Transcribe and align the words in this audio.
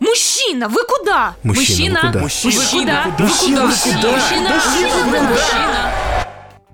Мужчина, 0.01 0.69
вы 0.69 0.85
куда? 0.85 1.35
Мужчина, 1.43 2.01
вы 2.05 2.09
куда? 2.09 2.21
Мужчина, 2.21 2.55
Мужчина, 2.55 3.03
вы 3.05 3.11
куда? 3.11 3.17
куда? 3.17 3.25
Мужчина, 3.25 3.67
Мужчина, 3.67 4.01
мужчина, 4.09 4.51
вы 4.51 4.57
мужчина, 4.61 4.93
куда? 5.03 5.23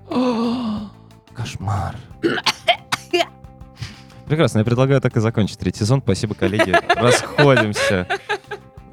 мужчина. 0.09 0.91
Кошмар. 1.33 1.95
Прекрасно, 4.27 4.59
я 4.59 4.65
предлагаю 4.65 5.01
так 5.01 5.17
и 5.17 5.19
закончить 5.19 5.57
третий 5.59 5.79
сезон. 5.79 6.01
Спасибо, 6.01 6.35
коллеги. 6.35 6.71
Расходимся. 6.95 8.07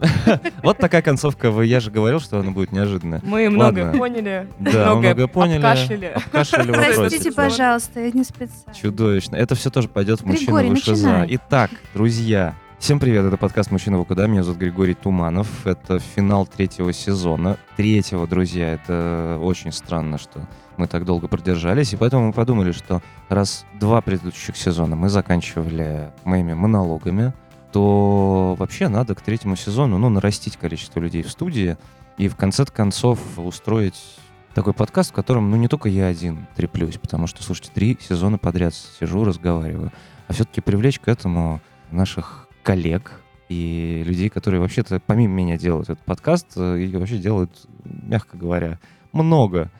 Вот 0.62 0.78
такая 0.78 1.02
концовка. 1.02 1.48
Я 1.62 1.80
же 1.80 1.90
говорил, 1.90 2.20
что 2.20 2.38
она 2.38 2.50
будет 2.50 2.72
неожиданная. 2.72 3.20
Мы 3.24 3.48
многое 3.50 3.86
Ладно. 3.86 3.98
поняли. 3.98 4.48
Да, 4.58 4.70
многое 4.70 5.14
многое 5.14 5.26
поняли. 5.26 6.14
Простите, 6.30 7.32
пожалуйста, 7.32 8.00
я 8.00 8.10
не 8.10 8.24
специально. 8.24 8.74
Чудовищно. 8.74 9.36
Это 9.36 9.54
все 9.54 9.70
тоже 9.70 9.88
пойдет 9.88 10.20
в 10.20 10.26
«Мужчина 10.26 10.44
Григорий, 10.44 10.70
выше 10.70 10.94
за». 10.94 11.26
Итак, 11.28 11.70
друзья, 11.94 12.54
всем 12.78 12.98
привет, 13.00 13.24
это 13.24 13.36
подкаст 13.36 13.70
«Мужчина 13.70 13.98
вы 13.98 14.04
куда?». 14.04 14.26
Меня 14.26 14.42
зовут 14.42 14.58
Григорий 14.60 14.94
Туманов. 14.94 15.66
Это 15.66 15.98
финал 15.98 16.46
третьего 16.46 16.92
сезона. 16.92 17.56
Третьего, 17.76 18.26
друзья, 18.26 18.74
это 18.74 19.38
очень 19.40 19.72
странно, 19.72 20.18
что 20.18 20.46
мы 20.76 20.86
так 20.86 21.04
долго 21.04 21.28
продержались. 21.28 21.92
И 21.92 21.96
поэтому 21.96 22.28
мы 22.28 22.32
подумали, 22.32 22.72
что 22.72 23.02
раз 23.28 23.66
два 23.78 24.00
предыдущих 24.00 24.56
сезона 24.56 24.96
мы 24.96 25.08
заканчивали 25.08 26.10
моими 26.24 26.54
монологами, 26.54 27.32
то 27.72 28.54
вообще 28.58 28.88
надо 28.88 29.14
к 29.14 29.22
третьему 29.22 29.56
сезону, 29.56 29.98
ну, 29.98 30.08
нарастить 30.08 30.56
количество 30.56 31.00
людей 31.00 31.22
в 31.22 31.30
студии 31.30 31.76
и 32.18 32.28
в 32.28 32.36
конце 32.36 32.64
концов 32.64 33.18
устроить 33.38 34.18
такой 34.54 34.74
подкаст, 34.74 35.10
в 35.10 35.14
котором, 35.14 35.50
ну, 35.50 35.56
не 35.56 35.68
только 35.68 35.88
я 35.88 36.06
один 36.06 36.46
треплюсь, 36.54 36.98
потому 36.98 37.26
что, 37.26 37.42
слушайте, 37.42 37.70
три 37.74 37.96
сезона 38.00 38.38
подряд 38.38 38.74
сижу, 38.74 39.24
разговариваю, 39.24 39.92
а 40.28 40.32
все-таки 40.32 40.60
привлечь 40.60 41.00
к 41.00 41.08
этому 41.08 41.60
наших 41.90 42.48
коллег 42.62 43.20
и 43.48 44.02
людей, 44.06 44.28
которые 44.28 44.60
вообще-то 44.60 45.00
помимо 45.04 45.34
меня 45.34 45.58
делают 45.58 45.90
этот 45.90 46.04
подкаст 46.04 46.48
э, 46.56 46.80
и 46.80 46.96
вообще 46.96 47.18
делают, 47.18 47.66
мягко 47.84 48.36
говоря, 48.36 48.78
много. 49.12 49.70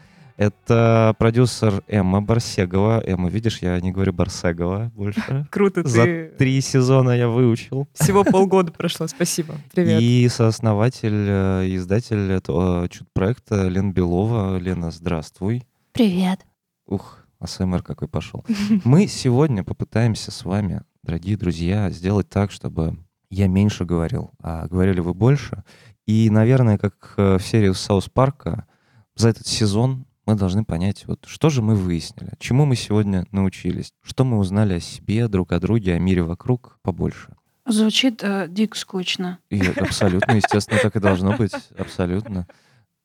Это 0.43 1.15
продюсер 1.21 1.85
Эмма 1.87 2.21
Барсегова. 2.21 3.01
Эмма, 3.07 3.29
видишь, 3.31 3.59
я 3.62 3.81
не 3.81 3.93
говорю 3.93 4.12
Барсегова 4.12 4.91
больше. 4.93 5.47
Круто, 5.53 5.87
За 5.87 6.03
ты 6.03 6.33
три 6.37 6.61
сезона 6.61 7.11
я 7.11 7.29
выучил. 7.29 7.87
всего 7.95 8.25
полгода 8.29 8.73
прошло. 8.73 9.07
Спасибо. 9.07 9.55
Привет. 9.73 10.01
И 10.03 10.29
сооснователь, 10.29 11.27
э, 11.29 11.67
и 11.69 11.77
издатель 11.77 12.33
этого 12.33 12.89
чуд-проекта 12.89 13.69
Лена 13.69 13.93
Белова. 13.93 14.59
Лена, 14.59 14.91
здравствуй. 14.91 15.63
Привет. 15.93 16.41
Ух, 16.87 17.25
АСМР 17.39 17.85
какой 17.85 18.09
пошел. 18.09 18.45
Мы 18.85 19.07
сегодня 19.07 19.63
попытаемся 19.63 20.33
с 20.33 20.45
вами, 20.45 20.83
дорогие 21.05 21.37
друзья, 21.37 21.89
сделать 21.91 22.29
так, 22.29 22.51
чтобы 22.51 22.98
я 23.31 23.47
меньше 23.47 23.85
говорил, 23.85 24.33
а 24.43 24.67
говорили 24.67 24.98
вы 24.98 25.15
больше. 25.15 25.63
И, 26.05 26.29
наверное, 26.31 26.79
как 26.79 27.15
э, 27.17 27.39
в 27.39 27.47
серии 27.47 27.73
Саус 27.73 28.09
Парка, 28.09 28.67
за 29.15 29.29
этот 29.29 29.47
сезон 29.47 30.05
мы 30.27 30.34
должны 30.34 30.65
понять, 30.65 31.06
вот 31.06 31.25
что 31.27 31.51
же 31.51 31.62
мы 31.62 31.75
выяснили, 31.75 32.33
чему 32.39 32.65
мы 32.65 32.77
сегодня 32.77 33.27
научились, 33.33 33.92
что 34.03 34.25
мы 34.25 34.39
узнали 34.39 34.75
о 34.75 34.81
себе, 34.81 35.29
друг 35.29 35.53
о 35.53 35.61
друге, 35.61 35.95
о 35.95 35.98
мире 35.98 36.23
вокруг 36.23 36.79
побольше. 36.83 37.34
Звучит 37.67 38.23
э, 38.23 38.47
дико 38.48 38.77
скучно. 38.77 39.39
И 39.51 39.61
абсолютно, 39.77 40.33
естественно, 40.33 40.81
так 40.81 40.97
и 40.97 41.01
должно 41.01 41.37
быть. 41.37 41.53
Абсолютно. 41.79 42.47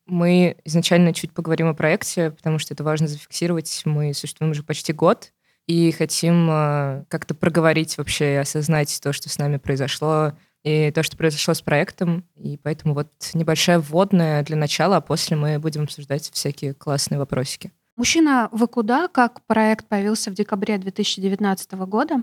Мы 0.06 0.56
изначально 0.64 1.12
чуть 1.12 1.32
поговорим 1.32 1.68
о 1.68 1.74
проекте, 1.74 2.30
потому 2.30 2.58
что 2.58 2.74
это 2.74 2.82
важно 2.82 3.06
зафиксировать. 3.06 3.82
Мы 3.84 4.14
существуем 4.14 4.52
уже 4.52 4.62
почти 4.62 4.92
год 4.92 5.32
и 5.66 5.92
хотим 5.92 6.48
э, 6.50 7.04
как-то 7.08 7.34
проговорить 7.34 7.98
вообще 7.98 8.32
и 8.32 8.36
осознать 8.36 8.98
то, 9.02 9.12
что 9.12 9.28
с 9.28 9.38
нами 9.38 9.58
произошло, 9.58 10.32
и 10.68 10.90
то, 10.90 11.02
что 11.02 11.16
произошло 11.16 11.54
с 11.54 11.62
проектом. 11.62 12.24
И 12.36 12.58
поэтому 12.62 12.94
вот 12.94 13.08
небольшая 13.34 13.78
вводная 13.78 14.42
для 14.42 14.56
начала, 14.56 14.96
а 14.96 15.00
после 15.00 15.36
мы 15.36 15.58
будем 15.58 15.84
обсуждать 15.84 16.30
всякие 16.32 16.74
классные 16.74 17.18
вопросики. 17.18 17.72
«Мужчина, 17.96 18.48
вы 18.52 18.68
куда?» 18.68 19.08
как 19.08 19.40
проект 19.46 19.86
появился 19.86 20.30
в 20.30 20.34
декабре 20.34 20.78
2019 20.78 21.72
года. 21.72 22.22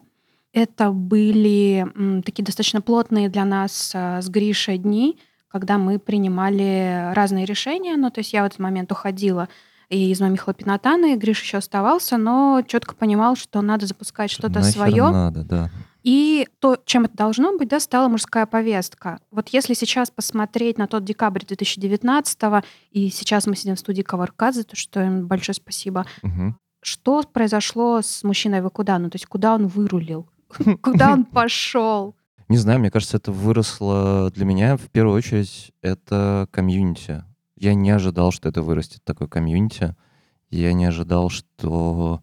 Это 0.54 0.92
были 0.92 1.86
м, 1.96 2.24
такие 2.24 2.46
достаточно 2.46 2.82
плотные 2.82 3.28
для 3.28 3.44
нас 3.44 3.92
а, 3.94 4.22
с 4.22 4.30
Гришей 4.30 4.78
дни, 4.78 5.20
когда 5.50 5.78
мы 5.78 6.00
принимали 6.00 7.12
разные 7.14 7.46
решения. 7.46 7.98
Ну, 7.98 8.10
то 8.10 8.20
есть 8.20 8.32
я 8.32 8.44
в 8.44 8.46
этот 8.46 8.60
момент 8.60 8.92
уходила 8.92 9.50
и 9.90 10.12
из 10.12 10.20
Мамихла 10.20 10.54
Пинатана, 10.54 11.14
и 11.14 11.18
Гриша 11.18 11.44
еще 11.44 11.58
оставался, 11.58 12.18
но 12.18 12.64
четко 12.66 12.96
понимал, 12.96 13.36
что 13.36 13.62
надо 13.62 13.86
запускать 13.86 14.32
что-то 14.32 14.60
Нахер 14.60 14.72
свое. 14.72 15.04
надо, 15.12 15.44
да. 15.44 15.72
И 16.06 16.48
то, 16.60 16.78
чем 16.86 17.06
это 17.06 17.18
должно 17.18 17.58
быть, 17.58 17.68
да, 17.68 17.80
стала 17.80 18.08
мужская 18.10 18.46
повестка. 18.46 19.20
Вот 19.32 19.50
если 19.50 19.74
сейчас 19.74 20.12
посмотреть 20.12 20.78
на 20.78 20.86
тот 20.86 21.04
декабрь 21.04 21.44
2019 21.44 22.64
и 22.92 23.10
сейчас 23.10 23.48
мы 23.48 23.56
сидим 23.56 23.76
в 23.76 23.80
студии 23.80 24.04
Каварказы, 24.04 24.64
то 24.64 24.76
что 24.76 25.02
им 25.02 25.26
большое 25.26 25.56
спасибо. 25.56 26.06
Мгм. 26.22 26.60
Что 26.84 27.24
произошло 27.24 28.04
с 28.04 28.24
мужчиной 28.24 28.62
вы 28.62 28.70
куда? 28.70 29.00
Ну, 29.00 29.10
то 29.10 29.16
есть 29.16 29.26
куда 29.26 29.56
он 29.56 29.66
вырулил? 29.66 30.30
Куда 30.84 31.12
он 31.12 31.26
пошел? 31.26 32.16
Не 32.50 32.58
знаю, 32.58 32.80
мне 32.80 32.92
кажется, 32.92 33.18
это 33.18 33.32
выросло 33.32 34.30
для 34.30 34.46
меня 34.46 34.78
в 34.78 34.88
первую 34.92 35.18
очередь 35.18 35.72
это 35.82 36.48
комьюнити. 36.52 37.24
Я 37.56 37.74
не 37.74 37.90
ожидал, 37.90 38.32
что 38.32 38.48
это 38.48 38.62
вырастет 38.62 39.04
такое 39.04 39.28
комьюнити. 39.28 39.96
Я 40.52 40.74
не 40.74 40.86
ожидал, 40.86 41.32
что 41.32 42.22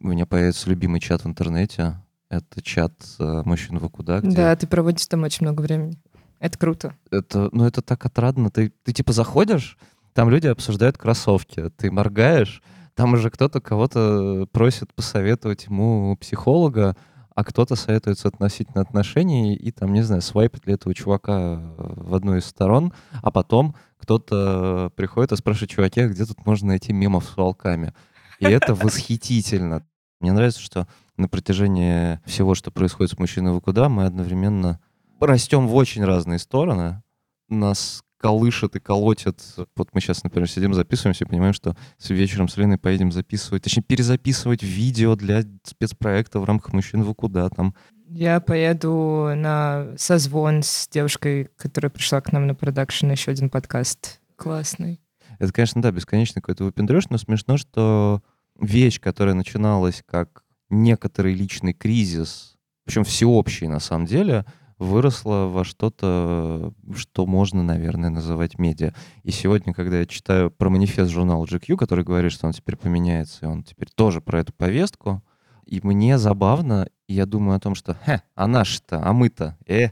у 0.00 0.06
меня 0.06 0.24
появится 0.24 0.70
любимый 0.70 1.00
чат 1.00 1.24
в 1.24 1.26
интернете. 1.26 1.96
Это 2.36 2.62
чат 2.62 2.92
э, 3.18 3.42
мужчин 3.44 3.78
вы 3.78 3.88
куда, 3.88 4.20
где 4.20 4.36
Да, 4.36 4.56
ты 4.56 4.66
проводишь 4.66 5.06
там 5.06 5.22
очень 5.22 5.46
много 5.46 5.62
времени. 5.62 5.98
Это 6.40 6.58
круто. 6.58 6.94
это, 7.10 7.48
ну 7.52 7.64
это 7.64 7.80
так 7.80 8.04
отрадно. 8.04 8.50
Ты, 8.50 8.72
ты 8.82 8.92
типа 8.92 9.12
заходишь, 9.12 9.78
там 10.12 10.30
люди 10.30 10.46
обсуждают 10.46 10.98
кроссовки, 10.98 11.70
ты 11.76 11.90
моргаешь, 11.90 12.62
там 12.94 13.14
уже 13.14 13.30
кто-то 13.30 13.60
кого-то 13.60 14.46
просит 14.52 14.92
посоветовать 14.94 15.64
ему 15.66 16.16
психолога, 16.16 16.96
а 17.34 17.44
кто-то 17.44 17.74
советуется 17.74 18.28
относительно 18.28 18.82
отношений 18.82 19.56
и 19.56 19.72
там, 19.72 19.92
не 19.92 20.02
знаю, 20.02 20.22
свайпит 20.22 20.66
ли 20.66 20.74
этого 20.74 20.94
чувака 20.94 21.60
в 21.76 22.14
одну 22.14 22.36
из 22.36 22.44
сторон, 22.44 22.92
а 23.22 23.30
потом 23.30 23.74
кто-то 23.98 24.92
приходит 24.94 25.32
и 25.32 25.36
спрашивает, 25.36 25.70
чуваки, 25.70 26.00
а 26.00 26.08
где 26.08 26.24
тут 26.24 26.46
можно 26.46 26.68
найти 26.68 26.92
мемов 26.92 27.24
с 27.24 27.36
волками? 27.36 27.92
И 28.38 28.44
это 28.44 28.74
восхитительно. 28.74 29.84
Мне 30.20 30.32
нравится, 30.32 30.60
что 30.60 30.86
на 31.16 31.28
протяжении 31.28 32.20
всего, 32.26 32.54
что 32.54 32.70
происходит 32.70 33.12
с 33.12 33.18
мужчиной 33.18 33.52
вы 33.52 33.60
куда, 33.60 33.88
мы 33.88 34.06
одновременно 34.06 34.80
растем 35.20 35.66
в 35.68 35.74
очень 35.74 36.04
разные 36.04 36.38
стороны. 36.38 37.02
Нас 37.48 38.02
колышет 38.24 38.74
и 38.74 38.80
колотит. 38.80 39.42
Вот 39.76 39.90
мы 39.92 40.00
сейчас, 40.00 40.24
например, 40.24 40.48
сидим, 40.48 40.72
записываемся 40.72 41.24
и 41.24 41.28
понимаем, 41.28 41.52
что 41.52 41.76
с 41.98 42.08
вечером 42.08 42.48
с 42.48 42.56
Леной 42.56 42.78
поедем 42.78 43.12
записывать, 43.12 43.62
точнее, 43.62 43.82
перезаписывать 43.82 44.62
видео 44.62 45.14
для 45.14 45.42
спецпроекта 45.62 46.40
в 46.40 46.44
рамках 46.44 46.72
«Мужчин 46.72 47.02
вы 47.02 47.14
куда?» 47.14 47.50
там. 47.50 47.74
Я 48.08 48.40
поеду 48.40 49.32
на 49.36 49.88
созвон 49.98 50.62
с 50.62 50.88
девушкой, 50.88 51.50
которая 51.56 51.90
пришла 51.90 52.22
к 52.22 52.32
нам 52.32 52.46
на 52.46 52.54
продакшн, 52.54 53.10
еще 53.10 53.30
один 53.30 53.50
подкаст. 53.50 54.20
Классный. 54.36 55.00
Это, 55.38 55.52
конечно, 55.52 55.82
да, 55.82 55.90
бесконечный 55.90 56.40
какой-то 56.40 56.64
выпендрёж, 56.64 57.10
но 57.10 57.18
смешно, 57.18 57.58
что 57.58 58.22
вещь, 58.58 59.00
которая 59.00 59.34
начиналась 59.34 60.02
как 60.06 60.43
некоторый 60.70 61.34
личный 61.34 61.72
кризис, 61.72 62.56
причем 62.84 63.04
всеобщий 63.04 63.66
на 63.66 63.80
самом 63.80 64.06
деле, 64.06 64.44
выросла 64.78 65.46
во 65.46 65.64
что-то, 65.64 66.72
что 66.94 67.26
можно, 67.26 67.62
наверное, 67.62 68.10
называть 68.10 68.58
медиа. 68.58 68.92
И 69.22 69.30
сегодня, 69.30 69.72
когда 69.72 70.00
я 70.00 70.06
читаю 70.06 70.50
про 70.50 70.68
манифест 70.68 71.10
журнала 71.10 71.44
GQ, 71.44 71.76
который 71.76 72.04
говорит, 72.04 72.32
что 72.32 72.46
он 72.46 72.52
теперь 72.52 72.76
поменяется, 72.76 73.46
и 73.46 73.48
он 73.48 73.62
теперь 73.62 73.88
тоже 73.94 74.20
про 74.20 74.40
эту 74.40 74.52
повестку, 74.52 75.22
и 75.66 75.80
мне 75.82 76.18
забавно, 76.18 76.88
и 77.06 77.14
я 77.14 77.26
думаю 77.26 77.56
о 77.56 77.60
том, 77.60 77.74
что, 77.74 77.96
хе, 78.04 78.22
а 78.34 78.46
наши-то, 78.46 79.00
а 79.02 79.12
мы-то, 79.12 79.56
э. 79.66 79.90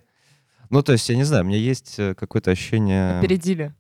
Ну, 0.69 0.83
то 0.83 0.93
есть, 0.93 1.09
я 1.09 1.17
не 1.17 1.25
знаю, 1.25 1.45
у 1.45 1.49
меня 1.49 1.59
есть 1.59 1.99
э, 1.99 2.15
какое-то 2.15 2.51
ощущение... 2.51 3.19
Опередили. 3.19 3.75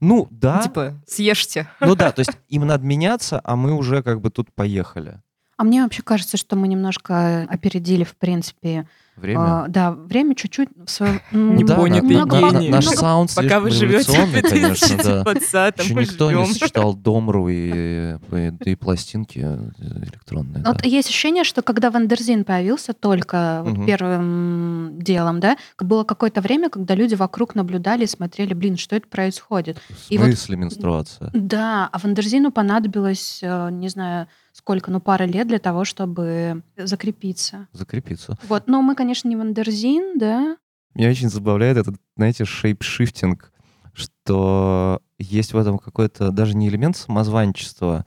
Ну, 0.00 0.28
да. 0.30 0.62
Типа, 0.62 0.94
съешьте. 1.06 1.68
Ну 1.80 1.94
да, 1.94 2.12
то 2.12 2.20
есть 2.20 2.30
им 2.48 2.66
надо 2.66 2.84
меняться, 2.84 3.40
а 3.44 3.56
мы 3.56 3.74
уже 3.74 4.02
как 4.02 4.20
бы 4.20 4.30
тут 4.30 4.52
поехали. 4.54 5.20
А 5.58 5.64
мне 5.64 5.82
вообще 5.82 6.02
кажется, 6.02 6.36
что 6.36 6.54
мы 6.54 6.68
немножко 6.68 7.42
опередили, 7.50 8.04
в 8.04 8.16
принципе, 8.16 8.86
Время? 9.16 9.40
А, 9.40 9.68
да, 9.68 9.90
время 9.90 10.36
чуть-чуть 10.36 10.68
в 10.86 10.88
своем... 10.88 11.20
Не 11.32 11.64
Да, 11.64 11.74
понятый 11.74 12.16
на- 12.16 12.24
на- 12.24 12.52
гений. 12.52 12.68
Наш 12.68 12.86
саунд 12.86 13.34
Пока 13.34 13.58
вы 13.58 13.70
живете 13.72 14.12
в 14.12 14.42
конечно, 14.48 14.96
да. 14.96 15.24
2020 15.24 15.78
Еще 15.80 15.94
мы 15.94 16.02
никто 16.02 16.30
не 16.30 16.46
сочетал 16.46 16.94
домру 16.94 17.48
и, 17.48 18.14
и, 18.30 18.52
и 18.64 18.74
пластинки 18.76 19.40
э, 19.42 19.70
электронные. 20.04 20.62
Вот 20.64 20.82
да. 20.82 20.88
есть 20.88 21.08
ощущение, 21.08 21.42
что 21.42 21.62
когда 21.62 21.90
Wonderzine 21.90 22.44
появился 22.44 22.92
только 22.92 23.62
вот 23.64 23.78
Мгм. 23.78 23.86
первым 23.86 24.98
делом, 25.00 25.40
да, 25.40 25.56
было 25.80 26.04
какое-то 26.04 26.40
время, 26.40 26.70
когда 26.70 26.94
люди 26.94 27.16
вокруг 27.16 27.56
наблюдали 27.56 28.04
и 28.04 28.06
смотрели, 28.06 28.54
блин, 28.54 28.76
что 28.76 28.94
это 28.94 29.08
происходит. 29.08 29.78
В 29.88 30.10
и 30.10 30.18
вот- 30.18 30.26
смысле 30.26 30.56
менструация? 30.58 31.30
Да, 31.34 31.88
а 31.90 31.98
Wonderzine 31.98 32.47
у 32.47 32.52
понадобилось, 32.52 33.40
э, 33.42 33.70
не 33.72 33.88
знаю, 33.88 34.28
сколько, 34.58 34.90
ну, 34.90 35.00
пара 35.00 35.22
лет 35.22 35.46
для 35.46 35.60
того, 35.60 35.84
чтобы 35.84 36.62
закрепиться. 36.76 37.68
Закрепиться. 37.72 38.36
Вот, 38.48 38.66
но 38.66 38.82
мы, 38.82 38.96
конечно, 38.96 39.28
не 39.28 39.36
Wonderzine, 39.36 40.18
да. 40.18 40.56
Меня 40.94 41.10
очень 41.10 41.30
забавляет 41.30 41.76
этот, 41.76 41.94
знаете, 42.16 42.44
shapeshifting, 42.44 43.52
что 43.92 45.00
есть 45.18 45.52
в 45.52 45.56
этом 45.56 45.78
какой-то 45.78 46.32
даже 46.32 46.56
не 46.56 46.68
элемент 46.68 46.96
самозванчества, 46.96 48.04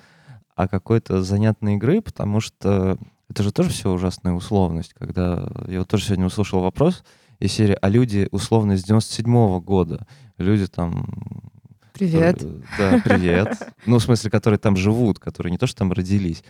а 0.53 0.67
какой-то 0.67 1.23
занятной 1.23 1.75
игры, 1.75 2.01
потому 2.01 2.41
что 2.41 2.97
это 3.29 3.43
же 3.43 3.53
тоже 3.53 3.69
все 3.69 3.89
ужасная 3.89 4.33
условность, 4.33 4.93
когда 4.93 5.47
я 5.67 5.79
вот 5.79 5.87
тоже 5.87 6.03
сегодня 6.03 6.25
услышал 6.25 6.59
вопрос 6.59 7.05
из 7.39 7.53
серии, 7.53 7.77
а 7.81 7.87
люди 7.87 8.27
условно 8.31 8.77
с 8.77 8.83
97 8.83 9.59
года, 9.61 10.05
люди 10.37 10.67
там... 10.67 11.07
Привет. 12.01 12.39
которые- 12.39 12.63
да, 12.79 13.01
привет. 13.03 13.73
Ну, 13.85 13.99
в 13.99 14.03
смысле, 14.03 14.31
которые 14.31 14.57
там 14.57 14.75
живут, 14.75 15.19
которые 15.19 15.51
не 15.51 15.59
то, 15.59 15.67
что 15.67 15.77
там 15.79 15.91
родились. 15.91 16.43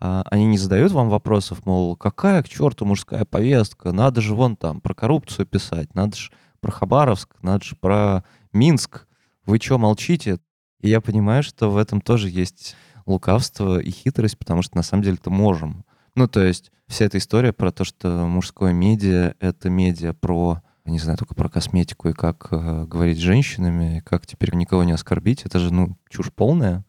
А, 0.00 0.24
они 0.32 0.46
не 0.46 0.58
задают 0.58 0.90
вам 0.90 1.08
вопросов, 1.08 1.64
мол, 1.64 1.94
какая 1.94 2.42
к 2.42 2.48
черту 2.48 2.84
мужская 2.84 3.24
повестка, 3.24 3.92
надо 3.92 4.20
же 4.20 4.34
вон 4.34 4.56
там 4.56 4.80
про 4.80 4.94
коррупцию 4.94 5.46
писать, 5.46 5.94
надо 5.94 6.16
же 6.16 6.30
про 6.60 6.72
Хабаровск, 6.72 7.36
надо 7.40 7.64
же 7.64 7.76
про 7.76 8.24
Минск. 8.52 9.06
Вы 9.44 9.58
что, 9.58 9.78
молчите? 9.78 10.40
И 10.80 10.88
я 10.88 11.00
понимаю, 11.00 11.44
что 11.44 11.70
в 11.70 11.76
этом 11.76 12.00
тоже 12.00 12.28
есть 12.28 12.74
лукавство 13.06 13.78
и 13.78 13.90
хитрость, 13.92 14.36
потому 14.38 14.62
что 14.62 14.76
на 14.76 14.82
самом 14.82 15.04
деле 15.04 15.18
это 15.20 15.30
можем. 15.30 15.84
Ну, 16.16 16.26
то 16.26 16.42
есть 16.44 16.72
вся 16.88 17.04
эта 17.04 17.18
история 17.18 17.52
про 17.52 17.70
то, 17.70 17.84
что 17.84 18.08
мужское 18.26 18.72
медиа— 18.72 19.34
это 19.40 19.70
медиа 19.70 20.14
про, 20.14 20.62
не 20.90 20.98
знаю, 20.98 21.18
только 21.18 21.34
про 21.34 21.48
косметику 21.48 22.08
и 22.08 22.12
как 22.12 22.48
э, 22.50 22.84
говорить 22.86 23.18
с 23.18 23.22
женщинами, 23.22 23.98
и 23.98 24.00
как 24.00 24.26
теперь 24.26 24.54
никого 24.54 24.84
не 24.84 24.92
оскорбить, 24.92 25.44
это 25.44 25.58
же, 25.58 25.72
ну, 25.72 25.96
чушь 26.08 26.32
полная. 26.32 26.84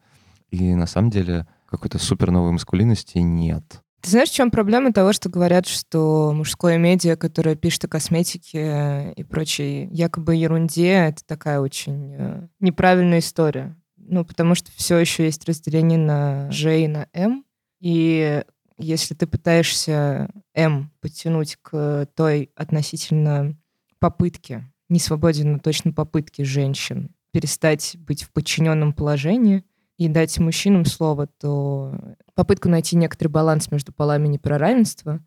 И 0.50 0.74
на 0.74 0.86
самом 0.86 1.10
деле 1.10 1.46
какой-то 1.66 1.98
супер 1.98 2.30
новой 2.30 2.52
маскулинности 2.52 3.18
нет. 3.18 3.82
Ты 4.00 4.10
знаешь, 4.10 4.30
в 4.30 4.34
чем 4.34 4.50
проблема 4.50 4.92
того, 4.92 5.12
что 5.12 5.28
говорят, 5.28 5.66
что 5.66 6.32
мужское 6.32 6.78
медиа, 6.78 7.16
которое 7.16 7.56
пишет 7.56 7.84
о 7.84 7.88
косметике 7.88 9.12
и 9.16 9.24
прочей 9.24 9.88
якобы 9.90 10.36
ерунде, 10.36 10.88
это 10.88 11.24
такая 11.26 11.60
очень 11.60 12.14
э, 12.16 12.48
неправильная 12.60 13.18
история. 13.18 13.76
Ну, 13.96 14.24
потому 14.24 14.54
что 14.54 14.70
все 14.72 14.96
еще 14.98 15.24
есть 15.24 15.46
разделение 15.46 15.98
на 15.98 16.50
Ж 16.50 16.84
и 16.84 16.88
на 16.88 17.08
М. 17.12 17.44
И 17.80 18.42
если 18.78 19.14
ты 19.14 19.26
пытаешься 19.26 20.30
М 20.54 20.92
подтянуть 21.00 21.56
к 21.60 22.06
той 22.14 22.50
относительно 22.54 23.56
попытке, 23.98 24.70
не 24.88 24.98
свободен, 24.98 25.52
но 25.52 25.58
точно 25.58 25.92
попытке 25.92 26.44
женщин 26.44 27.10
перестать 27.32 27.96
быть 27.98 28.22
в 28.22 28.30
подчиненном 28.30 28.92
положении 28.92 29.64
и 29.96 30.08
дать 30.08 30.38
мужчинам 30.38 30.84
слово, 30.84 31.26
то 31.26 31.94
попытку 32.34 32.68
найти 32.68 32.96
некоторый 32.96 33.28
баланс 33.28 33.70
между 33.70 33.92
полами 33.92 34.28
не 34.28 34.38
про 34.38 34.58
равенство, 34.58 35.20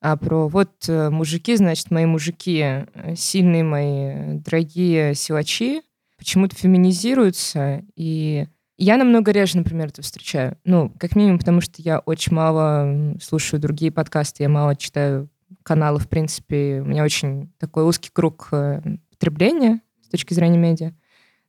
а 0.00 0.16
про 0.16 0.48
вот 0.48 0.88
э, 0.88 1.10
мужики, 1.10 1.54
значит, 1.56 1.90
мои 1.90 2.06
мужики, 2.06 2.60
э, 2.60 3.14
сильные 3.16 3.62
мои, 3.62 4.38
дорогие 4.38 5.14
силачи, 5.14 5.82
почему-то 6.16 6.56
феминизируются, 6.56 7.84
и 7.94 8.46
я 8.78 8.96
намного 8.96 9.30
реже, 9.30 9.58
например, 9.58 9.88
это 9.88 10.02
встречаю. 10.02 10.58
Ну, 10.64 10.92
как 10.98 11.14
минимум, 11.14 11.38
потому 11.38 11.60
что 11.60 11.82
я 11.82 12.00
очень 12.00 12.34
мало 12.34 13.16
слушаю 13.22 13.60
другие 13.60 13.92
подкасты, 13.92 14.42
я 14.42 14.48
мало 14.48 14.74
читаю 14.74 15.28
каналы, 15.62 15.98
в 15.98 16.08
принципе. 16.08 16.80
У 16.80 16.84
меня 16.84 17.04
очень 17.04 17.52
такой 17.58 17.84
узкий 17.84 18.10
круг 18.12 18.48
э, 18.52 18.80
потребления 19.10 19.80
с 20.02 20.08
точки 20.08 20.34
зрения 20.34 20.58
медиа. 20.58 20.92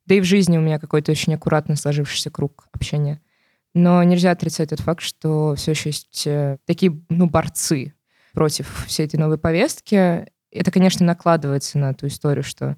Да 0.05 0.15
и 0.15 0.19
в 0.19 0.25
жизни 0.25 0.57
у 0.57 0.61
меня 0.61 0.79
какой-то 0.79 1.11
очень 1.11 1.33
аккуратно 1.33 1.75
сложившийся 1.75 2.29
круг 2.29 2.67
общения. 2.73 3.21
Но 3.73 4.03
нельзя 4.03 4.31
отрицать 4.31 4.69
тот 4.69 4.79
факт, 4.79 5.01
что 5.01 5.55
все 5.55 5.71
еще 5.71 5.89
есть 5.89 6.27
э, 6.27 6.57
такие, 6.65 7.01
ну, 7.09 7.27
борцы 7.27 7.93
против 8.33 8.85
всей 8.87 9.05
этой 9.05 9.17
новой 9.17 9.37
повестки. 9.37 10.27
Это, 10.51 10.71
конечно, 10.71 11.05
накладывается 11.05 11.77
на 11.79 11.93
ту 11.93 12.07
историю, 12.07 12.43
что 12.43 12.77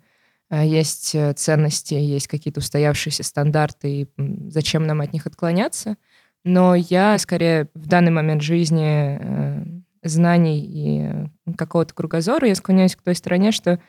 э, 0.49 0.65
есть 0.65 1.15
ценности, 1.35 1.95
есть 1.95 2.27
какие-то 2.27 2.59
устоявшиеся 2.59 3.23
стандарты, 3.23 4.01
и 4.01 4.07
зачем 4.49 4.85
нам 4.85 5.01
от 5.01 5.11
них 5.13 5.25
отклоняться. 5.25 5.97
Но 6.45 6.75
я, 6.75 7.17
скорее, 7.17 7.69
в 7.73 7.87
данный 7.87 8.11
момент 8.11 8.43
жизни 8.43 9.74
знаний 10.07 11.29
и 11.47 11.53
какого-то 11.55 11.93
кругозора, 11.93 12.47
я 12.47 12.55
склоняюсь 12.55 12.95
к 12.95 13.01
той 13.01 13.15
стороне, 13.15 13.51
что, 13.51 13.79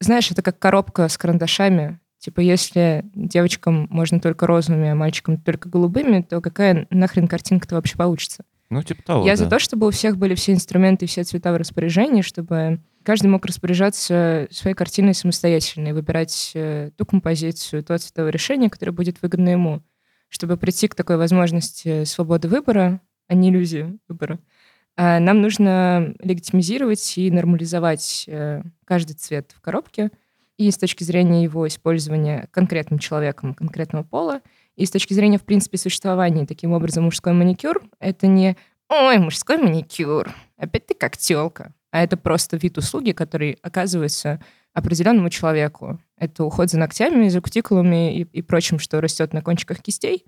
знаешь, 0.00 0.30
это 0.30 0.42
как 0.42 0.58
коробка 0.58 1.08
с 1.08 1.16
карандашами. 1.16 2.00
Типа, 2.18 2.40
если 2.40 3.04
девочкам 3.14 3.86
можно 3.90 4.20
только 4.20 4.46
розовыми, 4.46 4.88
а 4.88 4.94
мальчикам 4.94 5.38
только 5.38 5.68
голубыми, 5.68 6.22
то 6.22 6.40
какая 6.40 6.86
нахрен 6.90 7.28
картинка-то 7.28 7.76
вообще 7.76 7.96
получится? 7.96 8.44
Ну, 8.70 8.82
типа 8.82 9.02
того, 9.02 9.26
Я 9.26 9.32
да. 9.32 9.44
за 9.44 9.50
то, 9.50 9.58
чтобы 9.58 9.86
у 9.86 9.90
всех 9.90 10.18
были 10.18 10.34
все 10.34 10.52
инструменты 10.52 11.06
и 11.06 11.08
все 11.08 11.24
цвета 11.24 11.52
в 11.52 11.56
распоряжении, 11.56 12.22
чтобы 12.22 12.80
каждый 13.02 13.28
мог 13.28 13.46
распоряжаться 13.46 14.46
своей 14.50 14.74
картиной 14.74 15.14
самостоятельно 15.14 15.88
и 15.88 15.92
выбирать 15.92 16.52
э, 16.54 16.90
ту 16.96 17.06
композицию, 17.06 17.82
то 17.82 17.96
цветовое 17.96 18.30
решение, 18.30 18.68
которое 18.68 18.92
будет 18.92 19.22
выгодно 19.22 19.48
ему. 19.48 19.82
Чтобы 20.28 20.58
прийти 20.58 20.88
к 20.88 20.94
такой 20.94 21.16
возможности 21.16 22.04
свободы 22.04 22.48
выбора, 22.48 23.00
а 23.28 23.34
не 23.34 23.48
иллюзии 23.48 23.98
выбора, 24.08 24.38
нам 24.98 25.40
нужно 25.40 26.14
легитимизировать 26.18 27.16
и 27.16 27.30
нормализовать 27.30 28.24
э, 28.26 28.62
каждый 28.84 29.12
цвет 29.12 29.52
в 29.54 29.60
коробке 29.60 30.10
и 30.56 30.70
с 30.70 30.76
точки 30.76 31.04
зрения 31.04 31.44
его 31.44 31.68
использования 31.68 32.48
конкретным 32.50 32.98
человеком 32.98 33.54
конкретного 33.54 34.02
пола, 34.02 34.40
и 34.74 34.84
с 34.84 34.90
точки 34.90 35.14
зрения, 35.14 35.38
в 35.38 35.44
принципе, 35.44 35.78
существования. 35.78 36.46
Таким 36.46 36.72
образом, 36.72 37.04
мужской 37.04 37.32
маникюр— 37.32 37.80
это 38.00 38.26
не 38.26 38.56
«Ой, 38.88 39.18
мужской 39.18 39.56
маникюр, 39.56 40.34
опять 40.56 40.86
ты 40.86 40.94
как 40.94 41.16
тёлка», 41.16 41.74
а 41.90 42.02
это 42.02 42.16
просто 42.16 42.56
вид 42.56 42.76
услуги, 42.76 43.12
который 43.12 43.58
оказывается 43.62 44.42
определенному 44.72 45.30
человеку. 45.30 46.00
Это 46.16 46.44
уход 46.44 46.70
за 46.70 46.78
ногтями, 46.78 47.28
за 47.28 47.40
кутикулами 47.40 48.16
и, 48.16 48.22
и 48.22 48.42
прочим, 48.42 48.78
что 48.78 49.00
растет 49.00 49.32
на 49.32 49.42
кончиках 49.42 49.80
кистей. 49.80 50.24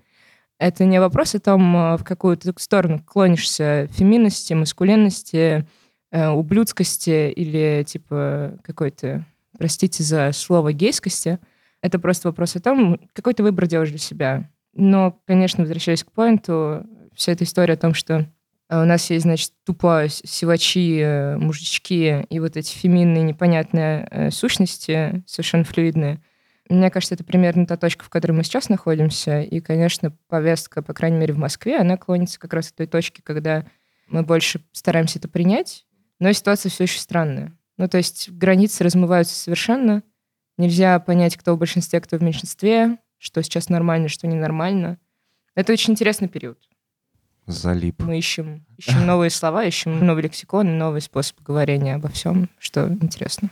Это 0.61 0.85
не 0.85 0.99
вопрос 0.99 1.33
о 1.33 1.39
том, 1.39 1.75
э, 1.75 1.97
в 1.97 2.03
какую 2.03 2.37
ты 2.37 2.53
сторону 2.57 3.01
клонишься 3.03 3.87
феминности, 3.93 4.53
маскулинности, 4.53 5.67
э, 6.11 6.27
ублюдскости 6.29 7.31
или 7.31 7.83
типа 7.83 8.59
какой-то, 8.61 9.25
простите 9.57 10.03
за 10.03 10.31
слово, 10.33 10.71
гейскости. 10.71 11.39
Это 11.81 11.97
просто 11.97 12.27
вопрос 12.27 12.55
о 12.55 12.59
том, 12.59 12.99
какой 13.13 13.33
ты 13.33 13.41
выбор 13.41 13.65
делаешь 13.65 13.89
для 13.89 13.97
себя. 13.97 14.51
Но, 14.75 15.19
конечно, 15.25 15.63
возвращаясь 15.63 16.03
к 16.03 16.11
поинту, 16.11 16.85
вся 17.15 17.31
эта 17.31 17.43
история 17.43 17.73
о 17.73 17.77
том, 17.77 17.95
что 17.95 18.27
э, 18.69 18.81
у 18.83 18.85
нас 18.85 19.09
есть, 19.09 19.23
значит, 19.23 19.53
тупо 19.65 20.03
с- 20.07 20.21
силачи, 20.25 20.99
э, 20.99 21.37
мужички 21.37 22.21
и 22.29 22.39
вот 22.39 22.55
эти 22.55 22.71
феминные 22.71 23.23
непонятные 23.23 24.29
сущности, 24.29 25.23
совершенно 25.25 25.63
флюидные. 25.63 26.21
Мне 26.71 26.89
кажется, 26.89 27.15
это 27.15 27.25
примерно 27.25 27.65
та 27.65 27.75
точка, 27.75 28.05
в 28.05 28.09
которой 28.09 28.31
мы 28.31 28.43
сейчас 28.45 28.69
находимся. 28.69 29.41
И, 29.41 29.59
конечно, 29.59 30.11
повестка, 30.29 30.81
по 30.81 30.93
крайней 30.93 31.17
мере, 31.17 31.33
в 31.33 31.37
Москве, 31.37 31.77
она 31.77 31.97
клонится 31.97 32.39
как 32.39 32.53
раз 32.53 32.71
к 32.71 32.75
той 32.75 32.87
точке, 32.87 33.21
когда 33.21 33.65
мы 34.07 34.23
больше 34.23 34.61
стараемся 34.71 35.19
это 35.19 35.27
принять, 35.27 35.85
но 36.19 36.31
ситуация 36.31 36.69
все 36.69 36.83
еще 36.85 36.99
странная. 36.99 37.57
Ну, 37.75 37.89
то 37.89 37.97
есть 37.97 38.29
границы 38.29 38.85
размываются 38.85 39.35
совершенно. 39.35 40.01
Нельзя 40.57 40.97
понять, 40.99 41.35
кто 41.35 41.55
в 41.55 41.57
большинстве, 41.57 41.99
кто 41.99 42.17
в 42.17 42.23
меньшинстве, 42.23 42.97
что 43.17 43.43
сейчас 43.43 43.67
нормально, 43.67 44.07
что 44.07 44.27
ненормально. 44.27 44.97
Это 45.55 45.73
очень 45.73 45.91
интересный 45.91 46.29
период. 46.29 46.57
Залип. 47.47 48.01
Мы 48.03 48.17
ищем, 48.17 48.65
ищем 48.77 49.05
новые 49.05 49.29
слова, 49.29 49.65
ищем 49.65 50.05
новый 50.05 50.23
лексикон, 50.23 50.77
новый 50.77 51.01
способ 51.01 51.41
говорения 51.41 51.95
обо 51.95 52.07
всем, 52.07 52.49
что 52.59 52.87
интересно. 52.87 53.49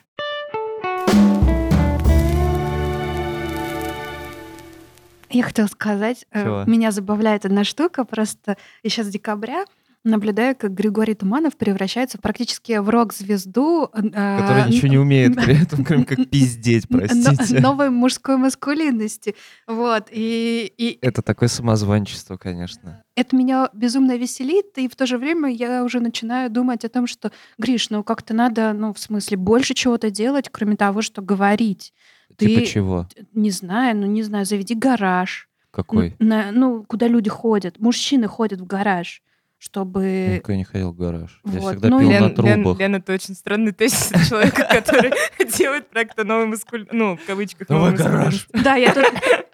Я 5.29 5.43
хотела 5.43 5.67
сказать, 5.67 6.25
э, 6.31 6.43
Чего? 6.43 6.63
меня 6.65 6.91
забавляет 6.91 7.45
одна 7.45 7.63
штука, 7.63 8.03
просто 8.03 8.57
сейчас 8.83 9.07
с 9.07 9.09
декабря 9.09 9.65
наблюдаю, 10.05 10.55
как 10.55 10.73
Григорий 10.73 11.13
Туманов 11.13 11.57
превращается 11.57 12.17
практически 12.17 12.77
в 12.77 12.87
рок-звезду. 12.89 13.89
э, 13.93 14.01
Который 14.01 14.67
ничего 14.69 14.87
не 14.87 14.97
умеет 14.97 15.35
при 15.35 15.61
этом, 15.61 15.83
кроме 15.83 16.05
как 16.05 16.17
пиздеть, 16.29 16.87
простите. 16.87 17.59
новой 17.59 17.89
мужской 17.89 18.37
маскулинности. 18.37 19.35
Вот. 19.67 20.07
И, 20.09 20.71
и 20.77 20.97
Это 21.01 21.21
такое 21.21 21.49
самозванчество, 21.49 22.37
конечно. 22.37 23.03
это 23.15 23.35
меня 23.35 23.69
безумно 23.73 24.15
веселит, 24.17 24.77
и 24.77 24.87
в 24.87 24.95
то 24.95 25.05
же 25.05 25.17
время 25.17 25.49
я 25.51 25.83
уже 25.83 25.99
начинаю 25.99 26.49
думать 26.49 26.85
о 26.85 26.89
том, 26.89 27.05
что, 27.05 27.31
Гриш, 27.57 27.89
ну 27.89 28.01
как-то 28.03 28.33
надо, 28.33 28.71
ну, 28.71 28.93
в 28.93 28.99
смысле, 28.99 29.35
больше 29.35 29.73
чего-то 29.73 30.09
делать, 30.09 30.47
кроме 30.49 30.77
того, 30.77 31.01
что 31.01 31.21
говорить. 31.21 31.93
Ты- 32.39 32.47
Типа 32.47 32.65
чего? 32.65 33.07
Не 33.33 33.51
знаю, 33.51 33.95
ну, 33.97 34.05
не 34.07 34.23
знаю, 34.23 34.45
заведи 34.45 34.73
гараж. 34.75 35.47
Какой? 35.71 36.15
На- 36.19 36.51
ну, 36.51 36.83
куда 36.83 37.07
люди 37.07 37.29
ходят. 37.29 37.79
Мужчины 37.79 38.27
ходят 38.27 38.59
в 38.61 38.65
гараж, 38.65 39.21
Я 39.21 39.29
чтобы... 39.59 40.31
никогда 40.35 40.55
не 40.57 40.63
ходил 40.63 40.91
в 40.91 40.95
гараж. 40.97 41.41
Я 41.45 41.59
вот. 41.59 41.71
всегда 41.73 41.89
Ну, 41.89 41.99
пил 41.99 42.09
Лен- 42.09 42.21
на 42.23 42.25
Лен, 42.27 42.35
трубах. 42.35 42.79
Лен, 42.79 42.95
это 42.95 43.13
очень 43.13 43.35
странный 43.35 43.71
тезис 43.71 44.11
человека, 44.27 44.65
который 44.71 45.11
делает 45.57 45.89
проект 45.89 46.17
о 46.17 46.23
новой 46.23 46.47
маскуль... 46.47 46.87
Ну, 46.91 47.17
в 47.17 47.25
кавычках. 47.25 47.67
Давай 47.67 47.91
новой 47.91 47.97
гараж. 48.03 48.47
Да, 48.53 48.75
я 48.75 48.93
тут... 48.93 49.05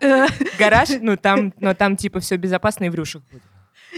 э, 0.02 0.28
Гараж, 0.60 0.90
ну 1.02 1.18
там, 1.18 1.54
но 1.60 1.74
там 1.74 1.98
типа 1.98 2.20
все 2.20 2.38
безопасно 2.38 2.86
и 2.86 2.90
в 2.90 2.96
рюшах 2.96 3.24
будет. 3.32 3.44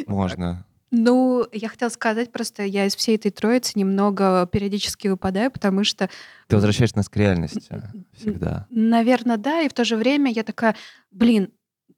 Можно. 0.08 0.66
Ну, 0.90 1.46
я 1.52 1.68
хотела 1.68 1.90
сказать, 1.90 2.32
просто 2.32 2.64
я 2.64 2.86
из 2.86 2.96
всей 2.96 3.18
этой 3.18 3.32
троицы 3.32 3.74
немного 3.76 4.48
периодически 4.52 5.10
выпадаю, 5.10 5.52
потому 5.52 5.84
что, 5.84 6.10
Ты 6.48 6.56
возвращаешь 6.56 6.96
нас 6.96 7.10
к 7.10 7.18
реальности 7.18 7.62
всегда. 8.14 8.68
наверное, 8.70 9.38
да, 9.38 9.62
и 9.62 9.70
в 9.70 9.74
то 9.74 9.84
же 9.84 9.98
время 9.98 10.32
я 10.32 10.44
такая, 10.44 10.76
блин, 11.12 11.52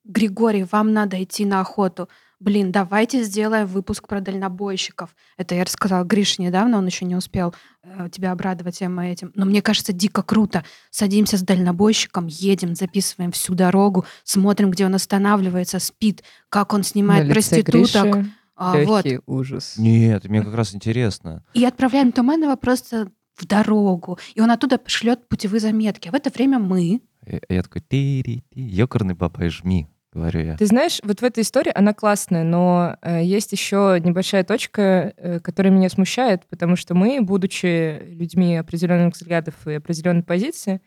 Григорий, 0.06 0.66
вам 0.72 0.92
надо 0.92 1.22
идти 1.24 1.46
на 1.46 1.62
охоту. 1.62 2.10
Блин, 2.40 2.72
давайте 2.72 3.22
сделаем 3.24 3.68
выпуск 3.68 4.08
про 4.08 4.22
дальнобойщиков. 4.22 5.14
Это 5.38 5.56
я 5.56 5.66
рассказала 5.66 6.06
Грише 6.06 6.42
недавно, 6.42 6.78
он 6.78 6.86
еще 6.86 7.04
не 7.04 7.18
успел 7.18 7.54
э, 7.84 8.08
тебя 8.10 8.32
обрадовать 8.32 8.76
всем 8.76 8.98
этим. 9.00 9.34
Но 9.36 9.46
мне 9.46 9.62
кажется, 9.62 9.92
дико 9.92 10.24
круто. 10.24 10.64
Садимся 10.90 11.38
с 11.38 11.42
дальнобойщиком, 11.42 12.28
едем, 12.28 12.76
записываем 12.76 13.34
всю 13.34 13.56
дорогу, 13.56 14.06
смотрим, 14.24 14.72
где 14.72 14.86
он 14.86 14.96
останавливается, 14.96 15.80
спит, 15.80 16.24
как 16.48 16.74
он 16.74 16.84
снимает 16.84 17.28
На 17.28 17.34
лице 17.34 17.62
проституток. 17.62 18.16
Гриши 18.16 18.32
А, 18.60 18.84
вот. 18.84 19.06
ужас. 19.26 19.76
Нет, 19.78 20.26
мне 20.26 20.42
как 20.42 20.54
раз 20.54 20.76
интересно. 20.76 21.44
И 21.54 21.64
отправляем 21.64 22.12
Туманова 22.12 22.58
просто 22.58 23.10
в 23.38 23.48
дорогу. 23.48 24.20
И 24.36 24.42
он 24.42 24.52
оттуда 24.52 24.80
шлет 24.86 25.30
путевые 25.30 25.62
заметки. 25.62 26.10
А 26.10 26.12
в 26.12 26.16
это 26.16 26.30
время 26.30 26.60
мы... 26.60 27.02
Я, 27.26 27.40
я 27.48 27.64
такой, 27.64 27.82
ти 27.82 28.44
ёкарный 28.54 29.16
папа, 29.16 29.50
жми, 29.50 29.88
говорю 30.12 30.42
я. 30.42 30.58
Ты 30.58 30.66
знаешь, 30.66 31.00
вот 31.04 31.22
в 31.22 31.24
этой 31.24 31.44
истории 31.44 31.72
она 31.74 31.94
классная, 31.94 32.44
но 32.44 32.98
э, 33.02 33.24
есть 33.24 33.54
еще 33.54 33.98
небольшая 34.04 34.44
точка, 34.44 35.14
э, 35.16 35.40
которая 35.40 35.72
меня 35.72 35.90
смущает, 35.90 36.46
потому 36.50 36.76
что 36.76 36.96
мы, 36.96 37.22
будучи 37.22 38.02
людьми 38.10 38.58
определенных 38.58 39.16
взглядов 39.16 39.56
и 39.68 39.74
определенной 39.76 40.24
позиции, 40.24 40.82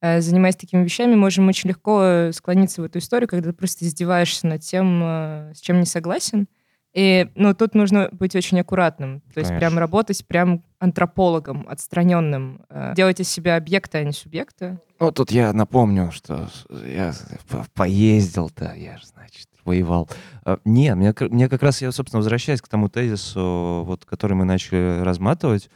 э, 0.00 0.22
занимаясь 0.22 0.56
такими 0.56 0.82
вещами, 0.82 1.14
можем 1.14 1.46
очень 1.48 1.68
легко 1.68 2.00
э, 2.02 2.32
склониться 2.32 2.80
в 2.80 2.86
эту 2.86 3.00
историю, 3.00 3.28
когда 3.28 3.50
ты 3.50 3.54
просто 3.54 3.84
издеваешься 3.84 4.46
над 4.46 4.62
тем, 4.62 5.02
э, 5.02 5.52
с 5.54 5.60
чем 5.60 5.80
не 5.80 5.86
согласен. 5.86 6.48
И, 6.94 7.30
ну, 7.34 7.54
тут 7.54 7.74
нужно 7.74 8.08
быть 8.12 8.34
очень 8.34 8.58
аккуратным. 8.60 9.20
То 9.34 9.40
есть 9.40 9.48
Конечно. 9.50 9.58
прям 9.58 9.78
работать 9.78 10.26
прям 10.26 10.62
антропологом, 10.78 11.66
отстраненным. 11.68 12.62
э, 12.70 12.94
делать 12.96 13.20
из 13.20 13.28
себя 13.28 13.56
объекта, 13.56 13.98
а 13.98 14.04
не 14.04 14.12
субъекта. 14.12 14.80
Ну, 14.98 15.12
тут 15.12 15.30
я 15.30 15.52
напомню, 15.52 16.10
что 16.12 16.48
я 16.86 17.12
по- 17.48 17.66
поездил-то, 17.74 18.72
я 18.74 18.96
же, 18.96 19.06
значит, 19.06 19.48
воевал. 19.64 20.08
А, 20.44 20.58
Не, 20.64 20.94
мне, 20.94 21.14
мне 21.20 21.48
как 21.48 21.62
раз, 21.62 21.82
я, 21.82 21.92
собственно, 21.92 22.18
возвращаюсь 22.20 22.62
к 22.62 22.68
тому 22.68 22.88
тезису, 22.88 23.82
вот, 23.84 24.04
который 24.04 24.32
мы 24.34 24.44
начали 24.44 25.00
разматывать, 25.02 25.70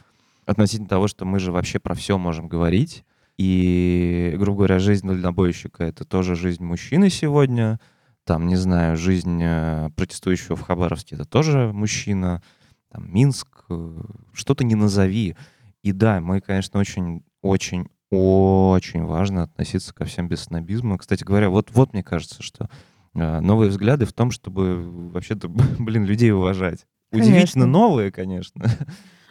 относительно 0.45 0.89
того, 0.89 1.07
что 1.07 1.25
мы 1.25 1.39
же 1.39 1.51
вообще 1.51 1.79
про 1.79 1.93
все 1.95 2.17
можем 2.17 2.47
говорить. 2.47 3.05
И, 3.37 4.33
грубо 4.37 4.57
говоря, 4.59 4.79
жизнь 4.79 5.07
дальнобойщика— 5.07 5.83
это 5.85 6.05
тоже 6.05 6.35
жизнь 6.35 6.63
мужчины 6.63 7.09
сегодня. 7.09 7.79
Там, 8.25 8.47
не 8.47 8.55
знаю, 8.55 8.95
жизнь 8.95 9.41
э, 9.43 9.89
протестующего 9.95 10.55
в 10.55 10.61
Хабаровске— 10.61 11.15
это 11.17 11.25
тоже 11.25 11.71
мужчина. 11.73 12.41
Там, 12.89 13.13
Минск, 13.13 13.65
э, 13.69 14.01
что 14.31 14.55
то 14.55 14.63
не 14.63 14.75
назови. 14.75 15.35
И 15.81 15.91
да, 15.91 16.21
мы, 16.21 16.39
конечно, 16.39 16.79
очень, 16.79 17.23
очень, 18.09 19.03
важно 19.03 19.43
относиться 19.43 19.93
ко 19.93 20.05
всем 20.05 20.29
без 20.29 20.43
снобизма. 20.43 20.97
Кстати 20.97 21.25
говоря, 21.25 21.49
вот, 21.49 21.71
вот 21.71 21.91
мне 21.91 22.01
кажется, 22.01 22.41
что 22.41 22.69
э, 23.13 23.39
новые 23.41 23.69
взгляды 23.69 24.05
в 24.05 24.13
том, 24.13 24.31
чтобы 24.31 25.09
вообще-то, 25.09 25.49
блин, 25.79 26.05
людей 26.05 26.31
уважать. 26.31 26.85
Удивительно 27.11 27.65
Конечно. 27.65 27.65
новые, 27.65 28.11
конечно. 28.11 28.65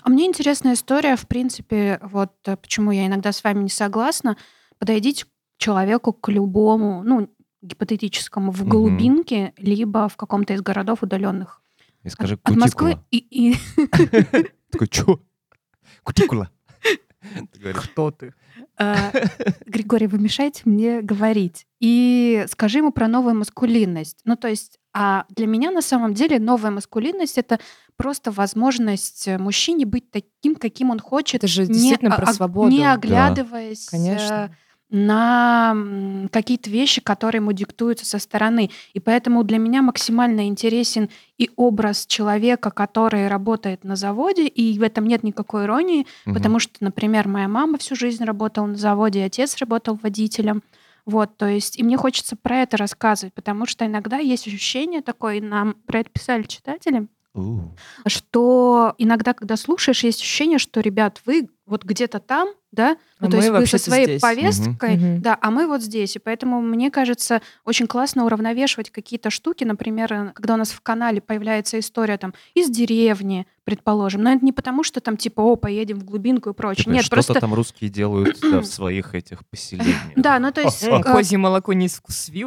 А 0.05 0.09
мне 0.11 0.27
интересная 0.27 0.75
история, 0.75 1.17
в 1.17 1.27
принципе, 1.27 1.99
вот 2.03 2.33
почему 2.43 2.91
я 2.91 3.07
иногда 3.07 3.33
с 3.33 3.43
вами 3.43 3.63
не 3.63 3.71
согласна. 3.71 4.37
Подойдите 4.79 5.25
к 5.25 5.29
человеку, 5.59 6.13
к 6.13 6.29
любому, 6.29 7.03
ну, 7.05 7.29
гипотетическому, 7.62 8.50
в 8.52 8.64
глубинке, 8.66 9.52
либо 9.57 10.09
в 10.09 10.16
каком-то 10.16 10.52
из 10.54 10.62
городов 10.62 11.02
удаленных. 11.02 11.62
И 12.04 12.09
скажи, 12.09 12.38
От 12.42 12.57
Москвы 12.57 12.97
кутикула. 12.97 13.04
и, 13.11 13.54
Такой, 14.71 14.88
чё? 14.88 15.21
Кутикула. 16.02 16.50
Ты 17.52 17.61
говоришь, 17.61 17.83
Кто 17.83 18.11
ты? 18.11 18.35
э, 18.78 18.95
Григорий, 19.66 20.09
вы 20.09 20.19
мешаете 20.19 20.62
мне 20.64 21.00
говорить. 21.02 21.66
И 21.78 22.45
скажи 22.50 22.78
ему 22.78 22.90
про 22.90 23.07
новую 23.07 23.37
маскулинность. 23.37 24.19
Ну, 24.25 24.35
то 24.37 24.49
есть, 24.49 24.78
а 24.92 25.25
для 25.28 25.47
меня 25.47 25.71
на 25.71 25.83
самом 25.83 26.14
деле 26.14 26.40
новая 26.40 26.73
маскулинность 26.73 27.38
это 27.38 27.61
просто 27.97 28.33
возможность 28.33 29.28
э, 29.28 29.38
мужчине 29.38 29.87
быть 29.87 30.11
таким, 30.11 30.57
каким 30.57 30.90
он 30.90 30.99
хочет. 30.99 31.37
Это 31.37 31.47
же 31.47 31.62
не 31.62 31.75
действительно 31.75 32.16
про 32.16 32.26
о- 32.28 32.33
свободу. 32.33 32.71
Не 32.71 32.90
оглядываясь 32.92 33.87
э, 33.87 33.90
Конечно. 33.92 34.57
На 34.93 35.75
какие-то 36.31 36.71
вещи, 36.71 37.01
которые 37.01 37.41
ему 37.41 37.53
диктуются 37.53 38.05
со 38.07 38.19
стороны. 38.19 38.71
И 38.93 39.01
поэтому 39.01 39.43
для 39.43 39.59
меня 39.59 39.81
максимально 39.83 40.47
интересен 40.47 41.09
и 41.39 41.51
образ 41.57 42.07
человека, 42.07 42.71
который 42.71 43.27
работает 43.27 43.85
на 43.85 43.97
заводе, 43.97 44.47
и 44.47 44.79
в 44.79 44.83
этом 44.83 45.07
нет 45.07 45.23
никакой 45.25 45.65
иронии, 45.65 46.07
Мгм. 46.27 46.35
потому 46.35 46.59
что, 46.59 46.75
например, 46.81 47.27
моя 47.27 47.49
мама 47.49 47.79
всю 47.79 47.97
жизнь 47.97 48.23
работала 48.23 48.67
на 48.67 48.77
заводе, 48.77 49.25
отец 49.25 49.57
работал 49.57 49.99
водителем. 50.01 50.63
Вот, 51.07 51.37
то 51.37 51.49
есть, 51.49 51.79
и 51.79 51.83
мне 51.83 51.97
хочется 51.97 52.37
про 52.37 52.59
это 52.59 52.77
рассказывать, 52.77 53.35
потому 53.35 53.67
что 53.67 53.85
иногда 53.87 54.19
есть 54.19 54.47
ощущение 54.47 55.01
такое, 55.01 55.37
и 55.37 55.41
нам 55.41 55.75
про 55.87 56.01
это 56.01 56.11
писали 56.11 56.43
читатели, 56.45 57.09
Что 58.07 58.95
иногда, 58.99 59.33
когда 59.33 59.57
слушаешь, 59.57 60.05
есть 60.05 60.21
ощущение, 60.21 60.59
что, 60.59 60.81
ребят, 60.81 61.21
вы 61.25 61.49
вот 61.67 61.85
где-то 61.85 62.19
там, 62.19 62.49
да, 62.73 62.97
ну, 63.21 63.29
А 63.29 63.31
то 63.31 63.37
мы 63.37 63.43
есть 63.45 63.53
вы 63.53 63.67
со 63.67 63.79
своей 63.79 64.05
здесь. 64.05 64.21
повесткой, 64.21 64.97
Мгм. 64.97 65.23
да, 65.23 65.39
а 65.41 65.51
мы 65.51 65.67
вот 65.67 65.83
здесь. 65.83 66.17
И 66.17 66.19
поэтому, 66.19 66.61
мне 66.61 66.91
кажется, 66.91 67.41
очень 67.65 67.87
классно 67.87 68.25
уравновешивать 68.27 68.91
какие-то 68.91 69.31
штуки. 69.31 69.65
Например, 69.65 70.12
э, 70.12 70.33
когда 70.35 70.55
у 70.55 70.57
нас 70.57 70.73
в 70.73 70.81
канале 70.81 71.21
появляется 71.21 71.79
история 71.79 72.19
там 72.19 72.35
из 72.55 72.69
деревни, 72.71 73.47
предположим. 73.64 74.23
Но 74.23 74.33
это 74.33 74.45
не 74.45 74.52
потому, 74.52 74.83
что 74.83 75.00
там 75.00 75.16
типа, 75.16 75.40
о, 75.40 75.57
поедем 75.57 75.99
в 75.99 76.04
глубинку 76.04 76.50
и 76.50 76.52
прочее. 76.52 76.85
Типа, 76.85 76.95
Нет, 76.95 77.04
Что-то 77.04 77.16
просто... 77.16 77.40
там 77.40 77.54
русские 77.54 77.90
делают 77.90 78.38
да, 78.40 78.61
в 78.61 78.66
своих 78.66 79.14
этих 79.14 79.47
поселениях. 79.47 79.97
Да, 80.16 80.38
ну 80.38 80.52
то 80.52 80.62
есть... 80.62 80.85
Козье 81.02 81.38
молоко 81.38 81.73
не 81.73 81.88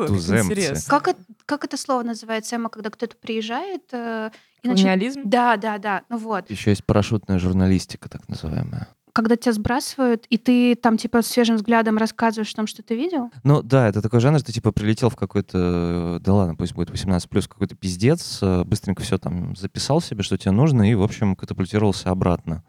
Туземцы. 0.07 0.53
интересно. 0.53 0.89
Как 0.89 1.07
это, 1.09 1.19
как 1.45 1.63
это 1.63 1.77
слово 1.77 2.03
называется, 2.03 2.55
Эмма, 2.55 2.69
когда 2.69 2.89
кто-то 2.89 3.15
приезжает 3.15 3.83
э, 3.91 4.31
и? 4.63 5.21
Да, 5.23 5.57
да, 5.57 5.77
да. 5.77 6.03
Ну 6.09 6.17
вот. 6.17 6.49
Еще 6.49 6.71
есть 6.71 6.83
парашютная 6.85 7.39
журналистика, 7.39 8.09
так 8.09 8.27
называемая. 8.27 8.87
Когда 9.15 9.37
тебя 9.37 9.53
сбрасывают, 9.53 10.25
и 10.29 10.37
ты 10.37 10.75
там 10.75 10.97
типа 10.97 11.21
свежим 11.21 11.55
взглядом 11.55 11.97
рассказываешь 11.97 12.51
о 12.51 12.55
том, 12.57 12.67
что 12.67 12.83
ты 12.83 12.97
видел. 12.97 13.31
Ну 13.45 13.63
да, 13.63 13.87
это 13.87 14.01
такой 14.01 14.19
жанр, 14.19 14.41
ты 14.41 14.51
типа 14.51 14.73
прилетел 14.73 15.09
в 15.09 15.15
какой-то, 15.15 16.19
да 16.19 16.33
ладно, 16.33 16.55
пусть 16.55 16.73
будет 16.73 16.89
18 16.89 17.29
плюс 17.29 17.47
какой-то 17.47 17.75
пиздец, 17.75 18.39
э, 18.41 18.65
быстренько 18.65 19.03
все 19.03 19.17
там 19.17 19.55
записал 19.55 20.01
себе, 20.01 20.21
что 20.21 20.37
тебе 20.37 20.51
нужно, 20.51 20.91
и, 20.91 20.95
в 20.95 21.01
общем, 21.01 21.37
катапультировался 21.37 22.09
обратно. 22.09 22.65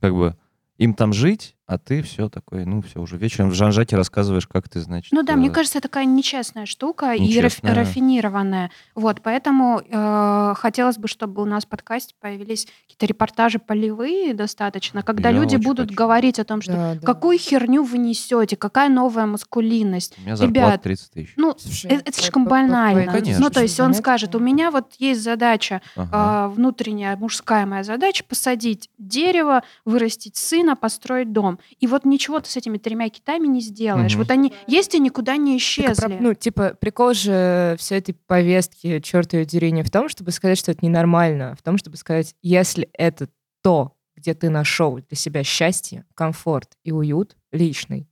Как 0.00 0.14
бы 0.14 0.36
им 0.78 0.94
там 0.94 1.12
жить, 1.12 1.54
а 1.70 1.78
ты 1.78 2.02
все 2.02 2.28
такой, 2.28 2.64
ну 2.64 2.82
все, 2.82 3.00
уже 3.00 3.16
вечером 3.16 3.50
в 3.50 3.54
Жан-Жаке 3.54 3.94
рассказываешь, 3.94 4.48
как 4.48 4.68
ты, 4.68 4.80
значит... 4.80 5.12
Ну 5.12 5.22
да, 5.22 5.36
мне 5.36 5.50
э, 5.50 5.52
кажется, 5.52 5.80
такая 5.80 6.04
нечестная 6.04 6.66
штука 6.66 7.12
и 7.14 7.18
раф- 7.20 7.20
Нечестная. 7.44 7.74
рафинированная. 7.76 8.70
Вот, 8.96 9.20
поэтому 9.22 9.80
э, 9.88 10.54
хотелось 10.56 10.98
бы, 10.98 11.06
чтобы 11.06 11.42
у 11.42 11.44
нас 11.44 11.64
в 11.64 11.68
подкасте 11.68 12.14
появились 12.20 12.66
какие-то 12.88 13.06
репортажи 13.06 13.60
полевые 13.60 14.34
достаточно, 14.34 15.04
когда 15.04 15.28
Я 15.28 15.36
люди 15.36 15.54
очень 15.54 15.64
будут 15.64 15.86
хочу. 15.90 15.96
говорить 15.96 16.40
о 16.40 16.44
том, 16.44 16.60
что 16.60 16.72
Да, 16.72 16.94
да. 16.96 17.06
какую 17.06 17.38
херню 17.38 17.84
вы 17.84 17.98
несете, 17.98 18.56
какая 18.56 18.88
новая 18.88 19.26
маскулинность. 19.26 20.18
У 20.18 20.22
меня 20.22 20.34
зарплата 20.34 20.66
ребят, 20.70 20.82
30 20.82 21.10
тысяч. 21.12 21.32
Ну, 21.36 21.54
Слушай, 21.56 21.92
э- 21.92 22.00
это, 22.04 22.12
слишком 22.12 22.46
банально. 22.46 23.12
конечно. 23.12 23.40
Ну, 23.44 23.48
то 23.50 23.62
есть 23.62 23.78
он 23.78 23.94
скажет, 23.94 24.34
у 24.34 24.40
меня 24.40 24.72
вот 24.72 24.94
есть 24.98 25.22
задача, 25.22 25.82
Ага. 25.94 26.48
э, 26.50 26.54
внутренняя 26.56 27.16
мужская 27.16 27.64
моя 27.64 27.84
задача, 27.84 28.24
посадить 28.24 28.90
дерево, 28.98 29.62
вырастить 29.84 30.36
сына, 30.36 30.74
построить 30.74 31.32
дом. 31.32 31.58
И 31.78 31.86
вот 31.86 32.04
ничего 32.04 32.40
ты 32.40 32.50
с 32.50 32.56
этими 32.56 32.78
тремя 32.78 33.08
китами 33.08 33.46
не 33.46 33.60
сделаешь. 33.60 34.12
Мгм. 34.12 34.22
Вот 34.22 34.30
они 34.30 34.52
есть 34.66 34.94
и 34.94 34.98
никуда 35.00 35.36
не 35.36 35.52
Так, 35.52 35.60
исчезли. 35.60 36.00
про- 36.06 36.18
ну, 36.20 36.34
типа, 36.34 36.76
прикол 36.80 37.12
же 37.14 37.76
всей 37.78 37.98
этой 37.98 38.14
повестки, 38.14 39.00
черт 39.00 39.32
ее 39.32 39.44
дери, 39.44 39.70
не 39.70 39.82
в 39.82 39.90
том, 39.90 40.08
чтобы 40.08 40.30
сказать, 40.30 40.58
что 40.58 40.72
это 40.72 40.84
ненормально, 40.84 41.52
а 41.52 41.54
в 41.56 41.62
том, 41.62 41.78
чтобы 41.78 41.96
сказать, 41.96 42.34
если 42.42 42.88
это 42.94 43.28
то, 43.62 43.94
где 44.16 44.34
ты 44.34 44.50
нашел 44.50 44.96
для 44.96 45.16
себя 45.16 45.42
счастье, 45.44 46.04
комфорт 46.14 46.76
и 46.84 46.92
уют 46.92 47.36
личный, 47.52 48.08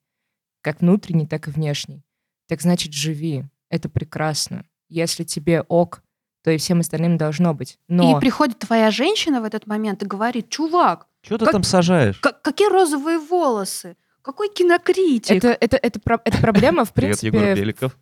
как 0.62 0.81
внутренний, 0.81 1.26
так 1.26 1.49
и 1.49 1.50
внешний, 1.50 2.02
так 2.49 2.61
значит, 2.62 2.93
живи. 2.93 3.45
Это 3.71 3.88
прекрасно. 3.90 4.64
Если 4.88 5.25
тебе 5.25 5.61
ок, 5.62 6.02
то 6.43 6.50
и 6.50 6.57
всем 6.57 6.81
остальным 6.81 7.19
должно 7.19 7.52
быть. 7.52 7.78
Но 7.88 8.17
И 8.17 8.21
приходит 8.21 8.59
твоя 8.61 8.90
женщина 8.90 9.43
в 9.43 9.45
этот 9.45 9.67
момент 9.67 10.02
и 10.02 10.07
говорит, 10.07 10.49
чувак, 10.49 11.08
Что 11.23 11.39
ты 11.39 11.45
Как- 11.47 11.53
там 11.53 11.63
сажаешь? 11.63 12.19
Ка- 12.21 12.33
какие 12.43 12.69
розовые 12.71 13.19
волосы? 13.19 13.97
Какой 14.23 14.49
кинокритик? 14.53 15.37
это, 15.37 15.57
это, 15.61 15.77
это, 15.77 16.01
про- 16.01 16.21
это 16.25 16.39
проблема, 16.39 16.85
в 16.85 16.93
Привет, 16.93 17.19
принципе, 17.21 17.39
Егор 17.45 17.57
Беликов. 17.57 17.99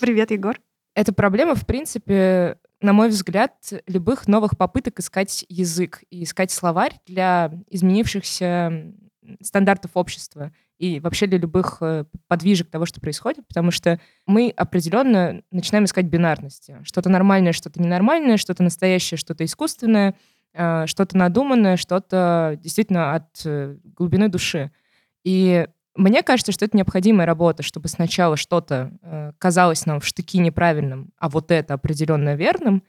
Привет, 0.00 0.30
Егор. 0.30 0.60
Это 0.94 1.12
проблема, 1.12 1.54
в 1.54 1.66
принципе, 1.66 2.58
на 2.80 2.92
мой 2.92 3.08
взгляд, 3.08 3.52
любых 3.86 4.28
новых 4.28 4.56
попыток 4.56 5.00
искать 5.00 5.44
язык 5.48 6.02
и 6.10 6.22
искать 6.24 6.50
словарь 6.50 6.94
для 7.06 7.52
изменившихся 7.70 8.92
стандартов 9.40 9.92
общества 9.94 10.52
и 10.78 11.00
вообще 11.00 11.26
для 11.26 11.38
любых 11.38 11.78
э, 11.80 12.04
подвижек 12.28 12.68
того, 12.68 12.84
что 12.84 13.00
происходит, 13.00 13.46
потому 13.48 13.70
что 13.70 14.00
мы 14.26 14.52
определенно 14.54 15.42
начинаем 15.50 15.84
искать 15.86 16.04
бинарности. 16.06 16.78
Что-то 16.84 17.08
нормальное, 17.08 17.52
что-то 17.52 17.80
ненормальное, 17.80 18.36
что-то 18.36 18.62
настоящее, 18.62 19.16
что-то 19.16 19.44
искусственное, 19.44 20.14
что-то 20.54 21.16
надуманное, 21.16 21.76
что-то 21.76 22.58
действительно 22.62 23.14
от 23.14 23.42
э, 23.44 23.76
глубины 23.84 24.28
души. 24.28 24.70
И 25.24 25.66
мне 25.96 26.22
кажется, 26.22 26.52
что 26.52 26.64
это 26.64 26.76
необходимая 26.76 27.26
работа, 27.26 27.62
чтобы 27.62 27.88
сначала 27.88 28.36
что-то 28.36 28.92
э, 29.02 29.32
казалось 29.38 29.86
нам 29.86 30.00
в 30.00 30.06
штыки 30.06 30.38
неправильным, 30.38 31.12
а 31.18 31.28
вот 31.28 31.50
это 31.50 31.74
определенно 31.74 32.34
верным, 32.34 32.82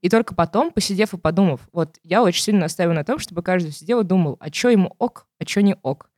и 0.00 0.08
только 0.08 0.34
потом, 0.34 0.72
посидев 0.72 1.14
и 1.14 1.18
подумав, 1.18 1.68
вот 1.72 1.98
я 2.02 2.22
очень 2.22 2.42
сильно 2.42 2.62
настаиваю 2.62 2.96
на 2.96 3.04
том, 3.04 3.18
чтобы 3.18 3.42
каждый 3.42 3.72
сидел 3.72 4.00
и 4.00 4.04
думал, 4.04 4.36
а 4.40 4.52
что 4.52 4.68
ему 4.68 4.94
ок, 4.98 5.26
а 5.38 5.44
что 5.46 5.62
не 5.62 5.76
ок. 5.82 6.10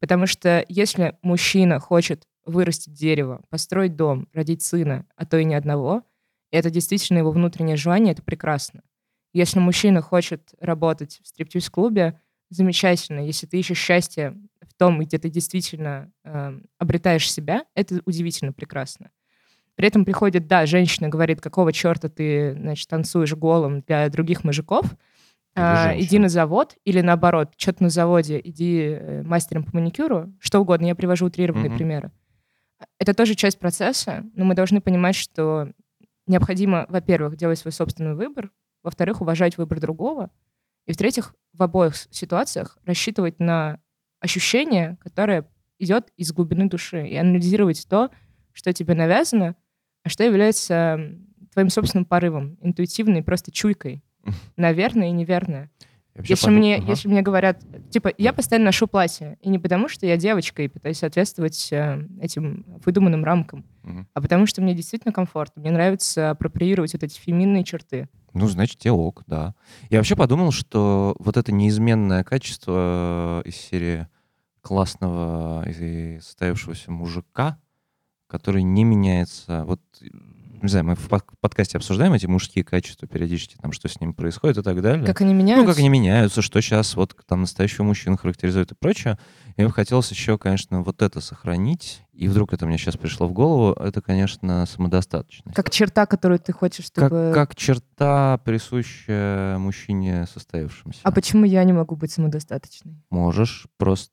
Потому 0.00 0.26
что 0.26 0.64
если 0.68 1.16
мужчина 1.22 1.80
хочет 1.80 2.26
вырастить 2.44 2.94
дерево, 2.94 3.42
построить 3.50 3.96
дом, 3.96 4.28
родить 4.32 4.62
сына, 4.62 5.06
а 5.16 5.26
то 5.26 5.38
и 5.38 5.44
ни 5.44 5.54
одного, 5.54 6.02
это 6.50 6.70
действительно 6.70 7.18
его 7.18 7.30
внутреннее 7.30 7.76
желание, 7.76 8.12
это 8.12 8.22
прекрасно. 8.22 8.82
Если 9.32 9.58
мужчина 9.58 10.02
хочет 10.02 10.54
работать 10.60 11.20
в 11.22 11.28
стриптиз-клубе, 11.28 12.20
замечательно. 12.50 13.20
Если 13.20 13.46
ты 13.46 13.58
ищешь 13.58 13.78
счастье 13.78 14.36
в 14.60 14.74
том, 14.74 15.00
где 15.00 15.18
ты 15.18 15.30
действительно 15.30 16.12
э, 16.24 16.60
обретаешь 16.78 17.30
себя, 17.30 17.64
это 17.74 18.00
удивительно 18.04 18.52
прекрасно. 18.52 19.10
При 19.74 19.88
этом 19.88 20.04
приходит, 20.04 20.46
да, 20.46 20.66
женщина 20.66 21.08
говорит, 21.08 21.40
какого 21.40 21.72
черта 21.72 22.08
ты, 22.08 22.54
значит, 22.54 22.88
танцуешь 22.88 23.32
голым 23.34 23.80
для 23.80 24.08
других 24.10 24.44
мужиков, 24.44 24.84
а, 25.54 25.94
иди 25.96 26.18
на 26.18 26.28
завод, 26.28 26.76
или 26.84 27.00
наоборот, 27.00 27.52
что-то 27.56 27.82
на 27.82 27.88
заводе, 27.90 28.40
иди 28.42 28.80
э, 28.80 29.22
мастером 29.22 29.64
по 29.64 29.76
маникюру, 29.76 30.32
что 30.40 30.60
угодно, 30.60 30.86
я 30.86 30.94
привожу 30.94 31.26
утрированные 31.26 31.68
Мгм. 31.68 31.76
примеры. 31.76 32.10
Это 32.98 33.14
тоже 33.14 33.34
часть 33.34 33.58
процесса, 33.58 34.24
но 34.34 34.44
мы 34.44 34.54
должны 34.54 34.80
понимать, 34.80 35.14
что 35.14 35.68
необходимо, 36.26 36.86
во-первых, 36.88 37.36
делать 37.36 37.58
свой 37.58 37.72
собственный 37.72 38.14
выбор, 38.14 38.50
во-вторых, 38.82 39.20
уважать 39.20 39.58
выбор 39.58 39.80
другого, 39.80 40.30
и 40.86 40.92
в-третьих, 40.92 41.34
в 41.52 41.62
обоих 41.62 41.94
ситуациях 41.96 42.78
рассчитывать 42.84 43.38
на 43.38 43.80
ощущение, 44.20 44.96
которое 45.00 45.48
идет 45.78 46.10
из 46.16 46.32
глубины 46.32 46.68
души, 46.68 47.06
и 47.06 47.16
анализировать 47.16 47.86
то, 47.88 48.10
что 48.52 48.72
тебе 48.72 48.94
навязано, 48.94 49.56
а 50.04 50.08
что 50.08 50.24
является 50.24 50.98
твоим 51.52 51.68
собственным 51.68 52.04
порывом, 52.04 52.58
интуитивной 52.60 53.22
просто 53.22 53.52
чуйкой, 53.52 54.02
на 54.56 54.72
верное 54.72 55.08
и 55.08 55.12
неверное. 55.12 55.70
Если 56.22 56.50
мне, 56.50 56.76
Ага. 56.76 56.88
если 56.90 57.08
мне 57.08 57.22
говорят, 57.22 57.62
типа, 57.90 58.12
я 58.18 58.32
постоянно 58.34 58.66
ношу 58.66 58.86
платье, 58.86 59.38
и 59.40 59.48
не 59.48 59.58
потому, 59.58 59.88
что 59.88 60.06
я 60.06 60.16
девочка 60.18 60.62
и 60.62 60.68
пытаюсь 60.68 60.98
соответствовать 60.98 61.68
э, 61.72 62.06
этим 62.20 62.66
выдуманным 62.84 63.24
рамкам, 63.24 63.64
Мгм. 63.82 64.06
а 64.12 64.20
потому 64.20 64.46
что 64.46 64.60
мне 64.60 64.74
действительно 64.74 65.12
комфортно. 65.12 65.60
Мне 65.62 65.70
нравится 65.70 66.30
апроприировать 66.30 66.92
вот 66.92 67.02
эти 67.02 67.18
феминные 67.18 67.64
черты. 67.64 68.08
Ну, 68.34 68.46
значит, 68.46 68.78
тебе 68.78 68.92
ок, 68.92 69.22
да. 69.26 69.54
Я 69.88 69.98
вообще 69.98 70.14
подумал, 70.16 70.52
что 70.52 71.16
вот 71.18 71.36
это 71.36 71.50
неизменное 71.52 72.24
качество 72.24 73.42
э, 73.44 73.48
из 73.48 73.56
серии 73.56 74.06
классного 74.60 75.68
и 75.68 76.18
состоявшегося 76.20 76.90
мужика, 76.92 77.58
который 78.26 78.62
не 78.62 78.84
меняется. 78.84 79.64
Вот, 79.64 79.80
не 80.62 80.68
знаю, 80.68 80.84
мы 80.86 80.94
в 80.94 81.08
под- 81.08 81.24
подкасте 81.40 81.76
обсуждаем 81.76 82.12
эти 82.12 82.26
мужские 82.26 82.64
качества 82.64 83.06
периодически, 83.08 83.56
там, 83.60 83.72
что 83.72 83.88
с 83.88 84.00
ним 84.00 84.14
происходит 84.14 84.58
и 84.58 84.62
так 84.62 84.80
далее. 84.80 85.04
Как 85.04 85.20
они 85.20 85.34
меняются? 85.34 85.64
Ну, 85.64 85.68
как 85.70 85.78
они 85.78 85.88
меняются, 85.88 86.40
что 86.42 86.60
сейчас 86.60 86.94
вот 86.96 87.16
там 87.26 87.42
настоящего 87.42 87.84
мужчину 87.84 88.16
характеризует 88.16 88.72
и 88.72 88.74
прочее. 88.74 89.18
Мне 89.56 89.66
бы 89.66 89.72
хотелось 89.72 90.10
еще, 90.10 90.38
конечно, 90.38 90.82
вот 90.82 91.02
это 91.02 91.20
сохранить. 91.20 92.02
И 92.12 92.28
вдруг 92.28 92.52
это 92.52 92.66
мне 92.66 92.78
сейчас 92.78 92.96
пришло 92.96 93.26
в 93.26 93.32
голову. 93.32 93.72
Это, 93.72 94.00
конечно, 94.00 94.64
самодостаточность. 94.66 95.54
Как 95.56 95.70
черта, 95.70 96.06
которую 96.06 96.38
ты 96.38 96.52
хочешь, 96.52 96.86
Как, 96.92 97.06
чтобы... 97.08 97.32
как 97.34 97.54
черта, 97.56 98.38
присущая 98.44 99.58
мужчине 99.58 100.26
состоявшемся. 100.32 101.00
А 101.02 101.10
почему 101.12 101.44
я 101.44 101.64
не 101.64 101.72
могу 101.72 101.96
быть 101.96 102.12
самодостаточной? 102.12 103.02
Можешь, 103.10 103.66
просто 103.78 104.12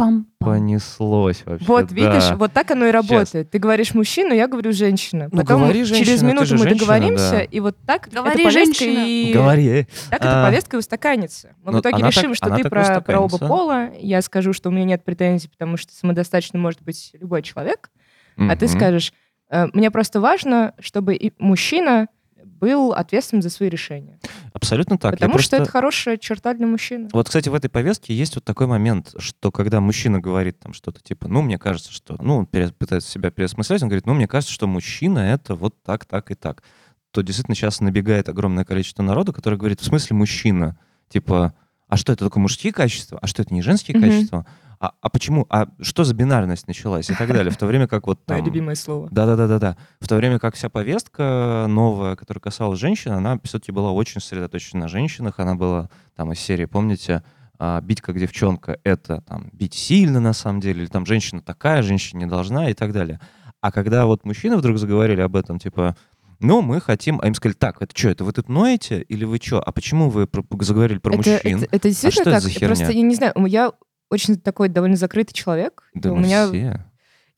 Пам. 0.00 0.26
понеслось 0.38 1.42
вообще. 1.44 1.64
Вот, 1.66 1.88
да. 1.88 1.94
видишь, 1.94 2.30
вот 2.36 2.52
так 2.52 2.70
оно 2.70 2.86
и 2.86 2.90
Сейчас. 2.90 3.10
работает. 3.10 3.50
Ты 3.50 3.58
говоришь 3.58 3.94
мужчина, 3.94 4.32
я 4.32 4.48
говорю 4.48 4.72
женщина. 4.72 5.28
Ну, 5.30 5.40
Потом 5.42 5.62
говори 5.62 5.84
женщина, 5.84 6.06
через 6.06 6.22
минуту 6.22 6.52
мы 6.52 6.58
женщина, 6.58 6.74
договоримся, 6.78 7.30
да. 7.32 7.42
и 7.42 7.60
вот 7.60 7.76
так 7.86 8.08
Говори, 8.10 8.30
эта 8.42 8.42
повестка 8.44 8.84
женщина. 8.84 9.04
и... 9.06 9.32
Говори. 9.32 9.86
Так 10.10 10.20
эта 10.20 10.42
А, 10.42 10.46
повестка 10.46 10.76
и 10.76 10.78
устаканится. 10.78 11.54
Мы 11.62 11.72
ну, 11.72 11.78
в 11.78 11.80
итоге 11.82 12.02
решим, 12.06 12.34
так- 12.34 12.36
что 12.36 12.56
ты 12.56 12.68
про, 12.68 13.00
про 13.00 13.20
оба 13.20 13.38
пола, 13.38 13.90
я 13.98 14.22
скажу, 14.22 14.52
что 14.52 14.70
у 14.70 14.72
меня 14.72 14.84
нет 14.84 15.04
претензий, 15.04 15.48
потому 15.48 15.76
что 15.76 15.92
самодостаточно 15.94 16.58
может 16.58 16.82
быть 16.82 17.10
любой 17.20 17.42
человек, 17.42 17.90
а 18.36 18.56
ты 18.56 18.68
скажешь, 18.68 19.12
«Э, 19.50 19.66
мне 19.74 19.90
просто 19.90 20.20
важно, 20.20 20.74
чтобы 20.78 21.14
и 21.14 21.32
мужчина 21.38 22.06
был 22.60 22.92
ответственным 22.92 23.42
за 23.42 23.50
свои 23.50 23.68
решения. 23.68 24.18
Абсолютно 24.52 24.98
так. 24.98 25.12
Я 25.12 25.16
потому 25.26 25.38
что 25.38 25.56
просто- 25.56 25.56
это 25.62 25.70
хорошая 25.70 26.16
черта 26.18 26.54
для 26.54 26.66
мужчины. 26.66 27.08
Вот, 27.12 27.26
кстати, 27.28 27.48
в 27.48 27.54
этой 27.54 27.68
повестке 27.70 28.14
есть 28.14 28.34
вот 28.34 28.44
такой 28.44 28.66
момент, 28.66 29.14
что 29.18 29.50
когда 29.50 29.80
мужчина 29.80 30.20
говорит 30.20 30.58
там 30.60 30.72
что-то 30.72 31.00
типа, 31.00 31.28
ну, 31.28 31.42
мне 31.42 31.58
кажется, 31.58 31.92
что, 31.92 32.16
ну, 32.20 32.36
он 32.38 32.46
пере- 32.46 32.72
пытается 32.72 33.10
себя 33.10 33.30
переосмыслять, 33.30 33.82
он 33.82 33.88
говорит, 33.88 34.06
ну, 34.06 34.14
мне 34.14 34.28
кажется, 34.28 34.52
что 34.52 34.66
мужчина— 34.66 35.18
это 35.20 35.54
вот 35.54 35.74
так, 35.82 36.04
так 36.04 36.30
и 36.30 36.34
так. 36.34 36.62
То 37.12 37.22
действительно 37.22 37.54
сейчас 37.56 37.80
набегает 37.80 38.28
огромное 38.28 38.64
количество 38.64 39.02
народу, 39.02 39.32
который 39.32 39.58
говорит, 39.58 39.80
в 39.80 39.84
смысле 39.84 40.16
мужчина? 40.16 40.78
Типа, 41.08 41.54
а 41.88 41.96
что 41.96 42.12
это 42.12 42.24
только 42.26 42.38
мужские 42.38 42.72
качества? 42.72 43.18
А 43.20 43.26
что 43.26 43.42
это 43.42 43.52
не 43.52 43.62
женские 43.62 43.96
Мгм. 43.98 44.08
качества? 44.08 44.46
А, 44.80 44.92
а 45.02 45.10
почему? 45.10 45.46
А 45.50 45.66
что 45.82 46.04
за 46.04 46.14
бинарность 46.14 46.66
началась? 46.66 47.10
И 47.10 47.14
так 47.14 47.28
далее. 47.28 47.52
В 47.52 47.56
то 47.58 47.66
время 47.66 47.86
как 47.86 48.06
вот 48.06 48.18
Мое 48.26 48.38
там... 48.38 48.46
любимое 48.46 48.74
слово. 48.74 49.08
Да-да-да-да-да. 49.10 49.76
В 50.00 50.08
то 50.08 50.16
время 50.16 50.38
как 50.38 50.54
вся 50.54 50.70
повестка 50.70 51.66
новая, 51.68 52.16
которая 52.16 52.40
касалась 52.40 52.78
женщин, 52.78 53.12
она, 53.12 53.38
все-таки 53.44 53.72
была 53.72 53.90
очень 53.92 54.22
сосредоточена 54.22 54.80
на 54.80 54.88
женщинах. 54.88 55.34
Она 55.38 55.54
была 55.54 55.90
там 56.16 56.32
из 56.32 56.40
серии, 56.40 56.64
помните, 56.64 57.22
а, 57.58 57.82
бить 57.82 58.00
как 58.00 58.18
девчонка— 58.18 58.78
это 58.84 59.20
там 59.20 59.50
бить 59.52 59.74
сильно 59.74 60.18
на 60.18 60.32
самом 60.32 60.60
деле, 60.60 60.84
или 60.84 60.88
там 60.88 61.04
женщина 61.04 61.42
такая, 61.42 61.82
женщина 61.82 62.20
не 62.20 62.26
должна 62.26 62.70
и 62.70 62.74
так 62.74 62.92
далее. 62.92 63.20
А 63.60 63.70
когда 63.72 64.06
вот 64.06 64.24
мужчины 64.24 64.56
вдруг 64.56 64.78
заговорили 64.78 65.20
об 65.20 65.36
этом, 65.36 65.58
типа, 65.58 65.94
ну, 66.38 66.62
мы 66.62 66.80
хотим... 66.80 67.20
А 67.22 67.26
им 67.26 67.34
сказали, 67.34 67.54
так, 67.54 67.82
это 67.82 67.94
что, 67.94 68.08
это 68.08 68.24
вы 68.24 68.32
тут 68.32 68.48
ноете 68.48 69.02
или 69.02 69.26
вы 69.26 69.36
что? 69.36 69.60
А 69.60 69.72
почему 69.72 70.08
вы 70.08 70.26
заговорили 70.60 70.98
про 70.98 71.10
это, 71.10 71.18
мужчин? 71.18 71.58
это- 71.64 71.68
это 71.70 71.88
действительно 71.88 72.12
что 72.12 72.22
это 72.22 72.30
так? 72.30 72.42
за 72.42 72.48
херня? 72.48 72.68
Просто 72.68 72.92
я 72.92 73.02
не 73.02 73.14
знаю, 73.14 73.34
я 73.44 73.72
очень 74.10 74.36
такой 74.36 74.68
довольно 74.68 74.96
закрытый 74.96 75.34
человек. 75.34 75.82
Да 75.94 76.12
у 76.12 76.16
мы 76.16 76.22
меня 76.22 76.46
все. 76.48 76.84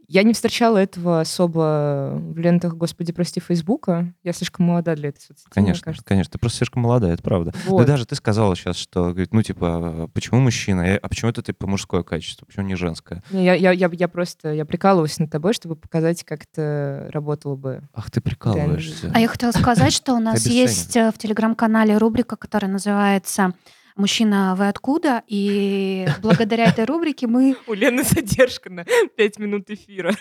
Я 0.08 0.24
не 0.24 0.35
встречала 0.35 0.76
этого 0.76 1.20
особо 1.22 2.12
в 2.14 2.37
лентах, 2.37 2.74
господи, 2.74 3.12
прости, 3.12 3.40
Фейсбука. 3.40 4.12
Я 4.22 4.35
слишком 4.35 4.66
молода 4.66 4.94
для 4.94 5.08
этой 5.08 5.20
соцсети, 5.20 5.48
Конечно, 5.48 5.85
кажется. 5.85 6.04
конечно. 6.04 6.32
Ты 6.32 6.38
просто 6.38 6.58
слишком 6.58 6.82
молодая, 6.82 7.14
это 7.14 7.22
правда. 7.22 7.54
Вот. 7.66 7.78
Да 7.78 7.85
даже 7.92 8.04
ты 8.04 8.14
сказала 8.14 8.54
сейчас, 8.54 8.76
что, 8.76 9.04
говорит, 9.12 9.32
ну, 9.32 9.42
типа, 9.42 10.11
почему 10.12 10.40
мужчина? 10.40 10.82
Я- 10.82 10.96
А 10.98 11.08
почему 11.08 11.30
это, 11.30 11.40
типа, 11.42 11.66
мужское 11.66 12.02
качество? 12.02 12.44
Почему 12.44 12.66
не 12.66 12.74
женское? 12.74 13.22
Не, 13.30 13.42
Я, 13.44 13.54
я, 13.54 13.72
я, 13.72 13.88
я 13.90 14.08
просто 14.08 14.52
я 14.52 14.66
прикалываюсь 14.66 15.18
над 15.18 15.30
тобой, 15.30 15.54
чтобы 15.54 15.76
показать, 15.76 16.24
как 16.24 16.42
это 16.52 17.08
работало 17.11 17.56
бы. 17.56 17.88
Ах, 17.94 18.11
ты 18.11 18.20
прикалываешься. 18.20 19.11
А 19.14 19.18
я 19.20 19.28
хотела 19.28 19.52
сказать, 19.52 19.94
что 19.94 20.12
у 20.14 20.18
нас 20.20 20.44
есть 20.44 20.94
э, 20.94 21.11
в 21.11 21.16
телеграм-канале 21.16 21.96
рубрика, 21.96 22.37
которая 22.37 22.70
называется 22.70 23.54
«Мужчина, 23.96 24.55
вы 24.57 24.68
откуда?» 24.68 25.22
И 25.26 26.07
благодаря 26.22 26.66
этой 26.66 26.85
рубрике 26.85 27.26
мы 27.26 27.57
У 27.66 27.74
Лены 27.74 28.02
задержка 28.02 28.70
на 28.70 28.85
5 29.16 29.38
минут 29.38 29.70
эфира. 29.70 30.14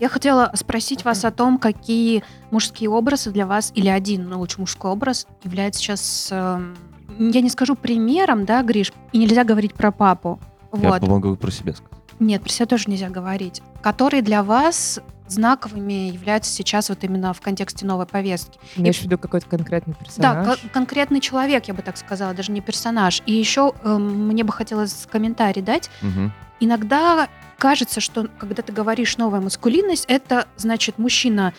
Я 0.00 0.08
хотела 0.08 0.50
спросить 0.54 1.04
вас 1.04 1.24
о 1.24 1.30
том, 1.30 1.58
какие 1.58 2.24
мужские 2.50 2.90
образы 2.90 3.30
для 3.30 3.46
вас, 3.46 3.70
или 3.74 3.88
один, 3.88 4.28
ну, 4.28 4.38
лучше 4.40 4.60
мужской 4.60 4.90
образ, 4.90 5.26
является 5.44 5.80
сейчас, 5.80 6.28
эм, 6.32 6.76
я 7.18 7.40
не 7.40 7.48
скажу 7.48 7.76
примером, 7.76 8.44
да, 8.44 8.62
Гриш, 8.62 8.92
и 9.12 9.18
нельзя 9.18 9.44
говорить 9.44 9.72
про 9.74 9.92
папу. 9.92 10.40
Я 10.74 10.90
Вот. 10.90 11.00
помогу 11.00 11.36
про 11.36 11.50
себя 11.50 11.72
сказать. 11.72 11.92
Нет, 12.18 12.42
про 12.42 12.50
себя 12.50 12.66
тоже 12.66 12.90
нельзя 12.90 13.08
говорить. 13.08 13.62
Которые 13.82 14.22
для 14.22 14.42
вас 14.42 15.00
знаковыми 15.26 16.10
являются 16.10 16.50
сейчас 16.52 16.88
вот 16.88 17.02
именно 17.04 17.32
в 17.32 17.40
контексте 17.40 17.86
новой 17.86 18.06
повестки. 18.06 18.58
Имеешь 18.76 18.98
в 18.98 19.02
виду 19.02 19.18
какой-то 19.18 19.46
конкретный 19.48 19.94
Да, 19.98 20.04
персонаж? 20.04 20.46
кон- 20.60 20.70
конкретный 20.70 21.20
человек, 21.20 21.66
я 21.66 21.74
бы 21.74 21.82
так 21.82 21.96
сказала, 21.96 22.34
даже 22.34 22.52
не 22.52 22.60
персонаж. 22.60 23.22
И 23.26 23.32
еще 23.32 23.72
эм, 23.84 24.28
мне 24.28 24.44
бы 24.44 24.52
хотелось 24.52 25.06
комментарий 25.10 25.62
дать. 25.62 25.90
Мгм. 26.02 26.32
Иногда 26.60 27.28
кажется, 27.58 28.00
что 28.00 28.28
когда 28.38 28.62
ты 28.62 28.72
говоришь 28.72 29.16
новая 29.16 29.40
маскулинность, 29.40 30.04
это 30.08 30.46
значит 30.56 30.98
мужчина 30.98 31.52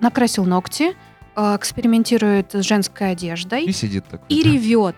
накрасил 0.00 0.44
ногти, 0.44 0.96
э, 1.36 1.56
экспериментирует 1.56 2.54
с 2.54 2.62
женской 2.64 3.12
одеждой 3.12 3.64
И 3.64 3.72
сидит 3.72 4.06
такой. 4.06 4.26
и 4.28 4.42
ревет. 4.42 4.96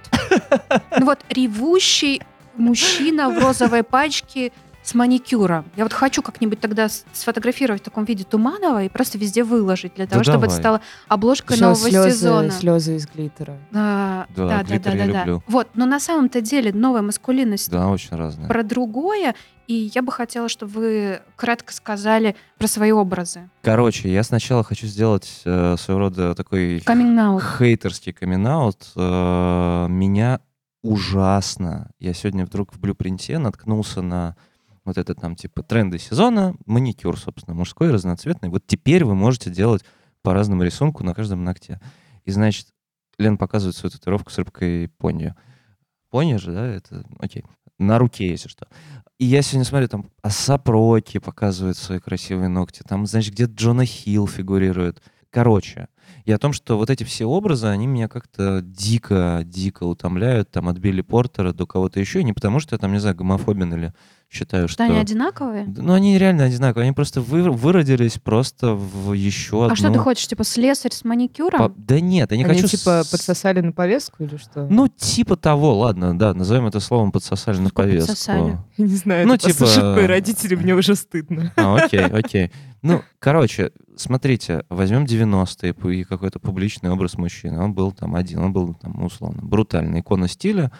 Ну 0.99 1.07
вот 1.07 1.19
ревущий 1.29 2.23
мужчина 2.57 3.29
в 3.31 3.39
розовой 3.39 3.83
пачке 3.83 4.53
с 4.83 4.95
маникюром. 4.95 5.64
Я 5.77 5.85
вот 5.85 5.92
хочу 5.92 6.23
как-нибудь 6.23 6.61
тогда 6.61 6.88
сфотографировать 7.12 7.83
в 7.83 7.85
таком 7.85 8.05
виде 8.05 8.25
Туманова 8.25 8.83
и 8.85 8.88
просто 8.88 9.16
везде 9.18 9.45
выложить 9.45 9.95
для 9.95 10.07
того, 10.07 10.23
чтобы 10.25 10.47
это 10.47 10.57
давай. 10.57 10.61
стало 10.61 10.81
обложкой 11.09 11.57
Всё, 11.57 11.66
нового 11.66 11.88
слезы, 11.88 12.11
сезона. 12.11 12.51
слезы 12.51 12.97
из 12.97 13.07
глиттера. 13.07 13.59
А, 13.73 14.27
Да, 14.35 14.49
да, 14.49 14.59
да, 14.59 14.62
глиттер 14.64 14.92
да, 14.92 14.99
я 15.05 15.12
да, 15.12 15.25
да. 15.25 15.42
Вот, 15.47 15.68
но 15.75 15.87
на 15.87 16.01
самом-то 16.01 16.40
деле 16.40 16.73
новая 16.73 17.03
маскулинность 17.03 17.71
Да, 17.71 17.88
очень 17.88 18.16
разные. 18.16 18.49
про 18.49 18.62
другое, 18.62 19.35
и 19.68 19.90
я 19.95 20.03
бы 20.03 20.11
хотела, 20.11 20.49
чтобы 20.49 20.73
вы 20.73 21.21
кратко 21.37 21.73
сказали 21.73 22.35
про 22.59 22.66
свои 22.66 22.90
образы. 22.90 23.49
Короче, 23.62 24.12
я 24.12 24.23
сначала 24.25 24.64
хочу 24.64 24.87
сделать 24.87 25.42
э, 25.45 25.77
своего 25.79 26.01
рода 26.01 26.35
такой 26.35 26.81
Каминг 26.85 27.42
хейтерский 27.59 28.12
камин 28.12 28.42
Меня 29.97 30.40
ужасно. 30.83 31.90
Я 31.99 32.12
сегодня 32.12 32.45
вдруг 32.45 32.75
в 32.75 32.81
блюпринте 32.81 33.38
наткнулся 33.38 34.03
на 34.03 34.37
вот 34.85 34.99
это 34.99 35.14
там 35.14 35.37
типа 35.37 35.62
тренды 35.62 35.99
сезона, 35.99 36.55
маникюр, 36.66 37.18
собственно, 37.18 37.55
мужской, 37.55 37.90
разноцветный. 37.90 38.49
Вот 38.49 38.66
теперь 38.66 39.05
вы 39.05 39.14
можете 39.14 39.51
делать 39.51 39.85
по 40.23 40.35
разному 40.35 40.62
рисунку 40.62 41.05
на 41.05 41.14
каждом 41.14 41.45
ногте. 41.45 41.81
И 42.25 42.31
значит, 42.31 42.68
Лен 43.18 43.38
показывает 43.38 43.77
свою 43.77 43.90
татуировку 43.90 44.31
с 44.31 44.38
рыбкой 44.38 44.88
пони. 44.88 45.35
Пони 46.11 46.37
же, 46.37 46.53
да? 46.53 46.66
Это 46.66 47.05
окей. 47.18 47.45
На 47.79 47.99
руке, 47.99 48.29
если 48.29 48.49
что. 48.49 48.66
И 49.18 49.25
я 49.25 49.42
сегодня 49.42 49.64
смотрю, 49.64 49.88
там 49.88 50.11
Асап 50.23 50.68
Роки 50.68 51.18
показывает 51.18 51.77
свои 51.77 51.99
красивые 51.99 52.49
ногти. 52.49 52.83
Там, 52.87 53.07
значит, 53.07 53.35
где-то 53.35 53.53
Джона 53.55 53.85
Хилл 53.85 54.27
фигурирует. 54.27 55.03
Короче, 55.31 55.88
и 56.25 56.33
о 56.33 56.38
том, 56.38 56.53
что 56.53 56.77
вот 56.77 56.90
эти 56.90 57.05
все 57.05 57.25
образы, 57.25 57.66
они 57.66 57.87
меня 57.87 58.07
как-то 58.09 58.61
дико-дико 58.61 59.85
утомляют, 59.85 60.51
там, 60.51 60.68
от 60.68 60.79
Билли 60.79 61.01
Портера 61.01 61.53
до 61.53 61.66
кого-то 61.66 61.99
еще, 61.99 62.21
и 62.21 62.25
не 62.25 62.35
потому, 62.35 62.61
что 62.61 62.75
я 62.75 62.79
там, 62.79 62.92
не 62.92 62.99
знаю, 62.99 63.16
гомофобен 63.16 63.73
или 63.73 63.95
считаю, 64.33 64.66
что... 64.68 64.75
Что 64.75 64.85
они 64.85 64.99
одинаковые? 64.99 65.66
Да, 65.66 65.83
Ну, 65.83 65.92
они 65.92 66.16
реально 66.18 66.45
одинаковые, 66.45 66.85
они 66.87 66.95
просто 66.95 67.21
вы- 67.21 67.51
выродились 67.51 68.18
просто 68.18 68.75
в 68.75 69.12
еще 69.12 69.64
одну... 69.64 69.73
А 69.75 69.77
что 69.77 69.90
ты 69.92 69.99
хочешь, 69.99 70.27
типа 70.27 70.42
слесарь 70.45 70.92
с 70.92 71.05
маникюром? 71.05 71.59
По- 71.59 71.73
Да 71.77 72.01
нет, 72.01 72.31
я 72.33 72.37
не 72.38 72.45
Они 72.45 72.62
хочу... 72.62 72.77
типа 72.77 73.03
с- 73.05 73.09
подсосали 73.11 73.61
на 73.61 73.73
повестку 73.73 74.25
или 74.25 74.37
что? 74.38 74.66
Ну, 74.71 74.88
типа 74.88 75.37
того, 75.37 75.79
ладно, 75.79 76.18
да, 76.18 76.33
назовем 76.35 76.66
это 76.66 76.81
словом 76.81 77.12
подсосали 77.12 77.59
на 77.59 77.66
такое 77.68 77.87
повестку. 77.87 78.12
подсосали? 78.12 78.59
Я 78.79 78.87
не 78.87 78.97
знаю, 78.97 79.27
Ну, 79.27 79.35
это 79.35 79.53
типа- 79.53 79.95
мои 79.97 80.07
родители, 80.07 80.55
мне 80.55 80.75
уже 80.75 80.95
стыдно. 80.97 81.53
А, 81.57 81.77
окей, 81.77 82.01
окей. 82.07 82.51
Ну, 82.81 83.03
короче, 83.21 83.71
смотрите, 83.97 84.64
возьмем 84.68 85.05
90-е 85.05 85.73
пу- 85.73 85.95
и 85.95 86.05
какой-то 86.05 86.40
публичный 86.40 86.90
образ 86.90 87.16
мужчины. 87.16 87.61
Он 87.62 87.75
был 87.75 87.92
там 87.92 88.14
один, 88.16 88.40
он 88.40 88.53
был 88.53 88.75
там 88.75 89.05
условно 89.05 89.40
брутальный. 89.42 90.01
Икона 90.01 90.27
стиля, 90.27 90.73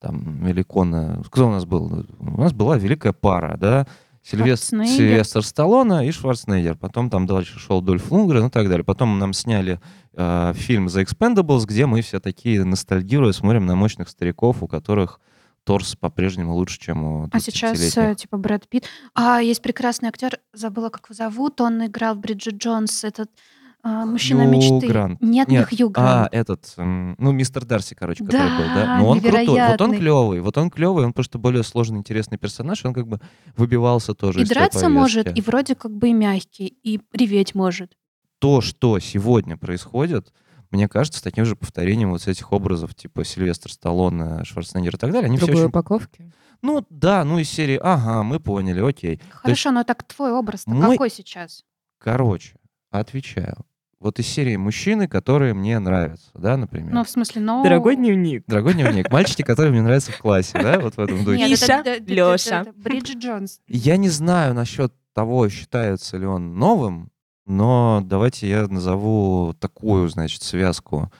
там, 0.00 0.46
или 0.48 0.62
икона... 0.62 1.22
Кто 1.30 1.48
у 1.48 1.50
нас 1.50 1.64
был? 1.64 2.06
У 2.18 2.40
нас 2.40 2.52
была 2.52 2.76
великая 2.78 3.12
пара, 3.12 3.56
да? 3.58 3.86
Сильвестр. 4.22 4.84
Сильвестр 4.84 5.42
Сталлоне 5.42 6.06
и 6.08 6.12
Шварценеггер. 6.12 6.76
Потом 6.76 7.08
там 7.10 7.26
дальше 7.26 7.58
шел 7.58 7.80
Дольф 7.80 8.10
Лунгрен 8.10 8.46
и 8.46 8.50
так 8.50 8.68
далее. 8.68 8.84
Потом 8.84 9.18
нам 9.18 9.32
сняли 9.32 9.80
э, 10.14 10.52
фильм 10.54 10.86
The 10.86 11.04
Expendables, 11.04 11.66
где 11.66 11.86
мы 11.86 12.02
все 12.02 12.20
такие 12.20 12.64
ностальгируя 12.64 13.32
смотрим 13.32 13.66
на 13.66 13.76
мощных 13.76 14.08
стариков, 14.08 14.62
у 14.62 14.68
которых 14.68 15.20
торс 15.64 15.96
по-прежнему 15.96 16.54
лучше, 16.54 16.78
чем 16.80 17.04
у 17.04 17.28
А 17.32 17.40
сейчас, 17.40 17.78
20-летних. 17.78 17.98
э, 17.98 18.14
типа, 18.14 18.36
Брэд 18.36 18.68
Питт. 18.68 18.84
А, 19.14 19.40
есть 19.40 19.62
прекрасный 19.62 20.08
актер, 20.08 20.38
забыла, 20.52 20.90
как 20.90 21.06
его 21.08 21.14
зовут. 21.14 21.60
Он 21.60 21.86
играл 21.86 22.14
в 22.14 22.18
Бриджит 22.18 22.56
Джонс, 22.56 23.04
этот 23.04 23.30
а, 23.82 24.04
мужчина 24.04 24.44
Хью 24.44 24.50
мечты. 24.52 24.86
Грант. 24.88 25.20
Нет, 25.20 25.48
не 25.48 25.58
Нет, 25.58 25.68
Хью 25.68 25.88
А, 25.88 25.90
Грант. 25.90 26.28
этот, 26.32 26.74
м, 26.76 27.14
ну, 27.18 27.32
мистер 27.32 27.64
Дарси, 27.64 27.94
короче, 27.94 28.24
который 28.24 28.48
Да, 28.48 28.58
был, 28.58 28.64
да? 28.74 28.98
Но 28.98 29.08
он 29.08 29.20
крутой. 29.20 29.46
Вот 29.46 29.80
он 29.80 29.92
клевый. 29.92 30.40
Вот 30.40 30.58
он 30.58 30.70
клевый, 30.70 31.04
он 31.04 31.12
просто 31.12 31.38
более 31.38 31.62
сложный, 31.62 31.98
интересный 31.98 32.38
персонаж. 32.38 32.84
Он 32.84 32.92
как 32.92 33.06
бы 33.06 33.20
выбивался 33.56 34.14
тоже 34.14 34.40
и 34.40 34.42
из 34.42 34.48
той 34.48 34.54
драться 34.56 34.88
может, 34.88 35.36
и 35.36 35.40
вроде 35.40 35.74
как 35.74 35.92
бы 35.92 36.08
и 36.08 36.12
мягкий, 36.12 36.66
и 36.82 37.00
реветь 37.12 37.54
может. 37.54 37.92
То, 38.38 38.60
что 38.60 38.98
сегодня 38.98 39.56
происходит, 39.56 40.32
мне 40.70 40.88
кажется, 40.88 41.22
таким 41.22 41.44
же 41.44 41.56
повторением 41.56 42.10
вот 42.10 42.22
с 42.22 42.28
этих 42.28 42.52
образов, 42.52 42.94
типа 42.94 43.24
Сильвестр 43.24 43.72
Сталлоне, 43.72 44.44
Шварценеггер 44.44 44.94
и 44.94 44.98
так 44.98 45.12
далее. 45.12 45.26
Они 45.26 45.36
все 45.36 45.46
Другой 45.46 45.64
очень... 45.64 45.70
упаковки. 45.70 46.32
Ну, 46.62 46.84
да, 46.90 47.24
ну 47.24 47.38
из 47.38 47.48
серии, 47.50 47.78
ага, 47.82 48.22
мы 48.22 48.38
поняли, 48.38 48.80
окей. 48.80 49.20
Хорошо, 49.30 49.70
но 49.72 49.84
так 49.84 50.04
твой 50.04 50.32
образ-то 50.32 50.70
мой- 50.70 50.92
какой 50.92 51.10
сейчас? 51.10 51.64
Короче, 51.98 52.56
отвечаю. 52.90 53.56
Вот 54.00 54.18
из 54.18 54.26
серии 54.26 54.56
мужчины, 54.56 55.08
которые 55.08 55.52
мне 55.52 55.78
нравятся, 55.78 56.30
да, 56.32 56.56
например. 56.56 56.90
Ну, 56.90 57.04
в 57.04 57.10
смысле, 57.10 57.42
ну... 57.42 57.62
Дорогой 57.62 57.96
дневник. 57.96 58.44
Дорогой 58.46 58.72
дневник. 58.72 59.12
Мальчики, 59.12 59.42
которые 59.42 59.72
мне 59.72 59.82
нравятся 59.82 60.10
в 60.10 60.18
классе, 60.18 60.58
да, 60.60 60.80
вот 60.80 60.96
в 60.96 61.00
этом 61.00 61.22
духе. 61.22 61.46
Миша, 61.46 61.82
это 61.84 62.72
Бриджит 62.74 63.18
Джонс. 63.18 63.60
Я 63.68 63.98
не 63.98 64.08
знаю 64.08 64.54
насчет 64.54 64.94
того, 65.12 65.50
считается 65.50 66.16
ли 66.16 66.24
он 66.24 66.58
новым, 66.58 67.10
но 67.44 68.00
давайте 68.02 68.48
я 68.48 68.66
назову 68.68 69.54
такую, 69.58 70.08
значит, 70.08 70.42
связку. 70.42 71.12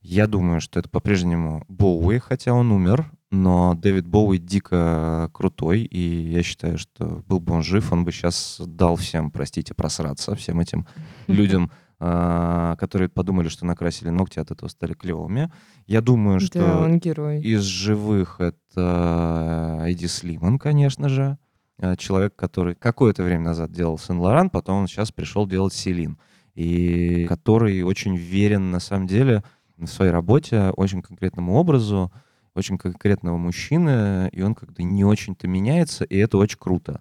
Я 0.00 0.28
думаю, 0.28 0.60
что 0.60 0.78
это 0.78 0.88
по-прежнему 0.88 1.64
Боуи, 1.66 2.18
хотя 2.18 2.52
он 2.52 2.70
умер, 2.70 3.10
но 3.32 3.74
Дэвид 3.74 4.06
Боуи 4.06 4.38
дико 4.38 5.28
крутой, 5.32 5.80
и 5.80 6.30
я 6.30 6.44
считаю, 6.44 6.78
что 6.78 7.24
был 7.26 7.40
бы 7.40 7.54
он 7.54 7.64
жив, 7.64 7.92
он 7.92 8.04
бы 8.04 8.12
сейчас 8.12 8.60
дал 8.64 8.94
всем, 8.94 9.32
простите, 9.32 9.74
просраться, 9.74 10.36
всем 10.36 10.60
этим 10.60 10.86
людям, 11.26 11.72
которые 11.98 13.08
подумали, 13.08 13.48
что 13.48 13.66
накрасили 13.66 14.08
ногти, 14.10 14.38
от 14.38 14.50
этого 14.52 14.68
стали 14.68 14.92
клевыми. 14.92 15.50
Я 15.86 16.00
думаю, 16.00 16.38
что 16.38 16.60
Да, 16.60 16.78
он 16.80 16.98
герой. 17.00 17.40
из 17.40 17.62
живых 17.62 18.40
это 18.40 19.82
Эдди 19.84 20.06
Слиман, 20.06 20.58
конечно 20.58 21.08
же. 21.08 21.38
Э, 21.78 21.96
Человек, 21.96 22.36
который 22.36 22.74
какое-то 22.74 23.22
время 23.24 23.42
назад 23.44 23.72
делал 23.72 23.98
Сен-Лоран, 23.98 24.50
потом 24.50 24.80
он 24.82 24.86
сейчас 24.88 25.10
пришел 25.12 25.46
делать 25.46 25.74
Селин. 25.74 26.18
И 26.54 27.24
который 27.28 27.82
очень 27.82 28.16
верен, 28.16 28.70
на 28.70 28.80
самом 28.80 29.06
деле, 29.06 29.42
в 29.76 29.86
своей 29.86 30.10
работе, 30.10 30.70
очень 30.76 31.02
конкретному 31.02 31.54
образу, 31.54 32.12
очень 32.54 32.78
конкретного 32.78 33.36
мужчины, 33.36 34.28
и 34.32 34.42
он 34.42 34.54
как-то 34.56 34.82
не 34.82 35.04
очень-то 35.04 35.46
меняется, 35.46 36.02
и 36.04 36.16
это 36.16 36.36
очень 36.38 36.58
круто. 36.58 37.00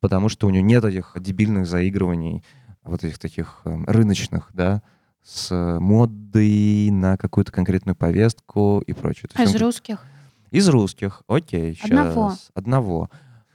Потому 0.00 0.30
что 0.30 0.46
у 0.46 0.50
него 0.50 0.64
нет 0.64 0.84
этих 0.84 1.14
дебильных 1.20 1.66
заигрываний, 1.66 2.42
вот 2.84 3.04
этих 3.04 3.18
таких 3.18 3.60
эм, 3.64 3.84
рыночных, 3.86 4.50
да, 4.52 4.82
с 5.22 5.78
модой 5.80 6.90
на 6.90 7.16
какую-то 7.16 7.50
конкретную 7.52 7.96
повестку 7.96 8.82
и 8.86 8.92
прочее. 8.92 9.28
То 9.32 9.40
А 9.40 9.44
из 9.44 9.54
он 9.54 9.60
русских? 9.62 10.04
из 10.50 10.68
русских, 10.68 11.22
окей, 11.26 11.74
сейчас. 11.74 11.86
Одного. 11.90 12.34
Одного. 12.54 13.10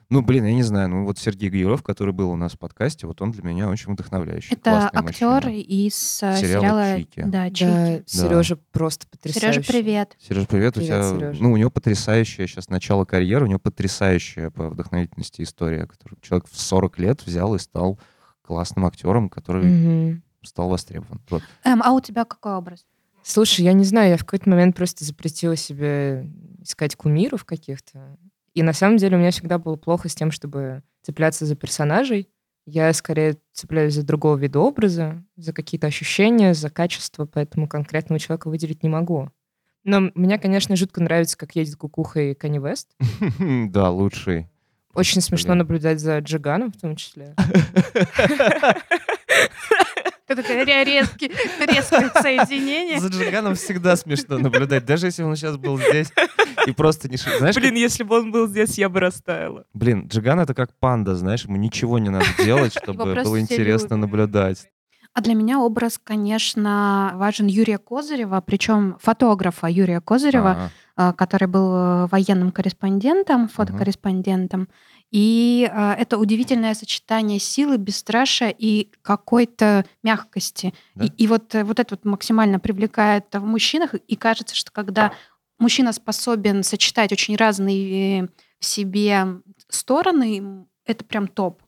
Ну, 0.10 0.24
блин, 0.24 0.44
я 0.46 0.54
не 0.56 0.64
знаю, 0.64 0.90
ну 0.90 1.06
вот 1.06 1.20
Сергей 1.20 1.50
Гюров, 1.52 1.84
который 1.84 2.16
был 2.16 2.32
у 2.32 2.36
нас 2.36 2.54
в 2.54 2.58
подкасте, 2.58 3.06
вот 3.06 3.22
он 3.22 3.30
для 3.32 3.44
меня 3.44 3.70
очень 3.70 3.94
вдохновляющий. 3.94 4.56
Это 4.56 4.90
актер 4.92 5.28
мужчина. 5.46 5.52
из 5.62 6.20
э, 6.24 6.36
Сериала 6.36 6.64
сериала 6.96 6.98
«Чики». 7.00 7.22
Да, 7.22 7.28
Да, 7.44 7.50
Чики. 7.52 8.04
Сережа 8.08 8.58
просто 8.72 9.06
потрясающий. 9.08 9.62
Сережа, 9.62 9.72
привет. 9.72 10.18
Сереж, 10.20 10.48
привет, 10.48 10.78
у 10.78 10.80
Привет, 10.80 10.88
тебя, 11.04 11.04
Серёж. 11.04 11.38
ну, 11.40 11.52
у 11.52 11.58
него 11.58 11.70
потрясающее 11.70 12.48
сейчас 12.48 12.70
начало 12.70 13.06
карьеры, 13.06 13.46
у 13.46 13.48
него 13.50 13.60
потрясающая 13.60 14.50
по 14.50 14.70
вдохновительности 14.70 15.44
история, 15.44 15.86
которую 15.86 16.18
человек 16.24 16.48
в 16.52 16.60
40 16.60 16.98
лет 16.98 17.24
взял 17.24 17.54
и 17.54 17.60
стал 17.60 18.00
классным 18.50 18.84
актером, 18.88 19.30
который 19.30 19.66
Мгм. 19.66 20.24
стал 20.44 20.70
востребован. 20.70 21.22
Вот. 21.30 21.44
Эм, 21.64 21.84
а 21.84 21.92
у 21.92 22.02
тебя 22.02 22.26
какой 22.26 22.56
образ? 22.56 22.84
Слушай, 23.22 23.62
я 23.66 23.74
не 23.74 23.84
знаю, 23.84 24.10
я 24.10 24.18
в 24.18 24.26
какой-то 24.26 24.50
момент 24.50 24.76
просто 24.76 25.06
запретила 25.06 25.56
себе 25.56 26.28
искать 26.64 26.96
кумиров 26.96 27.46
каких-то. 27.46 28.18
И 28.56 28.64
на 28.64 28.74
самом 28.74 28.98
деле 28.98 29.18
у 29.18 29.20
меня 29.20 29.30
всегда 29.30 29.60
было 29.60 29.76
плохо 29.76 30.10
с 30.10 30.16
тем, 30.16 30.32
чтобы 30.32 30.82
цепляться 31.04 31.46
за 31.46 31.56
персонажей. 31.56 32.28
Я 32.66 32.92
скорее 32.94 33.38
цепляюсь 33.54 33.94
за 33.94 34.02
другого 34.04 34.36
вида 34.36 34.60
образа, 34.60 35.24
за 35.36 35.54
какие-то 35.54 35.86
ощущения, 35.86 36.56
за 36.56 36.72
качество, 36.72 37.26
поэтому 37.28 37.68
конкретного 37.68 38.20
человека 38.20 38.50
выделить 38.50 38.82
не 38.82 38.90
могу. 38.90 39.30
Но 39.84 40.10
мне, 40.16 40.40
конечно, 40.40 40.76
жутко 40.76 41.04
нравится, 41.04 41.38
как 41.38 41.56
едет 41.56 41.76
кукуха 41.76 42.20
и 42.20 42.34
Канни 42.34 42.58
Вест. 42.58 42.96
Да, 43.72 43.92
лучший. 43.92 44.48
Очень 45.00 45.22
смешно 45.22 45.56
наблюдать 45.56 46.00
за 46.00 46.20
Джиганом 46.20 46.72
в 46.72 46.78
том 46.80 46.96
числе. 46.96 47.34
Такое 50.28 50.84
резкий- 50.84 51.32
резкое 51.60 52.12
соединение. 52.22 53.00
За 53.00 53.08
Джиганом 53.08 53.56
всегда 53.56 53.96
смешно 53.96 54.38
наблюдать, 54.38 54.86
даже 54.86 55.08
если 55.08 55.24
он 55.24 55.36
сейчас 55.36 55.58
был 55.58 55.80
здесь 55.80 56.12
и 56.68 56.72
просто 56.72 57.10
не... 57.10 57.18
ши- 57.18 57.36
Знаешь, 57.40 57.56
Блин, 57.56 57.74
если 57.76 58.04
бы 58.04 58.20
он 58.20 58.32
был 58.32 58.48
здесь, 58.48 58.78
я 58.78 58.90
бы 58.90 59.00
растаяла. 59.00 59.64
Блин, 59.74 60.08
Джиган 60.08 60.40
это 60.40 60.54
как 60.54 60.70
панда, 60.80 61.16
знаешь, 61.16 61.46
ему 61.46 61.56
ничего 61.58 61.98
не 61.98 62.10
надо 62.10 62.28
делать, 62.38 62.74
чтобы 62.80 63.06
было 63.16 63.40
интересно 63.40 63.96
любят. 63.96 64.02
наблюдать. 64.12 64.68
А 65.16 65.22
для 65.22 65.34
меня 65.34 65.60
образ, 65.60 66.00
конечно, 66.02 67.14
важен 67.16 67.48
Юрия 67.48 67.80
Козырева, 67.80 68.42
причем 68.46 68.98
фотографа 69.02 69.66
Юрия 69.66 70.00
Козырева, 70.02 70.52
А, 70.52 70.66
а, 70.66 70.70
который 71.14 71.48
был 71.48 71.74
э, 71.74 72.08
военным 72.08 72.52
корреспондентом, 72.52 73.48
фотокорреспондентом. 73.48 74.68
И 75.12 75.70
а, 75.72 75.96
это 75.96 76.18
удивительное 76.18 76.74
сочетание 76.74 77.40
силы, 77.40 77.78
бесстрашия 77.78 78.54
и 78.56 78.90
какой-то 79.02 79.86
мягкости. 80.04 80.74
Да. 80.96 81.06
И, 81.06 81.08
и 81.24 81.28
вот, 81.28 81.56
э, 81.56 81.64
вот 81.64 81.80
это 81.80 81.96
вот 81.96 82.06
максимально 82.06 82.60
привлекает 82.60 83.26
в 83.34 83.46
мужчинах. 83.46 83.94
И 83.94 84.16
кажется, 84.16 84.56
что 84.56 84.72
когда 84.72 85.14
мужчина 85.58 85.94
способен 85.94 86.64
сочетать 86.64 87.12
очень 87.12 87.36
разные 87.38 88.24
э, 88.24 88.28
в 88.60 88.66
себе 88.66 89.26
стороны, 89.70 90.68
это 90.86 91.06
прям 91.06 91.28
топ. 91.28 91.62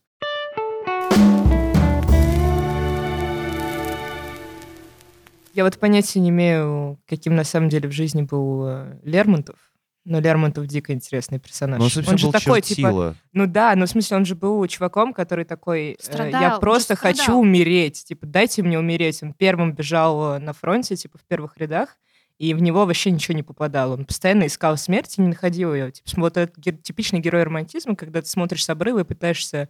Я 5.54 5.64
вот 5.64 5.78
понятия 5.78 6.20
не 6.20 6.30
имею, 6.30 6.98
каким 7.06 7.34
на 7.36 7.44
самом 7.44 7.68
деле 7.68 7.88
в 7.88 7.92
жизни 7.92 8.22
был 8.22 8.66
э, 8.66 8.98
Лермонтов. 9.02 9.56
Но 10.04 10.18
Лермонтов 10.18 10.66
дико 10.66 10.92
интересный 10.92 11.38
персонаж. 11.38 11.78
Ну, 11.78 11.84
он, 11.84 12.18
же 12.18 12.26
был 12.26 12.32
такой, 12.32 12.60
типа, 12.60 12.80
чертила. 12.80 13.14
ну 13.32 13.46
да, 13.46 13.74
ну 13.76 13.86
в 13.86 13.88
смысле, 13.88 14.16
он 14.16 14.24
же 14.24 14.34
был 14.34 14.66
чуваком, 14.66 15.12
который 15.12 15.44
такой, 15.44 15.90
э, 15.90 15.96
я 15.98 16.04
Страдал, 16.04 16.60
просто 16.60 16.96
хочу 16.96 17.22
страдал. 17.22 17.40
умереть, 17.40 18.04
типа, 18.04 18.26
дайте 18.26 18.62
мне 18.62 18.78
умереть. 18.78 19.22
Он 19.22 19.32
первым 19.32 19.74
бежал 19.74 20.34
э, 20.34 20.38
на 20.40 20.52
фронте, 20.52 20.96
типа, 20.96 21.18
в 21.18 21.22
первых 21.24 21.56
рядах, 21.58 21.96
и 22.38 22.52
в 22.54 22.60
него 22.60 22.84
вообще 22.84 23.12
ничего 23.12 23.36
не 23.36 23.44
попадало. 23.44 23.94
Он 23.94 24.04
постоянно 24.04 24.46
искал 24.46 24.76
смерть 24.76 25.16
и 25.18 25.20
не 25.22 25.28
находил 25.28 25.72
ее. 25.72 25.92
Типа, 25.92 26.20
вот 26.22 26.36
это 26.36 26.52
ге- 26.60 26.72
типичный 26.72 27.20
герой 27.20 27.44
романтизма, 27.44 27.94
когда 27.94 28.22
ты 28.22 28.28
смотришь 28.28 28.64
с 28.64 28.70
обрыва 28.70 29.00
и 29.00 29.04
пытаешься 29.04 29.68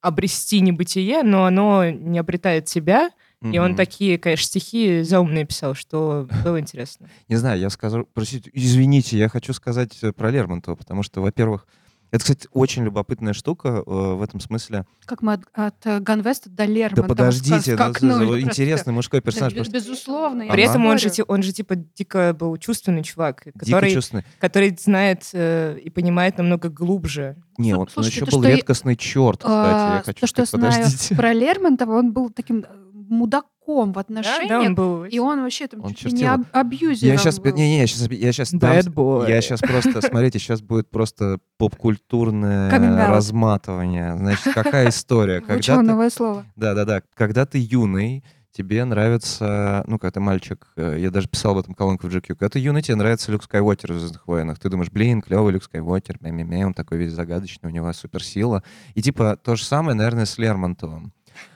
обрести 0.00 0.60
небытие, 0.60 1.22
но 1.24 1.46
оно 1.46 1.90
не 1.90 2.18
обретает 2.18 2.66
тебя, 2.66 3.10
и 3.52 3.58
он 3.58 3.76
такие, 3.76 4.18
конечно, 4.18 4.46
стихи 4.46 5.02
заумные 5.02 5.44
писал, 5.44 5.74
что 5.74 6.28
было 6.44 6.58
интересно. 6.60 7.08
Не 7.28 7.36
знаю, 7.36 7.60
я 7.60 7.70
скажу, 7.70 8.08
простите, 8.14 8.50
извините, 8.52 9.18
я 9.18 9.28
хочу 9.28 9.52
сказать 9.52 9.96
э, 10.02 10.12
про 10.12 10.30
Лермонтова, 10.30 10.74
потому 10.76 11.02
что, 11.02 11.20
во-первых, 11.20 11.66
это, 12.10 12.22
кстати, 12.22 12.46
очень 12.52 12.84
любопытная 12.84 13.32
штука 13.32 13.82
э, 13.84 13.90
в 13.90 14.22
этом 14.22 14.38
смысле. 14.38 14.86
Как 15.04 15.20
мы 15.20 15.32
от, 15.32 15.40
от 15.52 15.74
э, 15.84 15.98
Ганвеста 15.98 16.48
до 16.48 16.58
Да 16.58 16.66
Лермонтова 16.66 17.06
подождите, 17.08 17.72
ну, 17.72 17.76
скакнули 17.76 18.14
просто. 18.26 18.40
интересный 18.42 18.92
мужской 18.92 19.18
Да, 19.20 19.24
персонаж. 19.24 19.52
бе- 19.52 19.56
просто 19.56 19.74
безусловно. 19.74 20.42
я 20.44 20.52
При 20.52 20.62
этом 20.62 20.86
он 20.86 20.98
же, 20.98 21.10
он 21.26 21.42
же 21.42 21.52
типа 21.52 21.74
дико 21.74 22.32
был 22.38 22.56
чувственный 22.58 23.02
чувак, 23.02 23.48
который, 23.58 23.92
чувственный. 23.92 24.22
который 24.38 24.76
знает 24.80 25.28
э, 25.32 25.76
и 25.82 25.90
понимает 25.90 26.38
намного 26.38 26.68
глубже. 26.68 27.36
Не, 27.58 27.74
он, 27.74 27.80
он 27.80 27.88
слушайте, 27.88 28.16
еще 28.18 28.26
то, 28.26 28.30
был 28.32 28.42
что 28.42 28.48
я- 28.48 28.56
редкостный 28.58 28.94
черт, 28.96 29.38
кстати, 29.38 29.50
я 29.52 29.98
А, 29.98 30.02
хочу 30.04 30.20
то, 30.20 30.26
что 30.28 30.42
я 30.42 30.46
сказать, 30.46 30.72
знаю 30.72 30.84
подождите. 30.84 31.14
про 31.16 31.32
Лермонтова, 31.32 31.98
он 31.98 32.12
был 32.12 32.30
таким 32.30 32.58
э, 32.60 32.66
мудаком 33.08 33.90
в 33.90 33.94
Да, 33.94 34.00
отношениях, 34.00 34.48
да, 34.48 34.60
он 34.60 34.74
был... 34.74 35.04
и 35.04 35.18
он 35.18 35.40
вообще 35.42 35.66
там 35.68 35.84
Он 35.84 35.94
чуть 35.94 36.12
ли 36.12 36.18
не 36.18 36.24
аб- 36.26 36.46
абьюзером 36.52 37.12
Я 37.12 37.18
сейчас, 37.18 37.38
был. 37.40 37.52
не, 37.54 37.62
не, 37.68 37.78
я 37.80 37.86
сейчас, 37.86 38.08
я 38.10 38.32
сейчас, 38.32 38.52
boy. 38.54 39.28
я 39.28 39.40
сейчас 39.40 39.60
просто, 39.60 40.02
смотрите, 40.02 40.38
сейчас 40.38 40.60
будет 40.60 40.90
просто 40.90 41.38
поп-культурное 41.58 42.70
разматывание. 43.10 44.16
Значит, 44.16 44.54
какая 44.54 44.88
история? 44.88 45.40
Когда 45.46 45.76
ты, 45.76 45.82
новое 45.82 46.10
слово. 46.10 46.44
да-да-да, 46.56 47.02
когда 47.14 47.46
ты 47.46 47.58
юный, 47.58 48.24
тебе 48.52 48.84
нравится, 48.84 49.82
ну, 49.88 49.98
когда 49.98 50.12
ты 50.12 50.20
мальчик, 50.20 50.66
э, 50.76 50.96
я 51.00 51.10
даже 51.10 51.28
писал 51.28 51.52
об 51.52 51.58
этом 51.58 51.74
колонку 51.74 52.06
в 52.06 52.10
GQ, 52.14 52.36
когда 52.36 52.48
ты 52.50 52.58
юный, 52.60 52.82
тебе 52.82 52.94
нравится 52.96 53.32
Люк 53.32 53.42
Скайуокер 53.42 53.92
в 53.92 53.98
«Звездных 53.98 54.28
войнах», 54.28 54.58
ты 54.60 54.68
думаешь, 54.68 54.90
блин, 54.92 55.22
клевый 55.22 55.52
Люк 55.52 55.64
Скайуокер, 55.64 56.18
мя-мя-мя, 56.20 56.66
он 56.68 56.74
такой 56.74 56.98
весь 56.98 57.12
загадочный, 57.12 57.70
у 57.70 57.72
него 57.72 57.92
суперсила. 57.92 58.62
И 58.94 59.02
типа 59.02 59.36
то 59.42 59.56
же 59.56 59.64
самое, 59.64 59.96
наверное, 59.96 60.24
с 60.24 60.38
Лермонтовым. 60.38 61.12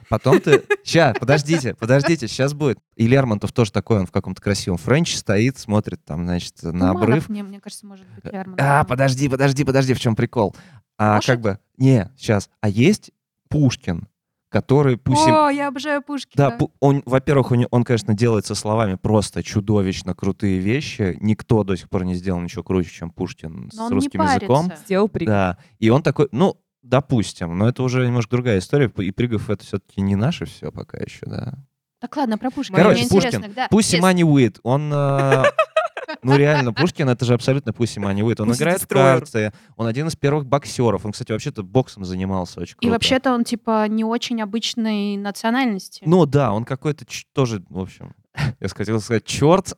Потом 0.09 0.41
ты... 0.41 0.65
Сейчас, 0.85 1.17
подождите, 1.19 1.75
подождите, 1.75 2.29
сейчас 2.29 2.55
будет. 2.55 2.79
И 2.97 3.07
Лермонтов 3.07 3.53
тоже 3.53 3.73
такой, 3.73 3.99
он 4.01 4.07
в 4.07 4.11
каком-то 4.11 4.41
красивом 4.41 4.79
френче 4.79 5.17
стоит, 5.17 5.59
смотрит 5.59 6.05
там, 6.05 6.25
значит, 6.25 6.63
на 6.63 6.71
Туманов 6.71 7.03
обрыв. 7.03 7.29
Мне, 7.29 7.43
мне 7.43 7.61
кажется, 7.61 7.87
может 7.87 8.07
быть 8.09 8.33
Лермонтов. 8.33 8.67
А, 8.67 8.85
подожди, 8.85 9.29
подожди, 9.29 9.65
подожди, 9.65 9.95
в 9.95 10.01
чем 10.01 10.17
прикол? 10.17 10.57
А 10.97 11.17
Лошадь? 11.17 11.27
как 11.27 11.41
бы... 11.41 11.59
Не, 11.77 12.11
сейчас. 12.17 12.49
А 12.61 12.69
есть 12.69 13.13
Пушкин, 13.49 14.09
который 14.49 14.97
пусть... 14.97 15.27
О, 15.29 15.49
я 15.51 15.69
обожаю 15.69 16.03
Пушкина. 16.03 16.57
Да, 16.59 16.67
он, 16.81 17.03
во-первых, 17.05 17.53
он, 17.53 17.67
он, 17.71 17.85
конечно, 17.85 18.15
делает 18.15 18.47
со 18.47 18.55
словами 18.55 18.95
просто 18.95 19.43
чудовищно 19.43 20.15
крутые 20.15 20.59
вещи. 20.59 21.17
Никто 21.21 21.65
до 21.65 21.77
сих 21.77 21.89
пор 21.91 22.05
не 22.05 22.15
сделал 22.15 22.41
ничего 22.41 22.63
круче, 22.63 22.91
чем 22.91 23.11
Пушкин 23.11 23.65
Но 23.67 23.71
с 23.71 23.79
он 23.79 23.89
не 23.91 23.95
русским 23.95 24.23
языком. 24.23 24.69
парится. 24.69 24.85
Сделал 24.87 25.09
прикол. 25.09 25.33
Да. 25.33 25.59
И 25.79 25.91
он 25.91 26.03
такой, 26.03 26.29
ну, 26.33 26.57
допустим, 26.83 27.57
но 27.59 27.69
это 27.69 27.83
уже 27.83 28.07
немножко 28.07 28.31
другая 28.31 28.59
история. 28.59 28.91
И 28.99 29.11
Пригов 29.11 29.51
это 29.51 29.65
все-таки 29.65 30.01
не 30.01 30.17
наше 30.17 30.45
все 30.47 30.71
пока 30.73 30.99
еще, 30.99 31.27
да. 31.27 31.55
Так 32.01 32.17
ладно, 32.17 32.39
про 32.39 32.51
Пушкина. 32.51 32.79
Короче, 32.79 33.01
Мне 33.01 33.09
Пушкин. 33.09 33.53
да. 33.55 33.67
Пусть 33.71 33.93
и 33.93 33.99
Yes. 33.99 34.01
Money 34.03 34.23
Уит, 34.23 34.61
он... 34.63 34.93
э, 34.93 35.45
Ну, 36.23 36.37
реально, 36.37 36.73
Пушкин— 36.73 37.09
это 37.11 37.25
же 37.25 37.35
абсолютно 37.35 37.73
Пусть 37.73 37.97
и 37.97 38.01
Money 38.01 38.23
Уит. 38.23 38.41
Он 38.41 38.51
Pussy 38.51 38.57
играет 38.57 38.81
в 38.81 38.85
Destroyer. 38.85 39.19
карты, 39.21 39.53
он 39.77 39.87
один 39.87 40.07
из 40.09 40.17
первых 40.17 40.47
боксеров. 40.47 41.05
Он, 41.05 41.13
кстати, 41.13 41.33
вообще-то 41.33 41.63
боксом 41.63 42.05
занимался 42.05 42.61
очень 42.61 42.75
И 42.75 42.79
круто. 42.79 42.93
вообще-то 42.93 43.33
он 43.35 43.45
типа 43.45 43.87
не 43.89 44.05
очень 44.05 44.41
обычной 44.41 45.17
национальности. 45.17 46.03
Ну 46.07 46.25
да, 46.25 46.53
он 46.53 46.65
какой-то 46.65 47.05
ч- 47.05 47.27
тоже, 47.35 47.63
в 47.69 47.79
общем, 47.79 48.15
я 48.61 48.69
хотел 48.69 49.01
сказать, 49.01 49.25
черт. 49.25 49.73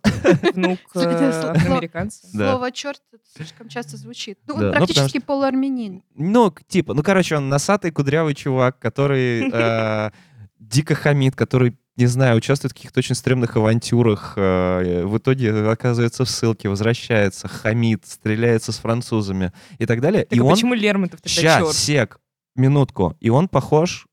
Внук 0.54 0.78
э, 0.94 1.50
афроамериканца. 1.50 2.26
да. 2.32 2.52
Слово 2.52 2.72
черт 2.72 3.00
слишком 3.34 3.68
часто 3.68 3.96
звучит. 3.96 4.38
Ну, 4.46 4.54
он 4.54 4.66
ну, 4.66 4.72
практически 4.72 5.18
полуармянин. 5.18 6.02
Ну, 6.14 6.54
типа, 6.68 6.94
ну, 6.94 7.02
короче, 7.02 7.36
он 7.36 7.48
носатый, 7.48 7.90
кудрявый 7.90 8.34
чувак, 8.34 8.78
который 8.78 9.50
э, 9.52 10.10
дико 10.58 10.94
хамит, 10.94 11.36
который, 11.36 11.76
не 11.96 12.06
знаю, 12.06 12.36
участвует 12.36 12.72
в 12.72 12.74
каких-то 12.74 13.00
очень 13.00 13.14
стрёмных 13.14 13.56
авантюрах, 13.56 14.34
э, 14.36 15.04
в 15.04 15.18
итоге 15.18 15.68
оказывается 15.68 16.24
в 16.24 16.30
ссылке, 16.30 16.68
возвращается, 16.68 17.48
хамит, 17.48 18.06
стреляется 18.06 18.72
с 18.72 18.78
французами 18.78 19.52
и 19.78 19.86
так 19.86 20.00
далее. 20.00 20.24
Так 20.24 20.36
и 20.38 20.40
а 20.40 20.44
он... 20.44 20.54
почему 20.54 20.74
Лермонтов 20.74 21.20
тогда 21.20 21.58
черт? 21.58 21.72
сек, 21.74 22.20
минутку. 22.54 23.16
И 23.20 23.30
он 23.30 23.48
похож... 23.48 24.06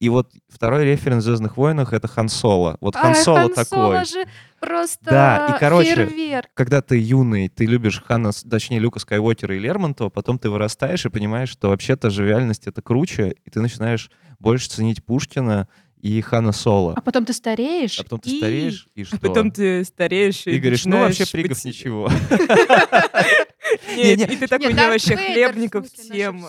И 0.00 0.08
вот 0.08 0.32
второй 0.48 0.84
референс 0.86 1.22
в 1.22 1.26
«Звездных 1.26 1.58
войнах»— 1.58 1.92
это 1.94 2.08
Хан 2.08 2.28
Соло. 2.30 2.78
Вот 2.80 2.96
Хан 2.96 3.12
а, 3.12 3.14
Соло 3.14 3.38
Хан 3.40 3.52
такой. 3.52 3.66
Соло 3.66 4.04
же 4.06 4.24
просто 4.58 5.04
Да, 5.04 5.54
и, 5.54 5.60
короче, 5.60 6.06
фейерверк. 6.06 6.48
когда 6.54 6.80
ты 6.80 6.98
юный, 6.98 7.48
ты 7.50 7.66
любишь 7.66 8.02
Хана, 8.06 8.30
точнее, 8.32 8.78
Люка 8.78 8.98
Скайуокера 8.98 9.54
и 9.54 9.58
Лермонтова, 9.58 10.08
потом 10.08 10.38
ты 10.38 10.48
вырастаешь 10.48 11.04
и 11.04 11.10
понимаешь, 11.10 11.50
что 11.50 11.68
вообще-то 11.68 12.08
живиальность— 12.08 12.66
это 12.66 12.80
круче, 12.80 13.34
и 13.44 13.50
ты 13.50 13.60
начинаешь 13.60 14.10
больше 14.38 14.70
ценить 14.70 15.04
Пушкина 15.04 15.68
и 16.00 16.18
Хана 16.22 16.52
Соло. 16.52 16.94
А 16.96 17.02
потом 17.02 17.26
ты 17.26 17.34
стареешь. 17.34 18.00
А 18.00 18.02
потом 18.04 18.20
ты 18.20 18.30
и- 18.30 18.38
стареешь, 18.38 18.88
и 18.94 19.04
что? 19.04 19.16
А 19.16 19.18
потом 19.20 19.50
ты 19.50 19.84
стареешь 19.84 20.46
и 20.46 20.52
И 20.52 20.58
говоришь, 20.58 20.86
ну 20.86 20.98
вообще 21.00 21.26
Пригов 21.30 21.58
быть- 21.58 21.64
ничего. 21.66 22.10
Нет, 23.96 24.18
Не-не. 24.18 24.24
и 24.34 24.36
ты 24.36 24.46
такой, 24.46 24.66
Нет, 24.66 24.72
у 24.72 24.74
меня 24.74 24.88
Дарт 24.88 24.92
вообще 24.92 25.16
хлебников 25.16 25.86
всем. 25.92 26.46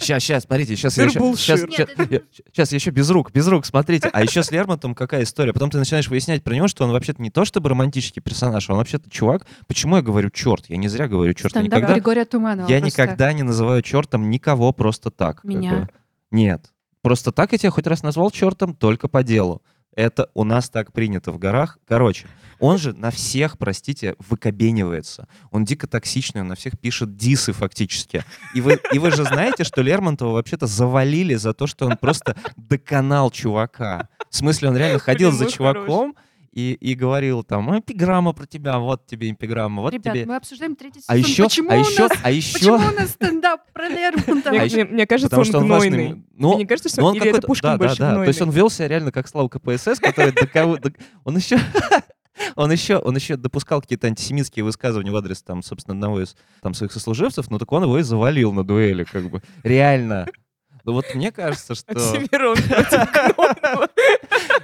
Сейчас, 0.00 0.22
сейчас, 0.22 0.44
смотрите, 0.44 0.76
сейчас 0.76 0.96
я 0.98 1.04
еще... 1.04 1.20
Сейчас, 1.36 2.70
Нет, 2.70 2.72
еще 2.72 2.90
без 2.90 3.10
рук, 3.10 3.32
без 3.32 3.46
рук, 3.48 3.66
смотрите. 3.66 4.08
А 4.12 4.22
еще 4.22 4.42
с 4.42 4.50
Лермонтовым 4.50 4.94
какая 4.94 5.22
история? 5.22 5.52
Потом 5.52 5.70
ты 5.70 5.78
начинаешь 5.78 6.08
выяснять 6.08 6.42
про 6.44 6.54
него, 6.54 6.68
что 6.68 6.84
он 6.84 6.92
вообще-то 6.92 7.22
не 7.22 7.30
то 7.30 7.44
чтобы 7.44 7.68
романтический 7.70 8.22
персонаж, 8.22 8.68
а 8.68 8.72
он 8.72 8.78
вообще-то 8.78 9.10
чувак. 9.10 9.46
Почему 9.66 9.96
я 9.96 10.02
говорю 10.02 10.30
черт? 10.30 10.66
Я 10.68 10.76
не 10.76 10.88
зря 10.88 11.08
говорю 11.08 11.32
черт. 11.34 11.50
Стендап 11.50 11.78
никогда, 11.78 11.94
Григория 11.94 12.24
Туманова. 12.24 12.68
я 12.68 12.80
просто. 12.80 13.02
никогда 13.02 13.32
не 13.32 13.42
называю 13.42 13.82
чертом 13.82 14.30
никого 14.30 14.72
просто 14.72 15.10
так. 15.10 15.36
как 15.36 15.44
Меня? 15.44 15.70
бы. 15.72 15.88
Нет. 16.30 16.72
Просто 17.02 17.32
так 17.32 17.52
я 17.52 17.58
тебя 17.58 17.70
хоть 17.70 17.86
раз 17.86 18.02
назвал 18.02 18.30
чертом 18.30 18.74
только 18.74 19.08
по 19.08 19.22
делу. 19.22 19.62
Это 19.94 20.30
у 20.34 20.44
нас 20.44 20.68
так 20.70 20.92
принято 20.92 21.32
в 21.32 21.38
горах. 21.38 21.78
Короче, 21.86 22.26
он 22.60 22.78
же 22.78 22.92
на 22.92 23.10
всех, 23.10 23.58
простите, 23.58 24.14
выкобенивается. 24.28 25.28
Он 25.50 25.64
дико 25.64 25.86
токсичный, 25.86 26.40
он 26.42 26.48
на 26.48 26.54
всех 26.54 26.78
пишет 26.78 27.16
дисы 27.16 27.52
фактически. 27.52 28.24
И 28.54 28.60
вы, 28.60 28.78
и 28.92 28.98
вы 28.98 29.10
же 29.10 29.24
знаете, 29.24 29.64
что 29.64 29.82
Лермонтова 29.82 30.32
вообще-то 30.32 30.66
завалили 30.66 31.34
за 31.34 31.54
то, 31.54 31.66
что 31.66 31.86
он 31.86 31.96
просто 31.96 32.36
доконал 32.56 33.30
чувака. 33.30 34.08
В 34.30 34.36
смысле, 34.36 34.68
он 34.68 34.76
реально 34.76 34.98
ходил 34.98 35.30
Блин, 35.30 35.38
за 35.38 35.50
чуваком 35.50 36.16
и, 36.52 36.72
и 36.72 36.94
говорил 36.94 37.44
там, 37.44 37.70
«А, 37.70 37.78
эпиграмма 37.78 38.32
про 38.32 38.46
тебя, 38.46 38.78
вот 38.78 39.06
тебе 39.06 39.30
эпиграмма, 39.30 39.82
вот 39.82 39.92
Ребят, 39.92 40.14
тебе... 40.14 40.26
мы 40.26 40.36
обсуждаем 40.36 40.74
третий 40.74 41.00
сезон. 41.00 41.14
А 41.14 41.16
еще, 41.16 41.44
почему 41.44 41.70
а 41.70 41.74
у 41.76 41.80
еще, 41.80 42.00
нас, 42.00 42.12
а 42.22 42.30
еще... 42.30 42.52
почему 42.54 42.74
у 42.74 42.78
нас 43.00 43.10
стендап 43.10 43.60
про 43.72 43.88
Лермонтова? 43.88 44.52
Мне, 44.52 44.62
А 44.62 44.64
мне- 44.64 44.84
мне 44.84 45.06
кажется, 45.06 45.28
Потому 45.28 45.40
он 45.42 45.46
что 45.46 45.58
он 45.58 45.64
гнойный. 45.66 46.06
важный. 46.08 46.24
Ну, 46.34 46.48
Мне 46.48 46.58
не 46.58 46.66
кажется, 46.66 46.88
что 46.88 47.00
Ну, 47.00 47.06
он 47.08 47.14
или 47.14 47.22
это 47.22 47.30
какой-то- 47.30 47.46
Пушкин 47.46 47.68
да, 47.68 47.76
да, 47.76 47.78
больше 47.78 47.98
да. 47.98 48.14
То 48.14 48.24
есть 48.24 48.42
он 48.42 48.50
вел 48.50 48.70
себя 48.70 48.88
реально 48.88 49.12
как 49.12 49.28
Слава 49.28 49.48
КПСС, 49.48 50.00
который 50.00 50.34
Он 51.24 51.36
еще... 51.36 51.58
Он 52.56 52.70
еще, 52.70 52.98
он 52.98 53.16
еще 53.16 53.36
допускал 53.36 53.80
какие-то 53.80 54.06
антисемитские 54.06 54.64
высказывания 54.64 55.10
в 55.10 55.16
адрес, 55.16 55.42
там, 55.42 55.62
собственно, 55.62 55.94
одного 55.94 56.22
из 56.22 56.36
там, 56.62 56.74
своих 56.74 56.92
сослуживцев, 56.92 57.50
но 57.50 57.58
так 57.58 57.70
он 57.72 57.84
его 57.84 57.98
и 57.98 58.02
завалил 58.02 58.52
на 58.52 58.64
дуэли, 58.64 59.04
как 59.04 59.30
бы. 59.30 59.42
Реально. 59.62 60.26
Ну 60.84 60.94
вот 60.94 61.14
мне 61.14 61.30
кажется, 61.32 61.74
что... 61.74 61.92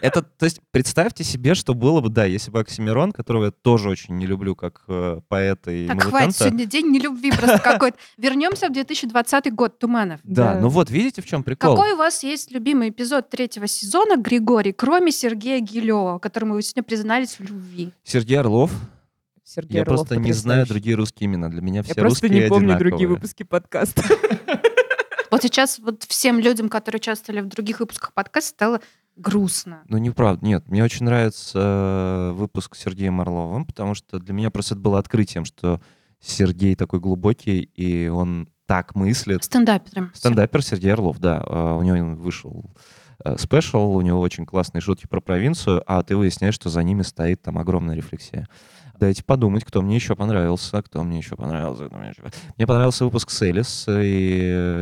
Это, 0.05 0.21
то 0.23 0.45
есть 0.45 0.61
представьте 0.71 1.25
себе, 1.25 1.55
что 1.55 1.73
было 1.73 2.03
бы, 2.03 2.11
да, 2.11 2.27
если 2.27 2.51
бы 2.51 2.61
Оксимирон, 2.61 3.12
которого 3.12 3.47
я 3.47 3.51
тоже 3.51 3.88
очень 3.88 4.17
не 4.19 4.27
люблю 4.27 4.55
как 4.55 4.83
э, 4.87 5.21
поэта 5.29 5.71
и 5.71 5.87
Так 5.87 5.95
музыканта. 5.97 6.19
хватит, 6.19 6.37
сегодня 6.37 6.67
день 6.67 6.90
нелюбви 6.90 7.31
просто 7.33 7.59
какой-то. 7.59 7.97
Вернемся 8.19 8.69
в 8.69 8.73
2020 8.73 9.55
год, 9.55 9.79
Туманов. 9.79 10.21
Да, 10.23 10.55
Да. 10.55 10.61
ну 10.61 10.69
вот, 10.69 10.90
видите, 10.90 11.23
в 11.23 11.27
чем 11.27 11.43
прикол? 11.43 11.75
Какой 11.75 11.93
у 11.95 11.97
вас 11.97 12.23
есть 12.23 12.51
любимый 12.51 12.90
эпизод 12.90 13.31
третьего 13.31 13.67
сезона, 13.67 14.17
Григорий, 14.19 14.73
кроме 14.73 15.11
Сергея 15.11 15.61
Гилева, 15.61 16.19
которому 16.19 16.53
вы 16.55 16.61
сегодня 16.62 16.83
признались 16.83 17.38
в 17.38 17.40
любви? 17.40 17.90
Сергей 18.03 18.38
Орлов. 18.38 18.71
Сергей 19.43 19.77
я 19.77 19.83
Орлов 19.85 20.01
просто 20.01 20.17
не 20.17 20.33
знаю 20.33 20.67
другие 20.67 20.97
русские 20.97 21.29
имена. 21.29 21.49
Для 21.49 21.62
меня 21.62 21.83
все 21.83 21.95
Я 21.97 22.03
просто 22.03 22.29
не 22.29 22.43
помню 22.43 22.75
одинаковые. 22.75 22.79
другие 22.90 23.09
выпуски 23.09 23.43
подкаста. 23.43 24.03
Вот 25.31 25.43
сейчас 25.43 25.79
вот 25.81 26.05
всем 26.05 26.38
людям, 26.38 26.69
которые 26.69 26.99
участвовали 27.01 27.40
в 27.40 27.49
других 27.49 27.81
выпусках 27.81 28.12
подкаста, 28.12 28.51
стало 28.51 28.81
грустно. 29.16 29.83
Ну, 29.88 29.98
неправда, 29.98 30.44
нет. 30.44 30.68
Мне 30.68 30.83
очень 30.85 31.05
нравится 31.07 31.59
э, 31.59 32.33
выпуск 32.33 32.74
с 32.74 32.81
Сергеем 32.81 33.20
Орловым, 33.20 33.64
потому 33.64 33.94
что 33.94 34.18
для 34.18 34.35
меня 34.35 34.50
просто 34.50 34.74
это 34.74 34.83
было 34.83 34.98
открытием, 34.98 35.44
что 35.44 35.81
Сергей 36.20 36.74
такой 36.74 37.00
глубокий, 37.00 37.61
и 37.61 38.09
он 38.09 38.48
так 38.66 38.94
мыслит. 38.94 39.44
Стендапером. 39.44 40.11
Стендапер 40.14 40.62
Сергей 40.62 40.92
Орлов, 40.92 41.18
да. 41.18 41.42
Э, 41.46 41.72
У 41.79 41.83
него 41.83 42.14
вышел 42.16 42.64
э, 43.24 43.37
спешл, 43.38 43.94
у 43.94 44.00
него 44.00 44.20
очень 44.20 44.46
классные 44.46 44.81
шутки 44.81 45.07
про 45.07 45.20
провинцию, 45.20 45.83
а 45.87 46.03
ты 46.03 46.16
выясняешь, 46.16 46.55
что 46.55 46.68
за 46.70 46.83
ними 46.83 47.03
стоит 47.03 47.42
там 47.42 47.59
огромная 47.59 47.94
рефлексия. 47.94 48.48
Дайте 48.98 49.24
подумать, 49.24 49.64
кто 49.64 49.83
мне 49.83 49.96
еще 49.96 50.14
понравился, 50.14 50.81
кто 50.81 51.03
мне 51.03 51.18
еще 51.18 51.35
понравился. 51.37 51.88
мне 51.92 52.11
еще- 52.11 52.22
Мне 52.57 52.66
понравился 52.66 53.05
выпуск 53.05 53.31
с 53.31 53.42
Элис 53.42 53.87
и 53.88 53.92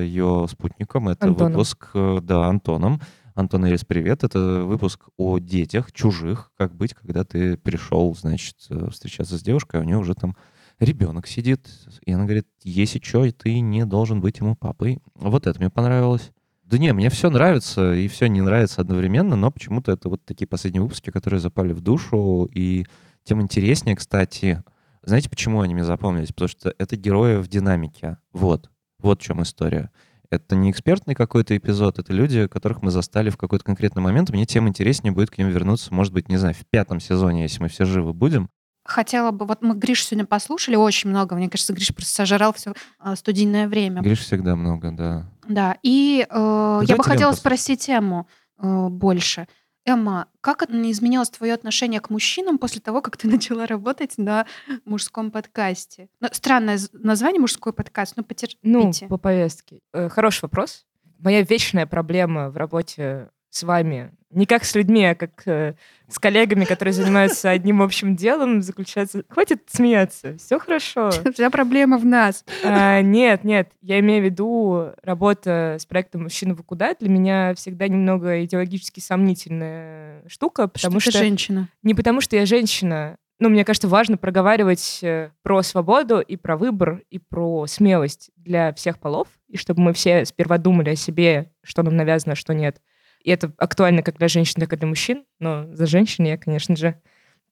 ее 0.05 0.47
спутником. 0.51 1.09
Это 1.09 1.27
Антоном. 1.27 1.53
выпуск, 1.53 1.89
да, 2.23 2.47
Антоном. 2.47 3.01
Антон 3.35 3.65
Элис, 3.65 3.85
привет. 3.85 4.25
Это 4.25 4.63
выпуск 4.63 5.09
о 5.17 5.39
детях, 5.39 5.91
чужих. 5.93 6.53
Как 6.59 6.75
быть, 6.75 6.93
когда 6.93 7.25
ты 7.25 7.57
пришел, 7.57 8.15
значит, 8.15 8.57
э, 8.69 8.91
встречаться 8.91 9.39
с 9.39 9.43
девушкой, 9.43 9.81
а 9.81 9.83
у 9.83 9.87
нее 9.87 9.97
уже 9.97 10.15
там 10.15 10.37
ребенок 10.79 11.27
сидит, 11.27 11.67
и 12.05 12.13
она 12.13 12.25
говорит, 12.25 12.47
если 12.63 13.01
что, 13.03 13.31
ты 13.33 13.61
не 13.61 13.87
должен 13.87 14.21
быть 14.21 14.39
ему 14.41 14.55
папой. 14.55 14.99
Вот 15.15 15.47
это 15.47 15.59
мне 15.59 15.71
понравилось. 15.71 16.31
Да 16.65 16.77
не, 16.77 16.93
мне 16.93 17.09
все 17.09 17.31
нравится 17.31 17.95
и 17.95 18.07
все 18.09 18.27
не 18.27 18.43
нравится 18.43 18.83
одновременно, 18.83 19.35
но 19.35 19.51
почему-то 19.51 19.93
это 19.93 20.11
вот 20.11 20.23
такие 20.27 20.47
последние 20.47 20.83
выпуски, 20.83 21.11
которые 21.11 21.41
запали 21.41 21.73
в 21.73 21.81
душу, 21.81 22.51
и 22.53 22.85
тем 23.25 23.41
интереснее, 23.41 23.97
кстати. 23.97 24.63
Знаете, 25.03 25.31
почему 25.31 25.63
они 25.63 25.73
мне 25.73 25.85
запомнились? 25.85 26.29
Потому 26.29 26.49
что 26.49 26.75
это 26.77 26.97
герои 26.97 27.37
в 27.37 27.49
динамике. 27.49 28.19
Вот. 28.33 28.71
Вот 28.99 29.21
в 29.21 29.25
чем 29.25 29.43
история. 29.43 29.91
Это 30.33 30.57
не 30.57 30.71
экспертный 30.71 31.15
какой-то 31.15 31.55
эпизод, 31.55 31.99
это 31.99 32.11
люди, 32.15 32.47
которых 32.47 32.81
мы 32.81 32.91
застали 32.91 33.29
в 33.29 33.37
какой-то 33.37 33.67
конкретный 33.67 34.01
момент. 34.01 34.31
Мне 34.31 34.47
тем 34.47 34.67
интереснее 34.67 35.13
будет 35.13 35.31
к 35.31 35.37
ним 35.37 35.51
вернуться, 35.51 35.93
может 35.93 36.15
быть, 36.15 36.31
не 36.31 36.39
знаю, 36.39 36.55
в 36.55 36.65
пятом 36.71 37.01
сезоне, 37.01 37.43
если 37.43 37.61
мы 37.61 37.69
все 37.69 37.85
живы 37.85 38.15
будем. 38.15 38.49
Хотела 38.83 39.31
бы, 39.31 39.45
вот 39.45 39.61
мы 39.61 39.75
Гриш 39.75 40.07
сегодня 40.07 40.25
послушали 40.25 40.75
очень 40.75 41.11
много. 41.11 41.37
Мне 41.37 41.51
кажется, 41.51 41.75
Гриш 41.75 41.95
просто 41.95 42.15
сожрал 42.15 42.55
все 42.55 42.73
студийное 43.15 43.69
время. 43.69 44.01
Гриш 44.01 44.21
всегда 44.21 44.57
много, 44.57 44.91
да. 44.91 45.31
Да, 45.47 45.77
и 45.83 46.27
э, 46.27 46.81
я 46.87 46.97
бы 46.97 47.05
хотела 47.05 47.33
Лен 47.33 47.37
спросить 47.37 47.91
Эмму 47.91 48.27
э, 48.59 48.89
больше. 48.89 49.47
Эмма, 49.85 50.29
как 50.41 50.63
это 50.63 50.91
изменилось 50.91 51.31
твое 51.31 51.55
отношение 51.55 52.01
к 52.01 52.11
мужчинам 52.11 52.59
после 52.59 52.81
того, 52.81 53.03
как 53.03 53.17
ты 53.17 53.29
начала 53.31 53.67
работать 53.67 54.15
на 54.17 54.47
мужском 54.85 55.31
подкасте? 55.31 56.09
Ну, 56.21 56.29
странное 56.33 56.79
название 56.93 57.41
мужской 57.41 57.73
подкаст, 57.73 58.15
ну 58.17 58.25
потерпите. 58.25 58.59
Ну, 58.63 58.93
по 59.09 59.19
повестке. 59.19 59.81
Э, 59.93 60.09
Хороший 60.09 60.43
вопрос. 60.43 60.87
Моя 61.19 61.43
вечная 61.43 61.87
проблема 61.87 62.51
в 62.51 62.57
работе 62.57 63.31
с 63.51 63.63
вами, 63.63 64.13
не 64.33 64.47
как 64.47 64.65
с 64.65 64.75
людьми, 64.75 65.05
а 65.05 65.15
как 65.15 65.43
э, 65.47 65.75
с 66.09 66.19
коллегами, 66.19 66.65
которые 66.65 66.93
занимаются 66.93 67.51
одним 67.51 67.83
общим 67.83 68.17
делом, 68.17 68.63
заключается... 68.63 69.25
Хватит 69.29 69.63
смеяться, 69.67 70.37
все 70.39 70.59
хорошо. 70.59 71.11
Вся 71.35 71.51
проблема 71.51 71.99
в 71.99 72.05
нас. 72.05 72.45
А, 72.65 73.01
нет, 73.03 73.45
нет, 73.45 73.71
я 73.81 74.01
имею 74.01 74.23
в 74.23 74.25
виду 74.25 74.93
работа 75.03 75.77
с 75.79 75.87
проектом 75.87 76.25
«Мужчина 76.25 76.55
вы 76.55 76.63
куда?» 76.63 76.95
для 76.95 77.09
меня 77.09 77.55
всегда 77.55 77.89
немного 77.89 78.45
идеологически 78.45 79.01
сомнительная 79.01 80.23
штука, 80.29 80.69
потому 80.69 81.01
что, 81.01 81.11
что... 81.11 81.21
женщина. 81.21 81.69
Не 81.83 81.95
потому 81.95 82.21
что 82.21 82.37
я 82.37 82.47
женщина. 82.47 83.17
Ну, 83.39 83.49
мне 83.49 83.65
кажется, 83.65 83.89
важно 83.89 84.17
проговаривать 84.17 85.01
э, 85.03 85.31
про 85.43 85.63
свободу 85.63 86.21
и 86.21 86.37
про 86.37 86.57
выбор, 86.57 87.03
и 87.11 87.19
про 87.19 87.67
смелость 87.67 88.31
для 88.37 88.73
всех 88.73 89.01
полов, 89.01 89.27
и 89.49 89.57
чтобы 89.57 89.83
мы 89.83 89.93
все 89.93 90.25
сперва 90.25 90.59
думали 90.59 90.91
о 90.91 90.97
себе, 90.97 91.51
что 91.65 91.83
нам 91.83 91.97
навязано, 91.97 92.35
а 92.35 92.37
что 92.37 92.55
нет. 92.55 92.81
И 93.23 93.31
это 93.31 93.53
актуально 93.57 94.03
как 94.03 94.19
для 94.19 94.29
женщин, 94.29 94.61
так 94.61 94.73
и 94.73 94.77
для 94.77 94.87
мужчин, 94.87 95.25
но 95.39 95.75
за 95.75 95.87
женщин 95.87 96.25
я, 96.25 96.37
конечно 96.37 96.77
же, 96.77 97.01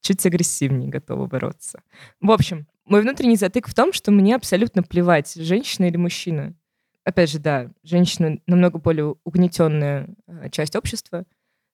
чуть 0.00 0.24
агрессивнее 0.26 0.88
готова 0.88 1.26
бороться. 1.26 1.82
В 2.20 2.30
общем, 2.30 2.66
мой 2.84 3.02
внутренний 3.02 3.36
затык 3.36 3.68
в 3.68 3.74
том, 3.74 3.92
что 3.92 4.10
мне 4.10 4.34
абсолютно 4.34 4.82
плевать, 4.82 5.34
женщина 5.34 5.86
или 5.86 5.96
мужчина. 5.96 6.54
Опять 7.04 7.30
же, 7.30 7.38
да, 7.38 7.70
женщина 7.82 8.38
намного 8.46 8.78
более 8.78 9.16
угнетенная 9.24 10.08
э, 10.26 10.50
часть 10.50 10.76
общества, 10.76 11.24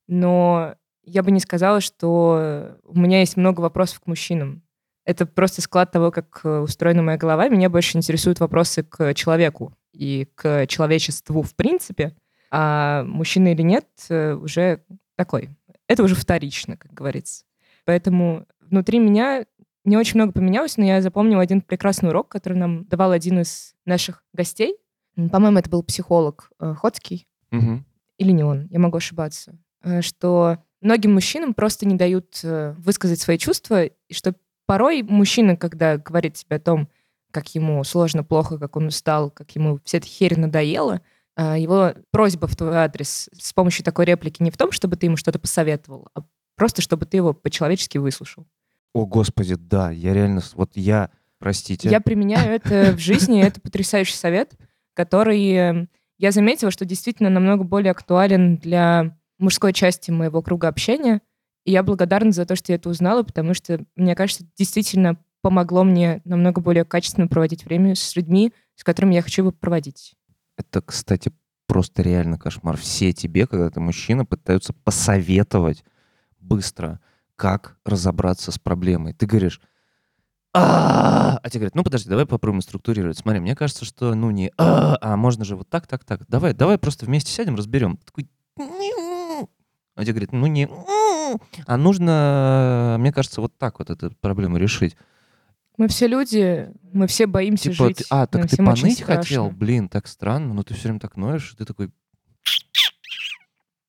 но 0.07 0.77
я 1.03 1.23
бы 1.23 1.31
не 1.31 1.41
сказала, 1.41 1.81
что 1.81 2.79
у 2.85 2.99
меня 2.99 3.21
есть 3.21 3.37
много 3.37 3.61
вопросов 3.61 4.01
к 4.01 4.07
мужчинам. 4.07 4.63
Это 5.05 5.25
просто 5.25 5.63
склад 5.63 5.93
того, 5.93 6.11
как 6.11 6.41
э, 6.45 6.59
устроена 6.59 7.03
моя 7.03 7.17
голова. 7.17 7.49
Меня 7.49 7.71
больше 7.71 7.97
интересуют 7.97 8.41
вопросы 8.41 8.83
к 8.83 9.15
человеку 9.15 9.73
и 9.93 10.29
к 10.35 10.67
человечеству 10.67 11.43
в 11.43 11.55
принципе. 11.55 12.17
А 12.51 13.03
мужчина 13.05 13.53
или 13.53 13.63
нет, 13.63 13.87
э, 14.09 14.35
уже 14.35 14.83
такой. 15.17 15.51
Это 15.89 16.03
уже 16.03 16.15
вторично, 16.15 16.77
как 16.77 16.93
говорится. 16.93 17.45
Поэтому 17.85 18.47
внутри 18.61 18.99
меня 18.99 19.47
не 19.85 19.97
очень 19.97 20.17
много 20.17 20.33
поменялось, 20.33 20.77
но 20.77 20.85
я 20.85 21.01
запомнила 21.01 21.43
один 21.43 21.61
прекрасный 21.61 22.09
урок, 22.11 22.29
который 22.29 22.59
нам 22.59 22.85
давал 22.87 23.13
один 23.13 23.41
из 23.41 23.75
наших 23.85 24.25
гостей. 24.33 24.77
По-моему, 25.15 25.59
это 25.59 25.71
был 25.71 25.83
психолог 25.83 26.51
э, 26.61 26.75
Ходский 26.75 27.27
Мгм. 27.51 27.87
или 28.19 28.33
не 28.33 28.43
он, 28.43 28.67
я 28.71 28.79
могу 28.81 28.97
ошибаться, 28.99 29.57
э, 29.83 30.03
что 30.03 30.59
многим 30.81 31.15
мужчинам 31.15 31.55
просто 31.55 31.87
не 31.87 31.95
дают 31.95 32.41
э, 32.43 32.75
высказать 32.79 33.21
свои 33.21 33.39
чувства, 33.39 33.85
и 33.85 33.93
что 34.13 34.35
порой 34.67 35.03
мужчина, 35.03 35.57
когда 35.57 35.97
говорит 35.97 36.35
тебе 36.35 36.57
о 36.57 36.61
том, 36.61 36.89
как 37.31 37.55
ему 37.55 37.83
сложно, 37.85 38.25
плохо, 38.25 38.59
как 38.59 38.77
он 38.77 38.87
устал, 38.87 39.31
как 39.31 39.53
ему 39.53 39.79
вся 39.85 39.99
эта 39.99 40.07
херь 40.07 40.39
надоела, 40.39 41.01
его 41.43 41.95
просьба 42.11 42.47
в 42.47 42.57
твой 42.57 42.77
адрес 42.77 43.29
с 43.39 43.53
помощью 43.53 43.85
такой 43.85 44.07
реплики 44.07 44.43
не 44.43 44.51
в 44.51 44.57
том, 44.57 44.73
чтобы 44.73 44.97
ты 44.97 45.07
ему 45.07 45.17
что-то 45.17 45.39
посоветовал, 45.39 46.09
а 46.15 46.23
просто 46.57 46.83
чтобы 46.83 47.07
ты 47.07 47.19
его 47.19 47.35
по-человечески 47.35 47.99
выслушал. 47.99 48.47
О, 48.95 49.05
господи, 49.05 49.57
да, 49.57 49.91
я 49.91 50.15
реально... 50.15 50.41
Вот 50.55 50.71
я, 50.75 51.11
простите, 51.39 51.91
Я 51.91 52.01
применяю 52.01 52.51
это 52.51 52.93
в 52.97 52.99
жизни, 52.99 53.43
это 53.43 53.61
потрясающий 53.61 54.15
совет, 54.15 54.55
который 54.95 55.53
э, 55.53 55.87
я 56.19 56.31
заметила, 56.33 56.71
что 56.71 56.87
действительно 56.87 57.29
намного 57.29 57.63
более 57.63 57.91
актуален 57.91 58.57
для 58.57 59.15
мужской 59.39 59.75
части 59.75 60.11
моего 60.11 60.41
круга 60.41 60.69
общения. 60.69 61.21
И 61.65 61.73
я 61.73 61.83
благодарна 61.83 62.33
за 62.33 62.47
то, 62.47 62.57
что 62.57 62.73
я 62.73 62.77
это 62.77 62.89
узнала, 62.89 63.23
потому 63.23 63.53
что, 63.53 63.85
мне 63.97 64.15
кажется, 64.15 64.45
это 64.45 64.53
действительно 64.57 65.19
помогло 65.43 65.85
мне 65.85 66.23
намного 66.25 66.61
более 66.61 66.85
качественно 66.85 67.29
проводить 67.29 67.67
время 67.67 67.95
с 67.95 68.17
людьми, 68.17 68.53
с 68.77 68.83
которыми 68.85 69.15
я 69.15 69.23
хочу 69.23 69.43
его 69.43 69.53
проводить. 69.53 70.15
Это, 70.57 70.81
кстати, 70.83 71.33
просто 71.67 72.03
реально 72.03 72.39
кошмар. 72.39 72.77
Все 72.77 73.13
тебе, 73.13 73.47
когда 73.47 73.71
ты 73.71 73.81
мужчина, 73.81 74.25
пытаются 74.25 74.73
посоветовать 74.73 75.85
быстро, 76.41 77.01
как 77.37 77.77
разобраться 77.85 78.53
с 78.53 78.59
проблемой. 78.59 79.13
Ты 79.13 79.27
говоришь, 79.27 79.61
а 80.55 81.41
тебе 81.51 81.61
говорят, 81.61 81.75
ну 81.75 81.85
подожди, 81.85 82.09
давай 82.09 82.25
попробуем 82.25 82.63
структурировать. 82.63 83.19
Смотри, 83.19 83.41
мне 83.41 83.55
кажется, 83.55 83.85
что 83.85 84.15
ну 84.15 84.31
не 84.31 84.51
а, 84.57 84.97
а 85.01 85.17
можно 85.17 85.45
же 85.45 85.55
вот 85.57 85.69
так, 85.69 85.87
так, 85.87 86.05
так. 86.05 86.27
Давай, 86.29 86.55
давай 86.55 86.79
просто 86.79 87.05
вместе 87.05 87.31
сядем, 87.31 87.57
разберем. 87.57 87.99
Такой, 87.99 88.29
«М-м-м». 88.59 89.49
а 89.95 90.03
тебе 90.03 90.13
говорят, 90.15 90.33
ну 90.33 90.47
не, 90.47 90.65
«м-м». 90.65 91.41
а 91.67 91.77
нужно, 91.77 92.97
мне 92.99 93.13
кажется, 93.13 93.43
вот 93.43 93.59
так 93.59 93.79
вот 93.79 93.91
эту 93.91 94.11
проблему 94.13 94.57
решить. 94.57 94.97
Мы 95.77 95.89
все 95.89 96.07
люди, 96.07 96.71
мы 96.93 97.07
все 97.07 97.27
боимся 97.27 97.71
Типа, 97.71 97.89
жить. 97.89 97.99
ты- 97.99 98.05
а, 98.11 98.27
так 98.27 98.41
нам 98.43 98.49
ты 98.49 98.57
поныть 98.57 98.99
страшно. 98.99 99.17
хотел? 99.23 99.51
Блин, 99.51 99.89
так 99.89 100.07
странно, 100.07 100.55
но 100.55 100.63
ты 100.63 100.75
все 100.75 100.85
время 100.85 101.01
так 101.01 101.17
ноешь, 101.17 101.53
и 101.53 101.57
ты 101.57 101.65
такой, 101.65 101.91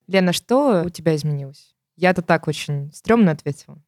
Лена, 0.08 0.34
что 0.34 0.84
у 0.86 0.90
тебя 0.90 1.16
изменилось? 1.16 1.76
Я-то 1.96 2.22
так 2.22 2.48
очень 2.48 2.92
стрёмно 2.94 3.32
ответила. 3.32 3.82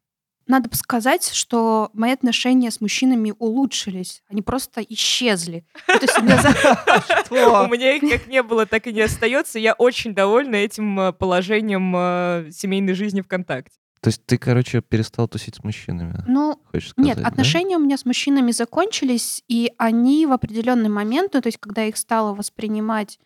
Надо 0.47 0.67
бы 0.67 0.75
сказать, 0.75 1.29
что 1.31 1.91
мои 1.93 2.11
отношения 2.11 2.71
с 2.71 2.81
мужчинами 2.81 3.35
улучшились. 3.37 4.23
Они 4.29 4.41
просто 4.41 4.81
исчезли. 4.81 5.63
Ну, 5.87 5.99
то 5.99 6.05
есть 6.05 6.21
для 6.23 6.41
за- 6.41 6.49
У 7.65 7.67
меня 7.67 7.95
их 7.95 8.01
как 8.01 8.27
не 8.27 8.41
было, 8.41 8.65
так 8.65 8.87
и 8.87 8.93
не 8.93 9.01
остается. 9.01 9.59
Я 9.59 9.73
очень 9.73 10.15
довольна 10.15 10.55
этим 10.55 10.99
э, 10.99 11.13
положением 11.13 11.93
э, 11.95 12.49
семейной 12.51 12.93
жизни 12.95 13.21
ВКонтакте. 13.21 13.77
То 14.01 14.09
есть 14.09 14.25
ты, 14.25 14.37
короче, 14.37 14.81
перестал 14.81 15.27
тусить 15.27 15.55
с 15.55 15.63
мужчинами, 15.63 16.23
Ну, 16.27 16.61
хочешь 16.71 16.89
сказать? 16.89 17.05
Нет, 17.05 17.21
да? 17.21 17.27
отношения 17.27 17.75
у 17.75 17.79
меня 17.79 17.97
с 17.97 18.05
мужчинами 18.05 18.51
закончились, 18.51 19.43
и 19.47 19.73
они 19.77 20.25
в 20.25 20.31
определенный 20.31 20.89
момент, 20.89 21.33
ну, 21.33 21.41
то 21.41 21.47
есть 21.47 21.57
когда 21.59 21.81
я 21.81 21.89
их 21.89 21.97
стала 21.97 22.33
воспринимать 22.33 23.19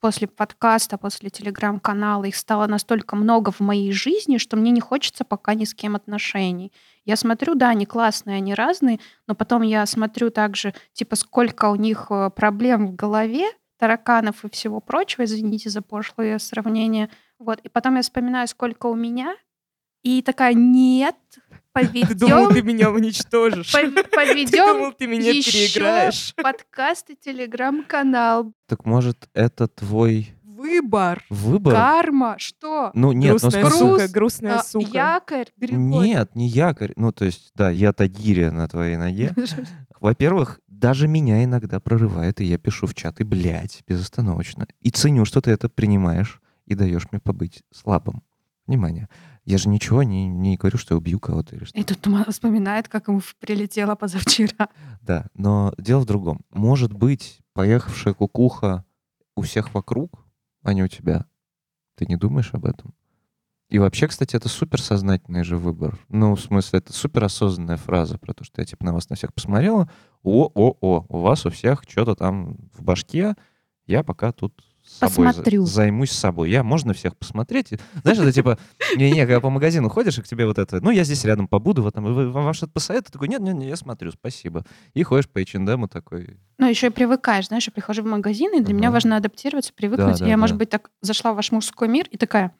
после 0.00 0.26
подкаста, 0.26 0.98
после 0.98 1.30
телеграм-канала, 1.30 2.24
их 2.24 2.36
стало 2.36 2.66
настолько 2.66 3.16
много 3.16 3.50
в 3.50 3.60
моей 3.60 3.92
жизни, 3.92 4.38
что 4.38 4.56
мне 4.56 4.70
не 4.70 4.80
хочется 4.80 5.24
пока 5.24 5.54
ни 5.54 5.64
с 5.64 5.74
кем 5.74 5.96
отношений. 5.96 6.72
Я 7.04 7.16
смотрю, 7.16 7.54
да, 7.54 7.70
они 7.70 7.86
классные, 7.86 8.36
они 8.36 8.54
разные, 8.54 9.00
но 9.26 9.34
потом 9.34 9.62
я 9.62 9.86
смотрю 9.86 10.30
также, 10.30 10.74
типа, 10.92 11.16
сколько 11.16 11.70
у 11.70 11.76
них 11.76 12.06
э, 12.10 12.30
проблем 12.30 12.88
в 12.88 12.94
голове, 12.94 13.46
тараканов 13.78 14.44
и 14.44 14.50
всего 14.50 14.80
прочего, 14.80 15.24
извините 15.24 15.70
за 15.70 15.82
пошлые 15.82 16.38
сравнения. 16.38 17.10
Вот. 17.38 17.60
И 17.60 17.68
потом 17.68 17.96
я 17.96 18.02
вспоминаю, 18.02 18.48
сколько 18.48 18.86
у 18.86 18.94
меня, 18.94 19.34
и 20.06 20.22
такая, 20.22 20.54
нет, 20.54 21.16
Ты 21.74 22.14
думал, 22.14 22.48
ты 22.48 22.54
поведем, 22.62 22.66
меня 22.68 22.90
уничтожишь. 22.92 23.72
Ты 23.72 24.04
поведем 24.04 24.66
думал, 24.66 24.92
ты 24.92 25.06
меня 25.08 25.30
еще 25.30 25.50
переиграешь. 25.50 26.32
подкаст 26.36 27.10
и 27.10 27.16
телеграм-канал. 27.16 28.52
Так 28.68 28.84
может, 28.84 29.28
это 29.34 29.66
твой 29.66 30.32
Выбор. 30.44 31.24
выбор? 31.28 31.74
Карма. 31.74 32.36
Что? 32.38 32.92
Ну 32.94 33.10
нет, 33.12 33.32
ну 33.34 33.38
Грустная 33.40 33.64
смысл- 33.64 33.78
сука, 33.78 33.98
Груз, 33.98 34.10
грустная 34.12 34.58
А, 34.60 34.62
сука. 34.62 34.86
Якорь, 34.92 35.48
Григорий. 35.56 36.08
Нет, 36.10 36.34
не 36.36 36.46
якорь. 36.48 36.92
Ну, 36.96 37.10
то 37.12 37.24
есть, 37.24 37.50
да, 37.54 37.70
я 37.70 37.92
тагиря 37.92 38.52
на 38.52 38.68
твоей 38.68 38.96
ноге. 38.96 39.34
Во-первых, 40.00 40.60
даже 40.68 41.08
меня 41.08 41.42
иногда 41.42 41.80
прорывает, 41.80 42.40
и 42.40 42.44
я 42.44 42.58
пишу 42.58 42.86
в 42.86 42.94
чаты, 42.94 43.24
блядь, 43.24 43.82
безостановочно. 43.88 44.66
И 44.80 44.90
ценю, 44.90 45.24
что 45.24 45.40
ты 45.40 45.50
это 45.50 45.68
принимаешь 45.68 46.40
и 46.64 46.74
даешь 46.74 47.06
мне 47.10 47.20
побыть 47.20 47.62
слабым. 47.72 48.22
Внимание. 48.66 49.08
Я 49.46 49.58
же 49.58 49.68
ничего 49.68 50.02
не, 50.02 50.26
не 50.26 50.56
говорю, 50.56 50.76
что 50.76 50.94
я 50.94 50.98
убью 50.98 51.20
кого-то 51.20 51.54
или 51.54 51.64
что. 51.64 51.78
И 51.78 51.84
тут 51.84 52.00
Туман 52.00 52.24
вспоминает, 52.30 52.88
как 52.88 53.06
ему 53.06 53.22
прилетело 53.38 53.94
позавчера. 53.94 54.68
Да, 55.02 55.26
но 55.34 55.72
дело 55.78 56.00
в 56.00 56.04
другом. 56.04 56.40
Может 56.50 56.92
быть, 56.92 57.38
поехавшая 57.52 58.12
кукуха 58.12 58.84
у 59.36 59.42
всех 59.42 59.72
вокруг, 59.72 60.26
а 60.62 60.74
не 60.74 60.82
у 60.82 60.88
тебя. 60.88 61.26
Ты 61.94 62.06
не 62.06 62.16
думаешь 62.16 62.52
об 62.52 62.66
этом? 62.66 62.92
И 63.68 63.78
вообще, 63.78 64.08
кстати, 64.08 64.34
это 64.34 64.48
суперсознательный 64.48 65.44
же 65.44 65.56
выбор. 65.56 65.96
Ну, 66.08 66.34
в 66.34 66.40
смысле, 66.40 66.80
это 66.80 66.92
суперосознанная 66.92 67.76
фраза 67.76 68.18
про 68.18 68.34
то, 68.34 68.42
что 68.42 68.60
я 68.60 68.66
типа 68.66 68.84
на 68.84 68.92
вас 68.94 69.08
на 69.10 69.16
всех 69.16 69.32
посмотрела. 69.32 69.88
О-о-о, 70.24 71.06
у 71.08 71.18
вас 71.20 71.46
у 71.46 71.50
всех 71.50 71.84
что-то 71.86 72.16
там 72.16 72.56
в 72.72 72.82
башке. 72.82 73.36
Я 73.86 74.02
пока 74.02 74.32
тут 74.32 74.64
собой 74.86 75.26
Посмотрю. 75.28 75.64
займусь 75.66 76.12
собой. 76.12 76.50
Я 76.50 76.62
можно 76.62 76.94
всех 76.94 77.16
посмотреть. 77.16 77.68
Знаешь, 78.02 78.18
это 78.18 78.32
типа, 78.32 78.58
не-не, 78.96 79.20
когда 79.26 79.40
по 79.40 79.50
магазину 79.50 79.88
ходишь, 79.88 80.18
и 80.18 80.22
к 80.22 80.26
тебе 80.26 80.46
вот 80.46 80.58
это, 80.58 80.80
ну, 80.80 80.90
я 80.90 81.04
здесь 81.04 81.24
рядом 81.24 81.48
побуду, 81.48 81.82
вот 81.82 81.94
там, 81.94 82.04
вы- 82.04 82.30
вам 82.30 82.52
что-то 82.54 82.72
посоветуют? 82.72 83.06
Ты 83.06 83.12
такой, 83.12 83.28
нет-нет, 83.28 83.62
я 83.62 83.76
смотрю, 83.76 84.10
спасибо. 84.12 84.64
И 84.94 85.02
ходишь 85.02 85.28
по 85.28 85.38
H&M 85.40 85.88
такой, 85.88 86.38
Ну, 86.58 86.68
еще 86.68 86.86
и 86.86 86.90
привыкаешь, 86.90 87.48
знаешь, 87.48 87.66
я 87.66 87.72
прихожу 87.72 88.02
в 88.02 88.06
магазин, 88.06 88.54
и 88.56 88.62
для 88.62 88.74
меня 88.74 88.90
важно 88.90 89.16
адаптироваться, 89.16 89.72
привыкнуть. 89.74 90.18
да, 90.20 90.26
я, 90.26 90.36
может 90.36 90.56
да. 90.56 90.60
быть, 90.60 90.70
так 90.70 90.90
зашла 91.02 91.32
в 91.32 91.36
ваш 91.36 91.52
мужской 91.52 91.88
мир 91.88 92.06
и 92.10 92.16
такая, 92.16 92.52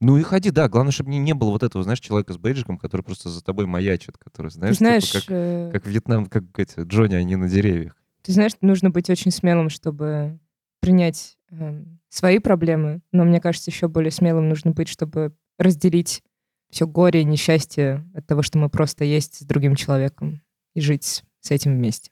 Ну 0.00 0.16
и 0.16 0.22
ходи, 0.22 0.50
да. 0.50 0.68
Главное, 0.68 0.92
чтобы 0.92 1.10
не, 1.10 1.18
не 1.18 1.34
было 1.34 1.50
вот 1.50 1.62
этого, 1.62 1.82
знаешь, 1.84 2.00
человека 2.00 2.32
с 2.32 2.38
бейджиком, 2.38 2.78
который 2.78 3.02
просто 3.02 3.28
за 3.28 3.42
тобой 3.42 3.66
маячит, 3.66 4.16
который, 4.18 4.48
Ты 4.48 4.54
знаешь, 4.54 4.76
знаешь, 4.76 5.10
типа 5.10 5.24
э, 5.28 5.70
как, 5.72 5.82
как 5.82 5.90
Вьетнам, 5.92 6.26
как 6.26 6.44
эти 6.58 6.80
Джонни, 6.80 7.14
они 7.16 7.36
на 7.36 7.48
деревьях. 7.48 7.94
ты 8.22 8.32
знаешь, 8.32 8.52
нужно 8.62 8.90
быть 8.90 9.10
очень 9.10 9.30
смелым, 9.30 9.68
чтобы 9.70 10.38
принять 10.80 11.36
эм, 11.50 12.00
свои 12.08 12.38
проблемы, 12.38 13.00
но 13.12 13.24
мне 13.24 13.40
кажется, 13.40 13.70
еще 13.70 13.88
более 13.88 14.10
смелым 14.10 14.48
нужно 14.48 14.72
быть, 14.72 14.88
чтобы 14.88 15.34
разделить 15.58 16.22
все 16.70 16.86
горе 16.86 17.22
и 17.22 17.24
несчастье 17.24 18.04
от 18.14 18.26
того, 18.26 18.42
что 18.42 18.58
мы 18.58 18.68
просто 18.68 19.04
есть 19.04 19.40
с 19.40 19.42
другим 19.42 19.74
человеком 19.74 20.42
и 20.74 20.80
жить 20.80 21.24
с 21.40 21.50
этим 21.50 21.76
вместе. 21.76 22.10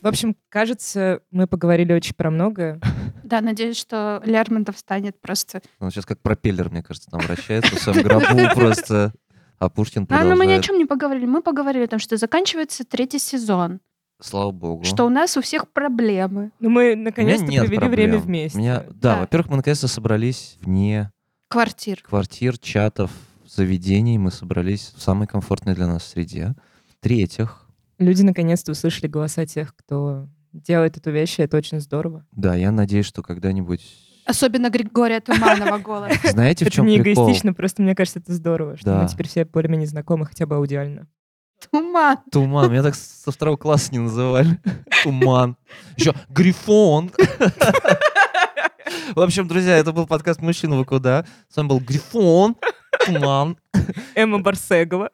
В 0.00 0.06
общем, 0.06 0.36
кажется, 0.50 1.20
мы 1.30 1.46
поговорили 1.46 1.94
очень 1.94 2.14
про 2.14 2.30
многое. 2.30 2.78
да, 3.24 3.40
надеюсь, 3.40 3.78
что 3.78 4.20
Лермонтов 4.26 4.76
станет 4.76 5.18
просто... 5.18 5.62
Он 5.80 5.90
сейчас 5.90 6.04
как 6.04 6.20
пропеллер, 6.20 6.68
мне 6.68 6.82
кажется, 6.82 7.10
там 7.10 7.20
вращается 7.22 7.74
в 7.74 7.78
своем 7.78 8.02
гробу 8.04 8.54
просто. 8.54 9.14
А 9.58 9.68
Пушкин 9.68 10.06
А, 10.10 10.24
но 10.24 10.30
мы 10.30 10.30
ни 10.30 10.32
о 10.32 10.36
продолжает. 10.36 10.64
чем 10.64 10.78
не 10.78 10.84
поговорили. 10.84 11.26
Мы 11.26 11.42
поговорили 11.42 11.84
о 11.84 11.88
том, 11.88 11.98
что 11.98 12.16
заканчивается 12.16 12.84
третий 12.84 13.18
сезон, 13.18 13.80
Слава 14.20 14.50
богу. 14.50 14.84
что 14.84 15.04
у 15.06 15.08
нас 15.08 15.36
у 15.36 15.40
всех 15.40 15.68
проблемы. 15.72 16.50
Ну, 16.60 16.70
мы 16.70 16.94
наконец-то 16.96 17.46
провели 17.46 17.76
проблем. 17.76 17.90
время 17.92 18.18
вместе. 18.18 18.58
Меня- 18.58 18.80
да, 18.90 19.14
Да. 19.14 19.20
во-первых, 19.20 19.50
мы 19.50 19.56
наконец-то 19.56 19.88
собрались 19.88 20.56
вне 20.60 21.10
Квартир. 21.48 22.02
квартир, 22.02 22.58
чатов, 22.58 23.10
заведений. 23.46 24.18
Мы 24.18 24.30
собрались 24.30 24.92
в 24.96 25.00
самой 25.02 25.26
комфортной 25.28 25.74
для 25.74 25.86
нас 25.86 26.04
среде. 26.06 26.54
В-третьих, 26.88 27.60
Люди 27.98 28.22
наконец-то 28.22 28.72
услышали 28.72 29.06
голоса 29.06 29.46
тех, 29.46 29.74
кто 29.76 30.26
делает 30.52 30.96
эту 30.96 31.10
вещь, 31.12 31.38
и 31.38 31.42
это 31.42 31.56
очень 31.56 31.80
здорово. 31.80 32.26
да, 32.32 32.54
я 32.56 32.70
надеюсь, 32.72 33.06
что 33.06 33.22
когда-нибудь... 33.22 33.82
Особенно 34.26 34.70
Григория 34.70 35.20
Туманова 35.20 35.78
голос. 35.78 36.12
Знаете, 36.24 36.64
в 36.64 36.68
Это 36.68 36.76
чем 36.76 36.86
не 36.86 37.00
прикол? 37.00 37.24
эгоистично, 37.24 37.52
просто 37.52 37.82
мне 37.82 37.94
кажется, 37.94 38.20
это 38.20 38.32
здорово, 38.32 38.76
что 38.76 38.94
мы 38.94 39.08
теперь 39.08 39.28
все 39.28 39.44
более-менее 39.44 39.86
знакомы, 39.86 40.26
хотя 40.26 40.46
бы 40.46 40.56
аудиально. 40.56 41.06
Туман. 41.70 42.18
Туман. 42.30 42.70
Меня 42.70 42.82
так 42.82 42.94
со 42.94 43.30
второго 43.30 43.56
класса 43.56 43.92
не 43.92 43.98
называли. 43.98 44.58
Туман. 45.02 45.56
Еще 45.96 46.12
Грифон. 46.28 47.10
В 49.14 49.20
общем, 49.20 49.46
друзья, 49.48 49.76
это 49.76 49.92
был 49.92 50.06
подкаст 50.06 50.40
«Мужчина, 50.40 50.76
вы 50.76 50.84
куда?». 50.84 51.24
С 51.48 51.56
вами 51.56 51.68
был 51.68 51.80
Грифон, 51.80 52.56
Туман. 53.06 53.56
Эмма 54.14 54.40
Барсегова. 54.40 55.10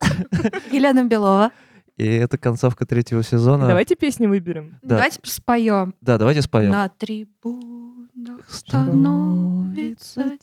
Елена 0.71 1.05
Белова. 1.05 1.51
И 1.97 2.07
это 2.07 2.39
концовка 2.39 2.87
третьего 2.87 3.23
сезона. 3.23 3.67
Давайте 3.67 3.95
песни 3.95 4.27
выберем. 4.27 4.79
Да. 4.83 4.97
Давайте 4.97 5.21
споем. 5.25 5.95
Да, 6.01 6.19
давайте 6.19 6.43
споем. 6.43 6.71
На 6.71 6.89
трибунах 6.89 8.00
становится 8.49 10.21
Ага, 10.23 10.37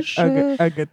тише. 0.00 0.20
ага, 0.20 0.54
ага, 0.58 0.86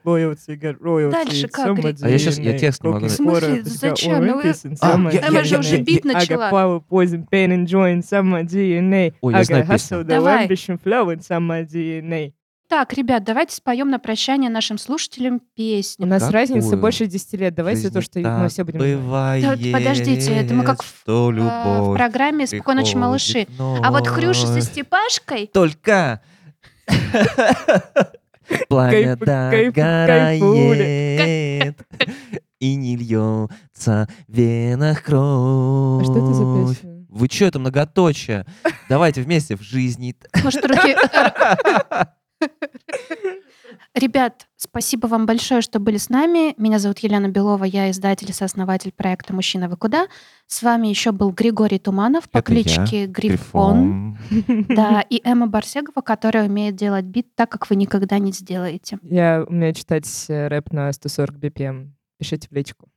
got 0.56 0.78
royalty, 0.82 1.12
Дальше 1.12 1.48
как? 1.48 1.78
А 2.02 2.10
я 2.10 2.18
щас- 2.20 2.38
я 2.39 2.58
текст 2.58 2.84
не 2.84 2.89
могу. 2.89 3.06
В 3.06 3.10
смысле? 3.12 3.64
Зачем? 3.64 4.26
Ну 4.26 4.41
А, 4.82 4.96
Эмма 4.96 5.44
же 5.44 5.60
уже 5.60 5.78
бит 5.78 6.06
I 6.06 6.12
got 6.12 6.14
начала. 6.14 6.50
power, 6.52 6.82
poison, 6.89 7.26
pain 7.30 7.50
and 7.52 7.66
joy 7.66 7.94
in 7.94 8.02
some 8.02 8.44
DNA. 8.46 9.14
Ой, 9.22 9.34
я 9.34 9.39
I 9.39 9.44
знаю 9.44 9.64
got 9.66 9.72
песню. 9.72 10.04
Давай. 10.04 10.48
ambition 10.48 10.78
flow 10.84 11.08
in 11.16 11.20
some 11.20 11.66
DNA. 11.66 12.34
Так, 12.74 12.91
ребят, 12.93 13.24
давайте 13.24 13.55
споем 13.55 13.91
на 13.91 13.99
прощание 13.99 14.49
нашим 14.49 14.80
слушателям 14.80 15.36
У 15.36 15.41
песню. 15.55 16.07
нас 16.07 16.24
Какую? 16.24 16.39
разница 16.39 16.76
больше 16.76 17.05
10 17.05 17.34
лет. 17.34 17.53
Давайте 17.53 17.84
Жизни 17.84 17.93
то, 17.93 18.01
что 18.01 18.19
мы 18.19 18.49
все 18.49 18.63
будем 18.63 18.80
бывает, 18.80 19.43
Да, 19.43 19.78
подождите, 19.78 20.34
это 20.34 20.55
мы 20.55 20.63
как 20.63 20.82
в- 20.82 21.03
А, 21.07 21.82
в 21.84 21.93
программе 21.93 22.47
«Спокойной 22.47 22.82
ночи, 22.82 22.95
малыши». 22.97 23.45
А 23.59 23.91
вот 23.91 24.07
Хрюша 24.07 24.47
со. 24.47 24.59
Степашкой 24.61 25.51
Только 25.53 26.24
пламя 28.69 29.17
догорает 29.17 30.41
и 32.57 32.74
не 32.74 32.97
льется 32.97 34.07
в 34.28 34.34
венах 34.36 35.03
кровь. 35.03 36.01
А 36.01 36.05
что 36.05 36.17
это 36.17 36.34
за 36.34 36.43
песня? 36.74 37.05
Вы 37.07 37.28
что, 37.32 37.45
это 37.45 37.59
многоточие? 37.59 38.47
Давайте 38.89 39.21
вместе 39.21 39.55
в 39.57 39.61
жизни. 39.61 40.15
Может, 40.43 40.65
руки... 40.65 40.95
Ребят, 43.96 44.48
спасибо 44.56 45.08
вам 45.08 45.26
большое, 45.26 45.62
что 45.62 45.80
были 45.80 45.98
с 45.98 46.10
нами. 46.10 46.54
Меня 46.62 46.80
зовут 46.80 47.00
Елена 47.00 47.28
Белова, 47.30 47.64
я 47.64 47.89
издатель 47.91 48.30
и 48.30 48.34
сооснователь 48.34 48.91
проекта 48.91 49.34
«Мужчина, 49.34 49.70
вы 49.70 49.78
куда?». 49.78 50.08
С 50.48 50.62
вами 50.62 50.88
еще 50.88 51.12
был 51.12 51.32
Григорий 51.32 51.80
Туманов 51.80 52.30
по 52.30 52.39
Это 52.39 52.54
я, 52.54 52.64
кличке 52.64 53.06
Грифон. 53.08 54.18
Да, 54.70 55.02
и 55.02 55.22
Эмма 55.24 55.48
Барсегова, 55.48 56.02
которая 56.02 56.48
умеет 56.48 56.76
делать 56.76 57.06
бит 57.06 57.34
так, 57.36 57.50
как 57.50 57.70
вы 57.70 57.76
никогда 57.76 58.20
не 58.20 58.32
сделаете. 58.32 59.00
Я 59.04 59.44
умею 59.48 59.74
читать 59.74 60.08
э, 60.28 60.48
рэп 60.48 60.72
на 60.72 60.91
140 60.91 61.36
BPM. 61.38 61.91
Пишите 62.20 62.48
в 62.50 62.54
личку. 62.54 62.88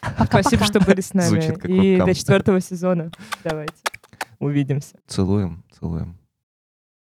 Пока-пока. 0.00 0.42
Спасибо, 0.42 0.64
что 0.64 0.80
были 0.80 1.00
с 1.00 1.12
нами. 1.14 1.28
Звучит 1.28 1.58
как 1.58 1.70
И 1.70 1.72
вебкам. 1.92 2.06
до 2.08 2.14
четвертого 2.14 2.60
сезона. 2.60 3.10
Давайте. 3.44 3.74
Увидимся. 4.38 4.96
Целуем, 5.06 5.64
целуем. 5.78 6.18